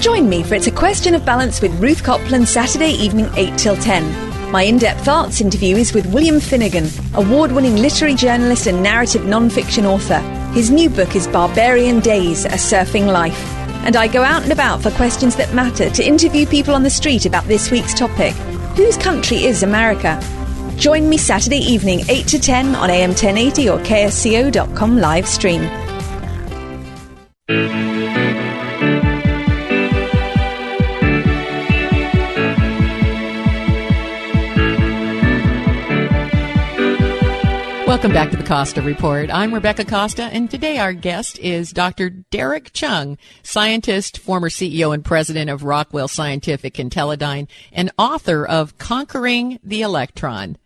Join 0.00 0.28
me 0.28 0.42
for 0.42 0.56
It's 0.56 0.66
a 0.66 0.72
Question 0.72 1.14
of 1.14 1.24
Balance 1.24 1.62
with 1.62 1.72
Ruth 1.80 2.02
Copland 2.02 2.48
Saturday 2.48 2.90
evening 2.90 3.28
8 3.36 3.56
till 3.56 3.76
10. 3.76 4.50
My 4.50 4.62
in 4.62 4.76
depth 4.76 5.06
arts 5.06 5.40
interview 5.40 5.76
is 5.76 5.94
with 5.94 6.12
William 6.12 6.40
Finnegan, 6.40 6.88
award 7.14 7.52
winning 7.52 7.76
literary 7.76 8.16
journalist 8.16 8.66
and 8.66 8.82
narrative 8.82 9.24
non 9.24 9.50
fiction 9.50 9.86
author. 9.86 10.18
His 10.52 10.72
new 10.72 10.90
book 10.90 11.14
is 11.14 11.28
Barbarian 11.28 12.00
Days 12.00 12.44
A 12.44 12.58
Surfing 12.58 13.06
Life. 13.06 13.40
And 13.84 13.94
I 13.94 14.08
go 14.08 14.24
out 14.24 14.42
and 14.42 14.50
about 14.50 14.82
for 14.82 14.90
questions 14.90 15.36
that 15.36 15.54
matter 15.54 15.90
to 15.90 16.04
interview 16.04 16.44
people 16.44 16.74
on 16.74 16.82
the 16.82 16.90
street 16.90 17.24
about 17.24 17.44
this 17.44 17.70
week's 17.70 17.94
topic 17.94 18.34
Whose 18.74 18.96
country 18.96 19.44
is 19.44 19.62
America? 19.62 20.20
Join 20.76 21.08
me 21.08 21.18
Saturday 21.18 21.58
evening 21.58 22.00
8 22.08 22.26
to 22.26 22.40
10 22.40 22.74
on 22.74 22.90
AM 22.90 23.10
1080 23.10 23.68
or 23.68 23.78
KSCO.com 23.78 24.98
live 24.98 25.28
stream. 25.28 25.89
Welcome 27.50 27.72
back 38.12 38.30
to 38.30 38.36
the 38.36 38.44
Costa 38.46 38.82
Report. 38.82 39.30
I'm 39.34 39.52
Rebecca 39.52 39.84
Costa, 39.84 40.22
and 40.26 40.48
today 40.48 40.78
our 40.78 40.92
guest 40.92 41.40
is 41.40 41.72
Dr. 41.72 42.08
Derek 42.10 42.72
Cheung, 42.72 43.18
scientist, 43.42 44.18
former 44.18 44.48
CEO 44.48 44.94
and 44.94 45.04
president 45.04 45.50
of 45.50 45.64
Rockwell 45.64 46.06
Scientific 46.06 46.78
and 46.78 46.88
Teledyne, 46.88 47.48
and 47.72 47.90
author 47.98 48.46
of 48.46 48.78
Conquering 48.78 49.58
the 49.64 49.82
Electron. 49.82 50.56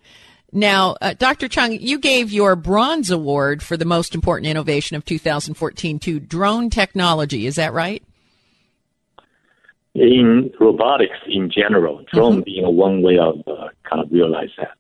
Now, 0.54 0.96
uh, 1.00 1.14
Dr. 1.18 1.48
Cheung, 1.48 1.80
you 1.80 1.98
gave 1.98 2.32
your 2.32 2.54
bronze 2.54 3.10
award 3.10 3.60
for 3.60 3.76
the 3.76 3.84
most 3.84 4.14
important 4.14 4.46
innovation 4.46 4.96
of 4.96 5.04
2014 5.04 5.98
to 5.98 6.20
drone 6.20 6.70
technology. 6.70 7.46
Is 7.46 7.56
that 7.56 7.72
right? 7.72 8.04
In 9.96 10.52
robotics 10.60 11.18
in 11.26 11.50
general, 11.50 12.04
drone 12.12 12.34
mm-hmm. 12.34 12.42
being 12.42 12.76
one 12.76 13.02
way 13.02 13.18
of 13.18 13.40
uh, 13.48 13.68
kind 13.82 14.04
of 14.04 14.12
realize 14.12 14.50
that. 14.56 14.76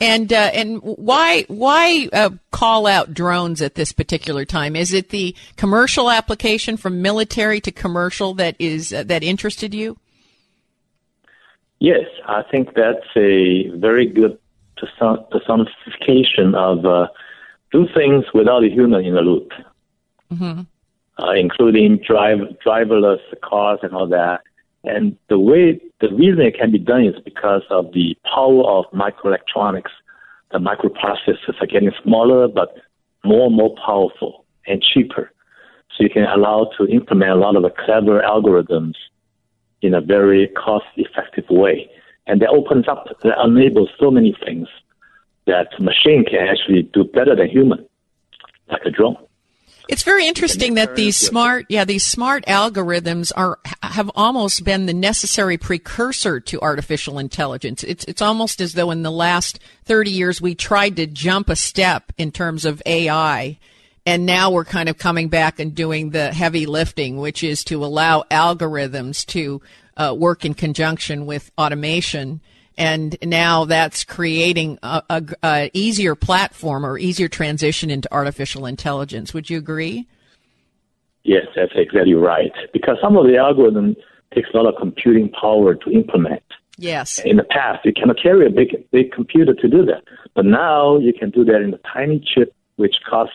And 0.00 0.32
uh, 0.32 0.50
and 0.52 0.78
why 0.82 1.44
why 1.48 2.08
uh, 2.12 2.30
call 2.52 2.86
out 2.86 3.14
drones 3.14 3.62
at 3.62 3.74
this 3.74 3.92
particular 3.92 4.44
time? 4.44 4.76
Is 4.76 4.92
it 4.92 5.10
the 5.10 5.34
commercial 5.56 6.08
application 6.10 6.76
from 6.76 7.02
military 7.02 7.60
to 7.62 7.72
commercial 7.72 8.34
that 8.34 8.54
is 8.60 8.92
uh, 8.92 9.02
that 9.04 9.24
interested 9.24 9.74
you? 9.74 9.96
Yes, 11.80 12.06
I 12.26 12.42
think 12.50 12.74
that's 12.74 13.06
a 13.16 13.70
very 13.76 14.06
good 14.06 14.38
personification 14.76 16.54
of 16.54 16.84
uh, 16.84 17.08
do 17.72 17.86
things 17.94 18.24
without 18.34 18.64
a 18.64 18.68
human 18.68 19.04
in 19.04 19.14
the 19.14 19.20
loop, 19.20 19.52
mm-hmm. 20.32 20.62
uh, 21.22 21.32
including 21.32 21.98
drive 21.98 22.38
driverless 22.64 23.20
cars 23.42 23.78
and 23.82 23.92
all 23.92 24.08
that. 24.08 24.40
And 24.84 25.16
the 25.28 25.38
way, 25.38 25.80
the 26.00 26.08
reason 26.08 26.40
it 26.40 26.58
can 26.58 26.72
be 26.72 26.78
done 26.78 27.04
is 27.04 27.20
because 27.24 27.62
of 27.70 27.92
the 27.92 28.16
power 28.24 28.64
of 28.64 28.84
microelectronics. 28.92 29.90
The 30.50 30.58
microprocessors 30.58 31.60
are 31.60 31.66
getting 31.66 31.92
smaller, 32.02 32.48
but 32.48 32.76
more 33.24 33.46
and 33.46 33.56
more 33.56 33.74
powerful 33.84 34.44
and 34.66 34.82
cheaper. 34.82 35.30
So 35.96 36.04
you 36.04 36.10
can 36.10 36.24
allow 36.24 36.70
to 36.78 36.86
implement 36.86 37.32
a 37.32 37.34
lot 37.34 37.56
of 37.56 37.62
the 37.62 37.70
clever 37.70 38.22
algorithms 38.22 38.94
in 39.82 39.94
a 39.94 40.00
very 40.00 40.48
cost 40.48 40.86
effective 40.96 41.44
way. 41.50 41.90
And 42.26 42.40
that 42.42 42.50
opens 42.50 42.88
up, 42.88 43.06
that 43.22 43.38
enables 43.44 43.88
so 43.98 44.10
many 44.10 44.36
things 44.44 44.68
that 45.46 45.68
machine 45.80 46.24
can 46.24 46.46
actually 46.46 46.82
do 46.82 47.04
better 47.04 47.34
than 47.34 47.48
human, 47.48 47.86
like 48.70 48.82
a 48.84 48.90
drone. 48.90 49.16
It's 49.88 50.02
very 50.02 50.26
interesting 50.26 50.74
that 50.74 50.96
these 50.96 51.16
smart, 51.16 51.64
yeah, 51.70 51.86
these 51.86 52.04
smart 52.04 52.44
algorithms 52.44 53.32
are 53.34 53.58
have 53.82 54.10
almost 54.14 54.62
been 54.62 54.84
the 54.84 54.92
necessary 54.92 55.56
precursor 55.56 56.40
to 56.40 56.60
artificial 56.60 57.18
intelligence. 57.18 57.82
It's 57.84 58.04
it's 58.04 58.20
almost 58.20 58.60
as 58.60 58.74
though 58.74 58.90
in 58.90 59.02
the 59.02 59.10
last 59.10 59.58
30 59.86 60.10
years 60.10 60.42
we 60.42 60.54
tried 60.54 60.96
to 60.96 61.06
jump 61.06 61.48
a 61.48 61.56
step 61.56 62.12
in 62.18 62.32
terms 62.32 62.66
of 62.66 62.82
AI 62.84 63.58
and 64.08 64.24
now 64.24 64.50
we're 64.50 64.64
kind 64.64 64.88
of 64.88 64.96
coming 64.96 65.28
back 65.28 65.60
and 65.60 65.74
doing 65.74 66.10
the 66.10 66.32
heavy 66.32 66.64
lifting, 66.64 67.18
which 67.18 67.44
is 67.44 67.62
to 67.64 67.84
allow 67.84 68.24
algorithms 68.30 69.26
to 69.26 69.60
uh, 69.98 70.14
work 70.16 70.46
in 70.46 70.54
conjunction 70.54 71.26
with 71.26 71.50
automation 71.58 72.40
and 72.78 73.18
now 73.22 73.64
that's 73.64 74.04
creating 74.04 74.78
a, 74.82 75.02
a, 75.10 75.22
a, 75.42 75.70
easier 75.74 76.14
platform 76.14 76.86
or 76.86 76.96
easier 76.96 77.28
transition 77.28 77.90
into 77.90 78.10
artificial 78.14 78.64
intelligence. 78.64 79.34
Would 79.34 79.50
you 79.50 79.58
agree? 79.58 80.06
Yes, 81.24 81.46
that's 81.56 81.72
exactly 81.74 82.14
right. 82.14 82.52
Because 82.72 82.96
some 83.02 83.16
of 83.16 83.26
the 83.26 83.36
algorithm 83.36 83.96
takes 84.32 84.48
a 84.54 84.56
lot 84.56 84.72
of 84.72 84.80
computing 84.80 85.28
power 85.28 85.74
to 85.74 85.90
implement. 85.90 86.44
Yes. 86.78 87.18
In 87.18 87.36
the 87.36 87.44
past, 87.44 87.84
you 87.84 87.92
cannot 87.92 88.22
carry 88.22 88.46
a 88.46 88.50
big 88.50 88.88
big 88.90 89.10
computer 89.10 89.52
to 89.52 89.68
do 89.68 89.84
that, 89.86 90.04
but 90.34 90.46
now 90.46 90.96
you 90.98 91.12
can 91.12 91.30
do 91.30 91.44
that 91.44 91.60
in 91.60 91.74
a 91.74 91.78
tiny 91.92 92.24
chip, 92.24 92.54
which 92.76 92.94
costs 93.10 93.34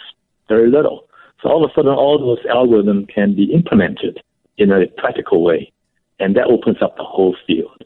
very 0.54 0.70
little. 0.70 1.08
So 1.42 1.50
all 1.50 1.64
of 1.64 1.72
a 1.72 1.74
sudden, 1.74 1.92
all 1.92 2.18
those 2.20 2.46
algorithms 2.46 3.14
can 3.14 3.36
be 3.36 3.46
implemented 3.54 4.22
in 4.58 4.72
a 4.72 4.88
practical 5.02 5.44
way, 5.44 5.72
and 6.20 6.36
that 6.36 6.48
opens 6.48 6.78
up 6.82 6.96
the 6.96 7.04
whole 7.04 7.36
field. 7.46 7.84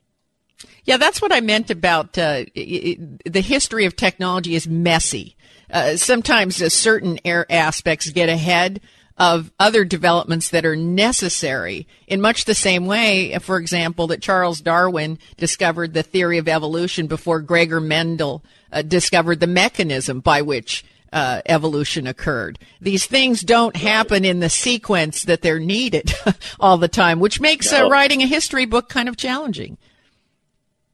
Yeah, 0.84 0.98
that's 0.98 1.22
what 1.22 1.34
I 1.34 1.42
meant 1.42 1.70
about 1.70 2.18
uh, 2.18 2.46
the 2.56 3.44
history 3.56 3.86
of 3.86 3.96
technology 3.96 4.56
is 4.56 4.68
messy. 4.68 5.36
Uh, 5.70 5.98
sometimes 5.98 6.62
uh, 6.62 6.70
certain 6.70 7.20
aspects 7.50 8.10
get 8.12 8.30
ahead 8.30 8.80
of 9.18 9.52
other 9.60 9.84
developments 9.84 10.50
that 10.52 10.66
are 10.66 10.76
necessary 10.76 11.88
in 12.08 12.22
much 12.22 12.46
the 12.46 12.56
same 12.56 12.86
way, 12.86 13.36
for 13.40 13.58
example, 13.58 14.08
that 14.08 14.22
Charles 14.22 14.62
Darwin 14.62 15.18
discovered 15.38 15.94
the 15.94 16.04
theory 16.04 16.38
of 16.38 16.48
evolution 16.48 17.08
before 17.08 17.42
Gregor 17.42 17.82
Mendel 17.82 18.44
uh, 18.72 18.82
discovered 18.84 19.40
the 19.40 19.48
mechanism 19.48 20.20
by 20.20 20.42
which 20.42 20.86
uh, 21.14 21.42
evolution 21.46 22.08
occurred. 22.08 22.60
These 22.82 23.06
things 23.06 23.42
don't 23.42 23.76
happen 23.76 24.26
in 24.26 24.40
the 24.40 24.50
sequence 24.50 25.24
that 25.24 25.42
they're 25.42 25.60
needed 25.60 26.14
all 26.60 26.78
the 26.78 26.88
time, 26.88 27.20
which 27.20 27.40
makes 27.40 27.72
uh, 27.72 27.88
writing 27.90 28.22
a 28.22 28.28
history 28.28 28.66
book 28.66 28.90
kind 28.90 29.10
of 29.10 29.18
challenging. 29.18 29.78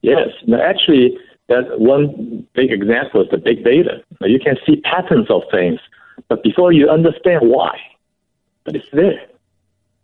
Yes, 0.02 0.28
no, 0.46 0.60
actually, 0.60 1.16
that 1.48 1.80
one 1.80 2.46
big 2.54 2.70
example 2.70 3.22
is 3.22 3.30
the 3.30 3.38
big 3.38 3.64
data. 3.64 4.02
Now, 4.20 4.26
you 4.26 4.38
can 4.38 4.56
see 4.66 4.76
patterns 4.82 5.30
of 5.30 5.42
things, 5.50 5.80
but 6.28 6.42
before 6.42 6.72
you 6.72 6.88
understand 6.88 7.48
why, 7.48 7.78
but 8.64 8.76
it's 8.76 8.90
there. 8.92 9.26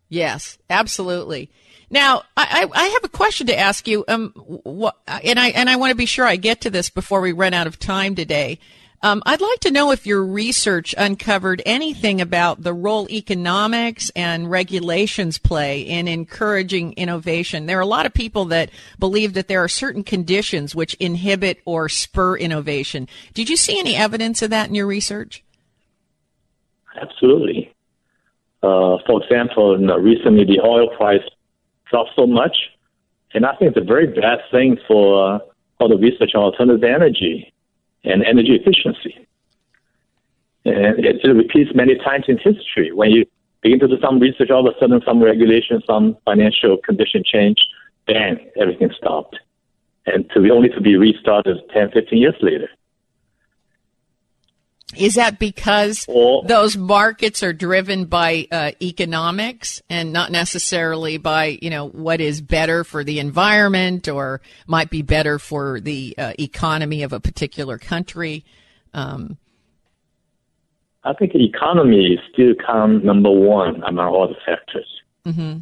Yes, 0.09 0.59
absolutely. 0.69 1.51
Now, 1.91 2.23
I, 2.37 2.69
I 2.73 2.85
have 2.87 3.05
a 3.05 3.09
question 3.09 3.49
to 3.49 3.59
ask 3.59 3.89
you, 3.89 4.05
um, 4.07 4.33
what, 4.37 4.97
and 5.07 5.41
I 5.41 5.49
and 5.49 5.69
I 5.69 5.77
want 5.77 5.91
to 5.91 5.97
be 5.97 6.07
sure 6.07 6.25
I 6.25 6.37
get 6.37 6.61
to 6.63 6.71
this 6.71 6.89
before 6.89 7.21
we 7.21 7.33
run 7.33 7.53
out 7.53 7.67
of 7.67 7.79
time 7.79 8.15
today. 8.15 8.61
Um, 9.03 9.23
I'd 9.25 9.41
like 9.41 9.61
to 9.61 9.71
know 9.71 9.93
if 9.93 10.07
your 10.07 10.23
research 10.23 10.95
uncovered 10.99 11.63
anything 11.65 12.21
about 12.21 12.63
the 12.63 12.75
role 12.75 13.09
economics 13.09 14.11
and 14.15 14.51
regulations 14.51 15.39
play 15.39 15.81
in 15.81 16.07
encouraging 16.07 16.93
innovation. 16.95 17.65
There 17.65 17.79
are 17.79 17.83
a 17.83 17.87
lot 17.87 18.05
of 18.05 18.13
people 18.13 18.45
that 18.47 18.71
believe 18.99 19.33
that 19.35 19.49
there 19.49 19.65
are 19.65 19.69
certain 19.69 20.05
conditions 20.05 20.75
which 20.75 20.93
inhibit 20.95 21.63
or 21.65 21.89
spur 21.89 22.37
innovation. 22.37 23.09
Did 23.33 23.49
you 23.49 23.57
see 23.57 23.79
any 23.79 23.97
evidence 23.97 24.43
of 24.43 24.51
that 24.51 24.69
in 24.69 24.75
your 24.75 24.87
research? 24.87 25.43
Absolutely. 27.01 27.75
Uh, 28.63 28.99
for 29.07 29.23
example, 29.23 29.79
recently 29.79 30.45
the 30.45 30.61
oil 30.63 30.95
price 30.95 31.23
dropped 31.91 32.11
so 32.17 32.27
much, 32.27 32.55
and 33.33 33.47
I 33.47 33.55
think 33.57 33.75
it's 33.75 33.81
a 33.83 33.89
very 33.89 34.09
bad 34.09 34.41
thing 34.51 34.77
for 34.87 35.37
uh, 35.37 35.39
all 35.79 35.89
the 35.89 35.97
research 35.97 36.33
on 36.35 36.43
alternative 36.43 36.85
energy 36.85 37.51
and 38.05 38.25
energy 38.25 38.55
efficiency. 38.55 39.27
And 40.65 41.05
it, 41.05 41.27
repeats 41.27 41.71
many 41.75 41.97
times 41.97 42.25
in 42.29 42.39
history. 42.39 42.93
When 42.93 43.11
you 43.11 43.25
begin 43.63 43.81
to 43.81 43.89
do 43.89 43.99
some 44.01 44.19
research, 44.19 44.51
all 44.51 44.67
of 44.67 44.75
a 44.75 44.79
sudden 44.79 45.01
some 45.05 45.23
regulation, 45.23 45.83
some 45.87 46.17
financial 46.25 46.77
condition 46.79 47.23
change, 47.25 47.59
bang, 48.07 48.39
everything 48.61 48.91
stopped. 48.97 49.39
And 50.07 50.29
to 50.31 50.41
be 50.41 50.51
only 50.51 50.69
to 50.71 50.81
be 50.81 50.97
restarted 50.97 51.59
10, 51.73 51.91
15 51.93 52.19
years 52.19 52.35
later. 52.41 52.69
Is 54.97 55.14
that 55.14 55.38
because 55.38 56.05
or, 56.09 56.43
those 56.45 56.76
markets 56.76 57.43
are 57.45 57.53
driven 57.53 58.07
by 58.07 58.49
uh, 58.51 58.72
economics 58.82 59.82
and 59.88 60.12
not 60.12 60.32
necessarily 60.32 61.16
by 61.16 61.59
you 61.62 61.70
know 61.70 61.88
what 61.88 62.20
is 62.20 62.41
better 62.41 62.82
for 62.82 63.05
the 63.05 63.20
environment 63.20 64.09
or 64.09 64.41
might 64.66 64.91
be 64.91 65.03
better 65.03 65.38
for 65.38 65.80
the 65.80 66.14
uh, 66.18 66.32
economy 66.38 67.05
of 67.05 67.12
a 67.12 67.20
particular 67.20 67.78
country? 67.78 68.45
Um, 68.93 69.38
I 71.05 71.14
think 71.14 71.32
the 71.32 71.45
economy 71.45 72.20
still 72.32 72.55
comes 72.55 73.05
number 73.05 73.30
one 73.30 73.82
among 73.84 74.09
all 74.09 74.28
the 74.28 74.34
factors. 74.45 74.88
Mm-hmm. 75.24 75.61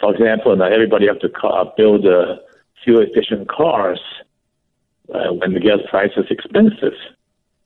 For 0.00 0.14
example, 0.14 0.56
now 0.56 0.66
everybody 0.72 1.08
have 1.08 1.18
to 1.20 1.28
car, 1.28 1.72
build 1.76 2.06
uh, 2.06 2.36
fuel 2.84 3.00
efficient 3.02 3.48
cars 3.48 4.00
uh, 5.12 5.32
when 5.32 5.52
the 5.52 5.60
gas 5.60 5.80
price 5.90 6.12
is 6.16 6.26
expensive 6.30 6.94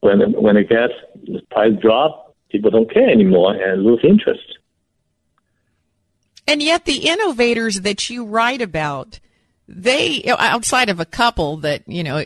when 0.02 0.20
when 0.32 0.56
it 0.56 0.68
gets 0.68 0.92
the 1.24 1.40
price 1.50 1.72
drop, 1.80 2.36
people 2.50 2.70
don't 2.70 2.92
care 2.92 3.08
anymore 3.08 3.54
and 3.54 3.82
lose 3.82 4.00
interest. 4.04 4.58
And 6.46 6.60
yet, 6.60 6.84
the 6.84 7.08
innovators 7.08 7.80
that 7.82 8.10
you 8.10 8.26
write 8.26 8.60
about, 8.60 9.20
they 9.68 10.24
outside 10.26 10.90
of 10.90 11.00
a 11.00 11.04
couple 11.04 11.58
that 11.58 11.88
you 11.88 12.02
know, 12.02 12.24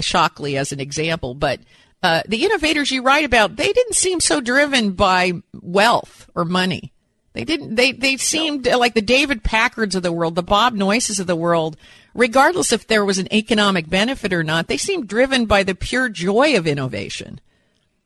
Shockley 0.00 0.58
as 0.58 0.72
an 0.72 0.80
example, 0.80 1.34
but 1.34 1.60
uh, 2.02 2.22
the 2.26 2.44
innovators 2.44 2.90
you 2.90 3.02
write 3.02 3.24
about, 3.24 3.54
they 3.54 3.72
didn't 3.72 3.94
seem 3.94 4.18
so 4.18 4.40
driven 4.40 4.92
by 4.92 5.32
wealth 5.54 6.28
or 6.34 6.44
money. 6.44 6.92
They 7.34 7.44
didn't. 7.44 7.76
They 7.76 7.92
they 7.92 8.16
seemed 8.18 8.66
like 8.66 8.94
the 8.94 9.00
David 9.00 9.42
Packards 9.42 9.94
of 9.94 10.02
the 10.02 10.12
world, 10.12 10.34
the 10.34 10.42
Bob 10.42 10.74
Noyces 10.74 11.18
of 11.18 11.26
the 11.26 11.36
world. 11.36 11.76
Regardless 12.14 12.72
if 12.72 12.86
there 12.86 13.04
was 13.06 13.18
an 13.18 13.32
economic 13.32 13.88
benefit 13.88 14.34
or 14.34 14.44
not, 14.44 14.68
they 14.68 14.76
seemed 14.76 15.08
driven 15.08 15.46
by 15.46 15.62
the 15.62 15.74
pure 15.74 16.10
joy 16.10 16.56
of 16.58 16.66
innovation. 16.66 17.40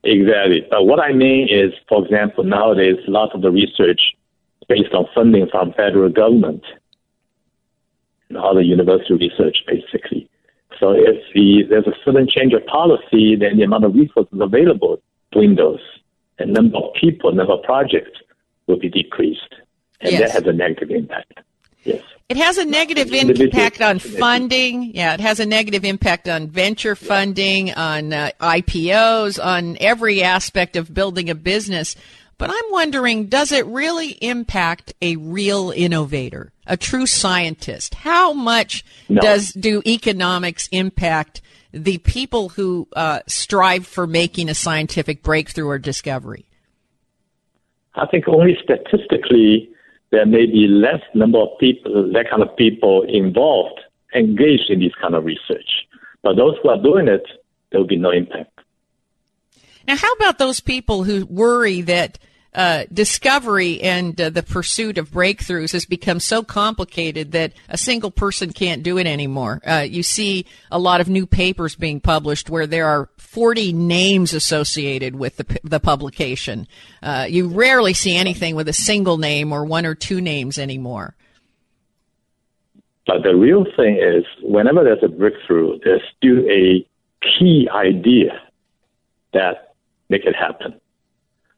Exactly. 0.05 0.65
Uh, 0.71 0.83
what 0.83 1.01
I 1.01 1.13
mean 1.13 1.49
is, 1.51 1.73
for 1.89 2.05
example, 2.05 2.45
nowadays 2.45 2.99
lots 3.09 3.35
of 3.35 3.43
the 3.43 3.51
research 3.51 4.01
based 4.69 4.95
on 4.95 5.07
funding 5.13 5.49
from 5.51 5.73
federal 5.73 6.09
government 6.09 6.63
and 8.29 8.39
other 8.39 8.61
university 8.61 9.15
research, 9.15 9.57
basically. 9.67 10.29
So 10.79 10.93
if 10.93 11.17
the, 11.35 11.63
there's 11.69 11.87
a 11.87 11.95
sudden 12.05 12.29
change 12.29 12.53
of 12.53 12.65
policy, 12.67 13.35
then 13.35 13.57
the 13.57 13.65
amount 13.65 13.85
of 13.85 13.95
resources 13.95 14.39
available 14.41 15.03
dwindles, 15.33 15.81
and 16.39 16.53
number 16.53 16.79
of 16.79 16.95
people, 17.01 17.33
number 17.33 17.55
of 17.55 17.63
projects 17.63 18.21
will 18.67 18.79
be 18.79 18.89
decreased, 18.89 19.55
and 20.01 20.13
yes. 20.13 20.21
that 20.21 20.31
has 20.33 20.43
a 20.47 20.53
negative 20.53 20.91
impact. 20.91 21.41
Yes. 21.85 22.03
It 22.29 22.37
has 22.39 22.59
a 22.59 22.65
negative 22.65 23.13
impact 23.13 23.81
on 23.81 24.01
funding. 24.01 24.93
Yeah, 24.95 25.15
it 25.15 25.21
has 25.21 25.39
a 25.39 25.47
negative 25.47 25.85
impact 25.85 26.29
on 26.29 26.49
venture 26.49 26.97
funding, 26.97 27.73
on 27.73 28.13
uh, 28.13 28.31
IPOs, 28.41 29.43
on 29.43 29.77
every 29.81 30.25
aspect 30.25 30.75
of 30.75 30.93
building 30.93 31.31
a 31.31 31.37
business. 31.37 31.95
But 32.39 32.51
I'm 32.51 32.71
wondering, 32.71 33.27
does 33.27 33.53
it 33.53 33.65
really 33.67 34.11
impact 34.11 34.93
a 35.01 35.17
real 35.17 35.73
innovator, 35.75 36.53
a 36.67 36.77
true 36.77 37.07
scientist? 37.07 37.95
How 37.95 38.33
much 38.33 38.85
no. 39.09 39.21
does 39.21 39.53
do 39.53 39.81
economics 39.87 40.69
impact 40.73 41.41
the 41.73 41.99
people 41.99 42.51
who 42.51 42.89
uh, 42.95 43.21
strive 43.29 43.87
for 43.87 44.07
making 44.07 44.49
a 44.49 44.55
scientific 44.55 45.23
breakthrough 45.23 45.69
or 45.69 45.79
discovery? 45.79 46.45
I 47.97 48.07
think 48.07 48.29
only 48.29 48.57
statistically 48.63 49.71
there 50.11 50.27
may 50.27 50.47
be 50.47 50.67
less 50.69 51.01
number 51.15 51.39
of 51.39 51.49
people, 51.59 52.13
that 52.13 52.31
kind 52.31 52.43
of 52.43 52.57
people 52.57 53.03
involved, 53.09 53.81
engaged 54.15 54.71
in 54.71 54.81
this 54.81 54.95
kind 55.01 55.15
of 55.15 55.25
research. 55.25 55.87
But 56.23 56.37
those 56.37 56.57
who 56.63 56.69
are 56.69 56.81
doing 56.81 57.09
it, 57.09 57.27
there 57.71 57.81
will 57.81 57.87
be 57.87 57.97
no 57.97 58.11
impact. 58.11 58.51
Now, 59.87 59.97
how 59.97 60.13
about 60.15 60.39
those 60.39 60.61
people 60.61 61.05
who 61.05 61.27
worry 61.27 61.81
that 61.83 62.19
uh, 62.57 62.85
discovery 62.91 63.83
and 63.83 64.19
uh, 64.19 64.31
the 64.31 64.43
pursuit 64.43 64.97
of 64.97 65.11
breakthroughs 65.11 65.73
has 65.73 65.85
become 65.85 66.19
so 66.19 66.43
complicated 66.43 67.33
that 67.33 67.53
a 67.69 67.77
single 67.77 68.11
person 68.11 68.51
can't 68.51 68.83
do 68.83 68.97
it 68.97 69.07
anymore. 69.07 69.61
Uh, 69.67 69.87
you 69.87 70.03
see 70.03 70.47
a 70.71 70.79
lot 70.79 71.03
of 71.03 71.09
new 71.09 71.27
papers 71.27 71.77
being 71.77 72.01
published 72.01 72.49
where 72.49 72.67
there 72.67 72.87
are 72.87 73.11
40 73.19 73.75
names 73.75 74.33
associated 74.33 75.17
with 75.17 75.37
the, 75.37 75.61
the 75.65 75.79
publication. 75.79 76.67
Uh, 77.03 77.27
you 77.29 77.49
rarely 77.49 77.93
see 77.93 78.17
anything 78.17 78.57
with 78.57 78.69
a 78.69 78.73
single 78.73 79.19
name 79.19 79.53
or 79.53 79.67
one 79.67 79.85
or 79.85 79.95
two 79.95 80.23
names 80.23 80.59
anymore. 80.59 81.15
But 83.07 83.23
the 83.23 83.37
real 83.37 83.67
thing 83.77 83.99
is, 83.99 84.25
whenever 84.43 84.83
there's 84.83 85.03
a 85.03 85.09
breakthrough, 85.09 85.79
there's 85.85 86.03
still 86.17 86.39
a 86.51 86.87
key 87.21 87.69
idea 87.71 88.41
that 89.35 89.75
make 90.09 90.25
it 90.25 90.35
happen. 90.35 90.81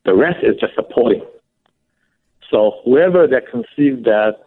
The 0.05 0.15
rest 0.15 0.39
is 0.43 0.57
just 0.61 0.75
supporting. 0.75 1.23
So 2.51 2.81
whoever 2.85 3.27
that 3.27 3.51
conceived 3.51 4.05
that 4.05 4.39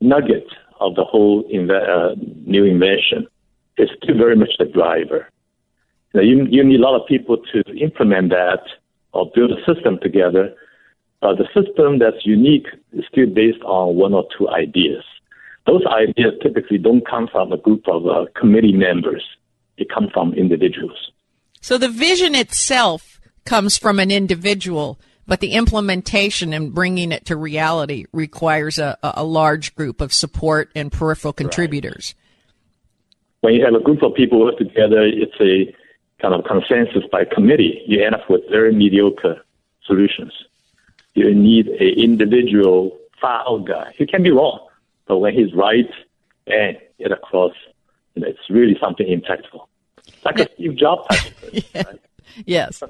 nugget 0.00 0.46
of 0.80 0.94
the 0.96 1.04
whole 1.04 1.44
inve- 1.44 1.88
uh, 1.88 2.14
new 2.46 2.64
invention 2.64 3.26
is 3.78 3.88
still 4.02 4.16
very 4.16 4.36
much 4.36 4.50
the 4.58 4.64
driver. 4.64 5.28
Now, 6.12 6.20
you, 6.22 6.46
you 6.48 6.62
need 6.62 6.80
a 6.80 6.82
lot 6.82 7.00
of 7.00 7.06
people 7.06 7.38
to 7.52 7.76
implement 7.76 8.30
that 8.30 8.62
or 9.12 9.30
build 9.34 9.52
a 9.52 9.72
system 9.72 9.98
together. 10.00 10.54
Uh, 11.22 11.34
the 11.34 11.46
system 11.54 11.98
that's 11.98 12.24
unique 12.24 12.66
is 12.92 13.04
still 13.10 13.26
based 13.26 13.62
on 13.64 13.96
one 13.96 14.12
or 14.12 14.26
two 14.36 14.48
ideas. 14.48 15.04
Those 15.66 15.82
ideas 15.86 16.34
typically 16.42 16.78
don't 16.78 17.06
come 17.08 17.28
from 17.30 17.52
a 17.52 17.56
group 17.56 17.88
of 17.88 18.06
uh, 18.06 18.26
committee 18.38 18.72
members. 18.72 19.24
They 19.78 19.86
come 19.86 20.08
from 20.12 20.34
individuals. 20.34 21.10
So 21.60 21.78
the 21.78 21.88
vision 21.88 22.34
itself 22.34 23.13
comes 23.44 23.76
from 23.76 23.98
an 23.98 24.10
individual, 24.10 24.98
but 25.26 25.40
the 25.40 25.52
implementation 25.52 26.52
and 26.52 26.74
bringing 26.74 27.12
it 27.12 27.26
to 27.26 27.36
reality 27.36 28.06
requires 28.12 28.78
a, 28.78 28.98
a 29.02 29.24
large 29.24 29.74
group 29.74 30.00
of 30.00 30.12
support 30.12 30.70
and 30.74 30.92
peripheral 30.92 31.32
contributors. 31.32 32.14
Right. 32.14 32.20
When 33.40 33.54
you 33.54 33.64
have 33.64 33.74
a 33.74 33.80
group 33.80 34.02
of 34.02 34.14
people 34.14 34.40
work 34.40 34.58
together, 34.58 35.02
it's 35.02 35.34
a 35.40 35.74
kind 36.20 36.34
of 36.34 36.44
consensus 36.44 37.04
by 37.12 37.24
committee. 37.24 37.82
You 37.86 38.04
end 38.04 38.14
up 38.14 38.28
with 38.30 38.42
very 38.50 38.74
mediocre 38.74 39.42
solutions. 39.84 40.32
You 41.14 41.32
need 41.34 41.68
an 41.68 41.98
individual 41.98 42.98
file 43.20 43.60
guy. 43.60 43.92
He 43.96 44.06
can 44.06 44.22
be 44.22 44.30
wrong, 44.30 44.66
but 45.06 45.18
when 45.18 45.34
he's 45.34 45.52
right 45.54 45.88
and 46.46 46.78
get 46.98 47.12
across, 47.12 47.52
you 48.14 48.22
know, 48.22 48.28
it's 48.28 48.50
really 48.50 48.76
something 48.80 49.06
impactful. 49.06 49.66
Like 50.24 50.40
a 50.40 50.48
Steve 50.54 50.76
Jobs 50.76 51.06
type 51.08 51.32
yeah. 51.52 51.62
right? 51.86 52.00
Yes. 52.44 52.82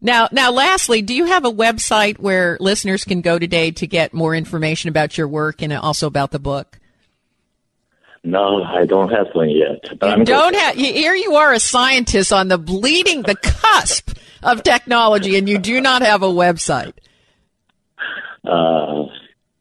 Now, 0.00 0.28
now, 0.32 0.50
lastly, 0.50 1.00
do 1.00 1.14
you 1.14 1.26
have 1.26 1.44
a 1.44 1.50
website 1.50 2.18
where 2.18 2.56
listeners 2.58 3.04
can 3.04 3.20
go 3.20 3.38
today 3.38 3.70
to 3.70 3.86
get 3.86 4.12
more 4.12 4.34
information 4.34 4.88
about 4.88 5.16
your 5.16 5.28
work 5.28 5.62
and 5.62 5.72
also 5.72 6.08
about 6.08 6.32
the 6.32 6.40
book? 6.40 6.80
No, 8.24 8.62
I 8.62 8.84
don't 8.86 9.10
have 9.10 9.28
one 9.32 9.50
yet. 9.50 9.98
But 9.98 10.18
you 10.18 10.24
don't 10.24 10.54
have. 10.54 10.76
Here 10.76 11.14
you 11.14 11.36
are, 11.36 11.52
a 11.52 11.60
scientist 11.60 12.32
on 12.32 12.48
the 12.48 12.58
bleeding, 12.58 13.22
the 13.22 13.36
cusp 13.36 14.16
of 14.42 14.62
technology, 14.62 15.36
and 15.36 15.48
you 15.48 15.58
do 15.58 15.80
not 15.80 16.02
have 16.02 16.22
a 16.22 16.28
website. 16.28 16.94
Uh, 18.44 19.06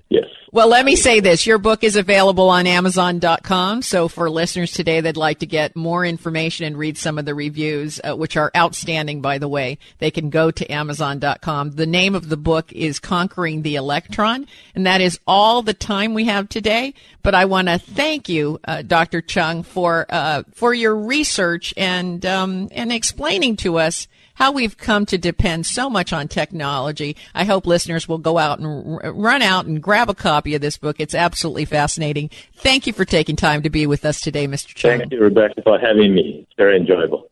yes. 0.09 0.25
Well, 0.53 0.67
let 0.67 0.83
me 0.83 0.97
say 0.97 1.21
this. 1.21 1.47
Your 1.47 1.59
book 1.59 1.81
is 1.81 1.95
available 1.95 2.49
on 2.49 2.67
Amazon.com. 2.67 3.83
So 3.83 4.09
for 4.09 4.29
listeners 4.29 4.73
today 4.73 4.99
that'd 4.99 5.15
like 5.15 5.39
to 5.39 5.45
get 5.45 5.77
more 5.77 6.05
information 6.05 6.65
and 6.65 6.77
read 6.77 6.97
some 6.97 7.17
of 7.17 7.23
the 7.23 7.33
reviews, 7.33 8.01
uh, 8.03 8.17
which 8.17 8.35
are 8.35 8.51
outstanding, 8.53 9.21
by 9.21 9.37
the 9.37 9.47
way, 9.47 9.77
they 9.99 10.11
can 10.11 10.29
go 10.29 10.51
to 10.51 10.69
Amazon.com. 10.69 11.71
The 11.71 11.85
name 11.85 12.15
of 12.15 12.27
the 12.27 12.35
book 12.35 12.69
is 12.73 12.99
Conquering 12.99 13.61
the 13.61 13.75
Electron. 13.75 14.45
And 14.75 14.85
that 14.85 14.99
is 14.99 15.21
all 15.25 15.61
the 15.61 15.73
time 15.73 16.13
we 16.13 16.25
have 16.25 16.49
today. 16.49 16.95
But 17.23 17.33
I 17.33 17.45
want 17.45 17.69
to 17.69 17.77
thank 17.77 18.27
you, 18.27 18.59
uh, 18.65 18.81
Dr. 18.81 19.21
Cheung, 19.21 19.65
for, 19.65 20.05
uh, 20.09 20.43
for 20.53 20.73
your 20.73 20.97
research 20.97 21.73
and, 21.77 22.25
um, 22.25 22.67
and 22.73 22.91
explaining 22.91 23.55
to 23.57 23.77
us 23.77 24.09
how 24.35 24.51
we've 24.51 24.77
come 24.77 25.05
to 25.07 25.17
depend 25.17 25.65
so 25.65 25.89
much 25.89 26.13
on 26.13 26.27
technology. 26.27 27.15
I 27.33 27.45
hope 27.45 27.65
listeners 27.65 28.07
will 28.07 28.17
go 28.17 28.37
out 28.37 28.59
and 28.59 28.99
r- 29.01 29.11
run 29.13 29.41
out 29.41 29.65
and 29.65 29.81
grab 29.81 30.09
a 30.09 30.13
copy 30.13 30.55
of 30.55 30.61
this 30.61 30.77
book. 30.77 30.99
It's 30.99 31.15
absolutely 31.15 31.65
fascinating. 31.65 32.29
Thank 32.55 32.85
you 32.87 32.93
for 32.93 33.05
taking 33.05 33.35
time 33.35 33.63
to 33.63 33.69
be 33.69 33.87
with 33.87 34.05
us 34.05 34.21
today, 34.21 34.47
Mr. 34.47 34.73
Cheung. 34.73 34.99
Thank 34.99 35.11
you, 35.11 35.19
Rebecca, 35.19 35.61
for 35.63 35.79
having 35.79 36.13
me. 36.13 36.41
It's 36.43 36.53
very 36.57 36.77
enjoyable. 36.77 37.30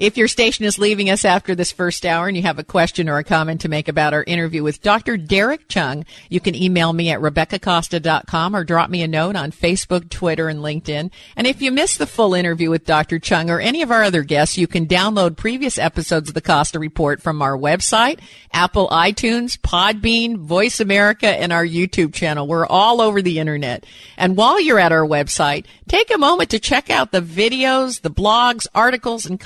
If 0.00 0.16
your 0.16 0.28
station 0.28 0.64
is 0.64 0.78
leaving 0.78 1.10
us 1.10 1.26
after 1.26 1.54
this 1.54 1.72
first 1.72 2.06
hour 2.06 2.26
and 2.26 2.34
you 2.34 2.42
have 2.44 2.58
a 2.58 2.64
question 2.64 3.06
or 3.06 3.18
a 3.18 3.22
comment 3.22 3.60
to 3.60 3.68
make 3.68 3.86
about 3.86 4.14
our 4.14 4.24
interview 4.24 4.62
with 4.62 4.80
Dr. 4.80 5.18
Derek 5.18 5.68
Cheung, 5.68 6.06
you 6.30 6.40
can 6.40 6.54
email 6.54 6.94
me 6.94 7.10
at 7.10 7.20
RebeccaCosta.com 7.20 8.56
or 8.56 8.64
drop 8.64 8.88
me 8.88 9.02
a 9.02 9.06
note 9.06 9.36
on 9.36 9.52
Facebook, 9.52 10.08
Twitter, 10.08 10.48
and 10.48 10.60
LinkedIn. 10.60 11.10
And 11.36 11.46
if 11.46 11.60
you 11.60 11.70
missed 11.70 11.98
the 11.98 12.06
full 12.06 12.32
interview 12.32 12.70
with 12.70 12.86
Dr. 12.86 13.18
Cheung 13.18 13.50
or 13.50 13.60
any 13.60 13.82
of 13.82 13.90
our 13.90 14.02
other 14.02 14.22
guests, 14.22 14.56
you 14.56 14.66
can 14.66 14.86
download 14.86 15.36
previous 15.36 15.76
episodes 15.76 16.30
of 16.30 16.34
the 16.34 16.40
Costa 16.40 16.78
Report 16.78 17.20
from 17.20 17.42
our 17.42 17.54
website, 17.54 18.20
Apple 18.54 18.88
iTunes, 18.88 19.58
Podbean, 19.58 20.38
Voice 20.38 20.80
America, 20.80 21.28
and 21.28 21.52
our 21.52 21.66
YouTube 21.66 22.14
channel. 22.14 22.46
We're 22.46 22.64
all 22.64 23.02
over 23.02 23.20
the 23.20 23.38
internet. 23.38 23.84
And 24.16 24.34
while 24.34 24.58
you're 24.62 24.78
at 24.78 24.92
our 24.92 25.06
website, 25.06 25.66
take 25.88 26.10
a 26.10 26.16
moment 26.16 26.48
to 26.50 26.58
check 26.58 26.88
out 26.88 27.12
the 27.12 27.20
videos, 27.20 28.00
the 28.00 28.10
blogs, 28.10 28.66
articles, 28.74 29.26
and 29.26 29.38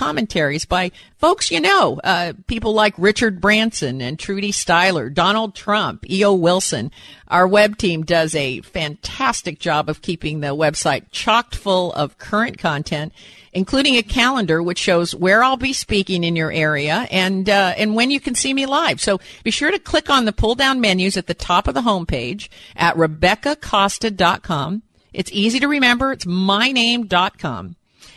by 0.68 0.90
folks 1.16 1.50
you 1.50 1.60
know, 1.60 2.00
uh, 2.04 2.32
people 2.46 2.74
like 2.74 2.94
Richard 2.98 3.40
Branson 3.40 4.00
and 4.00 4.18
Trudie 4.18 4.52
Styler, 4.52 5.12
Donald 5.12 5.54
Trump, 5.54 6.08
E.O. 6.10 6.34
Wilson. 6.34 6.90
Our 7.28 7.48
web 7.48 7.78
team 7.78 8.04
does 8.04 8.34
a 8.34 8.60
fantastic 8.60 9.58
job 9.58 9.88
of 9.88 10.02
keeping 10.02 10.40
the 10.40 10.48
website 10.48 11.06
chocked 11.10 11.56
full 11.56 11.92
of 11.94 12.18
current 12.18 12.58
content, 12.58 13.12
including 13.52 13.96
a 13.96 14.02
calendar 14.02 14.62
which 14.62 14.78
shows 14.78 15.14
where 15.14 15.42
I'll 15.42 15.56
be 15.56 15.72
speaking 15.72 16.24
in 16.24 16.36
your 16.36 16.52
area 16.52 17.08
and 17.10 17.48
uh, 17.48 17.74
and 17.76 17.94
when 17.94 18.10
you 18.10 18.20
can 18.20 18.34
see 18.34 18.52
me 18.52 18.66
live. 18.66 19.00
So 19.00 19.20
be 19.42 19.50
sure 19.50 19.70
to 19.70 19.78
click 19.78 20.10
on 20.10 20.26
the 20.26 20.32
pull 20.32 20.54
down 20.54 20.80
menus 20.80 21.16
at 21.16 21.26
the 21.26 21.34
top 21.34 21.68
of 21.68 21.74
the 21.74 21.82
homepage 21.82 22.48
at 22.76 22.96
RebeccaCosta.com. 22.96 24.82
It's 25.14 25.32
easy 25.32 25.60
to 25.60 25.68
remember. 25.68 26.12
It's 26.12 26.26
myname.com. 26.26 27.76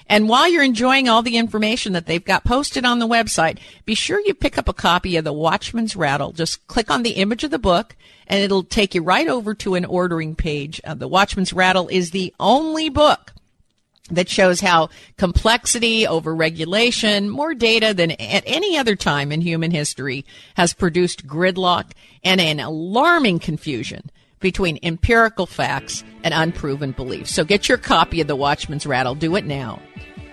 And 0.10 0.30
while 0.30 0.47
you're 0.47 0.64
enjoying 0.64 1.10
all 1.10 1.22
the 1.22 1.38
information 1.38 1.93
that 1.93 2.05
they've 2.05 2.24
got 2.24 2.45
posted 2.45 2.86
on 2.86 2.99
the 2.99 3.08
website, 3.08 3.60
be 3.86 3.95
sure 3.95 4.22
you 4.22 4.34
pick 4.34 4.58
up 4.58 4.70
a 4.70 4.74
copy 4.74 5.18
of 5.18 5.26
The 5.26 5.34
Watchman's 5.34 5.95
Rattle. 5.95 6.32
Just 6.32 6.66
click 6.68 6.89
on 6.89 7.03
the 7.03 7.12
image 7.12 7.43
of 7.43 7.51
the 7.51 7.60
book 7.60 7.95
and 8.28 8.41
it'll 8.41 8.64
take 8.64 8.95
you 8.95 9.03
right 9.03 9.28
over 9.28 9.53
to 9.55 9.76
an 9.76 9.86
ordering 9.86 10.36
page. 10.36 10.80
Uh, 10.84 10.93
the 10.93 11.08
Watchman's 11.08 11.53
Rattle 11.53 11.88
is 11.89 12.12
the 12.12 12.34
only 12.39 12.89
book 12.89 13.34
that 14.10 14.30
shows 14.30 14.62
how 14.62 14.89
complexity, 15.18 16.03
overregulation, 16.03 17.28
more 17.30 17.53
data 17.53 17.93
than 17.93 18.12
at 18.12 18.43
any 18.45 18.78
other 18.78 18.95
time 18.95 19.32
in 19.32 19.41
human 19.41 19.72
history 19.72 20.26
has 20.55 20.74
produced 20.74 21.28
gridlock 21.28 21.91
and 22.24 22.39
an 22.39 22.60
alarming 22.60 23.39
confusion 23.39 24.10
between 24.39 24.80
empirical 24.84 25.45
facts 25.45 26.03
and 26.24 26.34
unproven 26.34 26.91
beliefs. 26.91 27.34
So 27.34 27.43
get 27.43 27.68
your 27.68 27.78
copy 27.78 28.22
of 28.22 28.28
The 28.28 28.36
Watchman's 28.36 28.86
Rattle. 28.86 29.16
Do 29.16 29.36
it 29.36 29.45
now. 29.45 29.82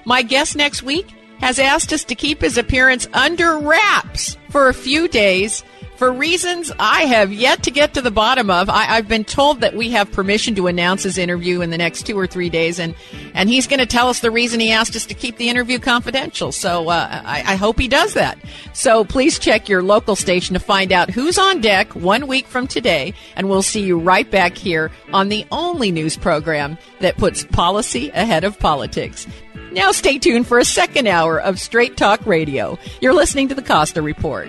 My 0.04 0.22
guest 0.22 0.56
next 0.56 0.82
week 0.82 1.08
has 1.40 1.58
asked 1.58 1.92
us 1.92 2.04
to 2.04 2.14
keep 2.14 2.40
his 2.40 2.58
appearance 2.58 3.06
under 3.12 3.58
wraps 3.58 4.36
for 4.50 4.68
a 4.68 4.74
few 4.74 5.08
days 5.08 5.64
for 5.96 6.12
reasons 6.12 6.72
I 6.78 7.02
have 7.02 7.32
yet 7.32 7.62
to 7.64 7.70
get 7.70 7.94
to 7.94 8.02
the 8.02 8.10
bottom 8.10 8.50
of. 8.50 8.68
I, 8.68 8.84
have 8.84 9.08
been 9.08 9.24
told 9.24 9.60
that 9.60 9.74
we 9.74 9.90
have 9.90 10.10
permission 10.10 10.54
to 10.56 10.66
announce 10.66 11.04
his 11.04 11.18
interview 11.18 11.60
in 11.60 11.70
the 11.70 11.78
next 11.78 12.04
two 12.04 12.18
or 12.18 12.26
three 12.26 12.50
days, 12.50 12.78
and, 12.78 12.94
and 13.32 13.48
he's 13.48 13.66
going 13.66 13.78
to 13.78 13.86
tell 13.86 14.08
us 14.08 14.20
the 14.20 14.30
reason 14.30 14.60
he 14.60 14.72
asked 14.72 14.96
us 14.96 15.06
to 15.06 15.14
keep 15.14 15.36
the 15.36 15.48
interview 15.48 15.78
confidential. 15.78 16.52
So 16.52 16.88
uh, 16.88 17.22
I, 17.24 17.42
I 17.46 17.56
hope 17.56 17.78
he 17.78 17.88
does 17.88 18.14
that. 18.14 18.38
So 18.72 19.04
please 19.04 19.38
check 19.38 19.68
your 19.68 19.82
local 19.82 20.16
station 20.16 20.54
to 20.54 20.60
find 20.60 20.92
out 20.92 21.10
who's 21.10 21.38
on 21.38 21.60
deck 21.60 21.94
one 21.94 22.26
week 22.26 22.46
from 22.46 22.66
today, 22.66 23.14
and 23.36 23.48
we'll 23.48 23.62
see 23.62 23.82
you 23.82 23.98
right 23.98 24.28
back 24.30 24.56
here 24.56 24.90
on 25.12 25.28
the 25.28 25.46
only 25.52 25.92
news 25.92 26.16
program 26.16 26.76
that 27.00 27.16
puts 27.16 27.44
policy 27.44 28.10
ahead 28.10 28.44
of 28.44 28.58
politics. 28.58 29.26
Now 29.74 29.90
stay 29.90 30.20
tuned 30.20 30.46
for 30.46 30.60
a 30.60 30.64
second 30.64 31.08
hour 31.08 31.40
of 31.40 31.58
Straight 31.58 31.96
Talk 31.96 32.24
Radio. 32.26 32.78
You're 33.00 33.12
listening 33.12 33.48
to 33.48 33.56
the 33.56 33.62
Costa 33.62 34.02
Report. 34.02 34.48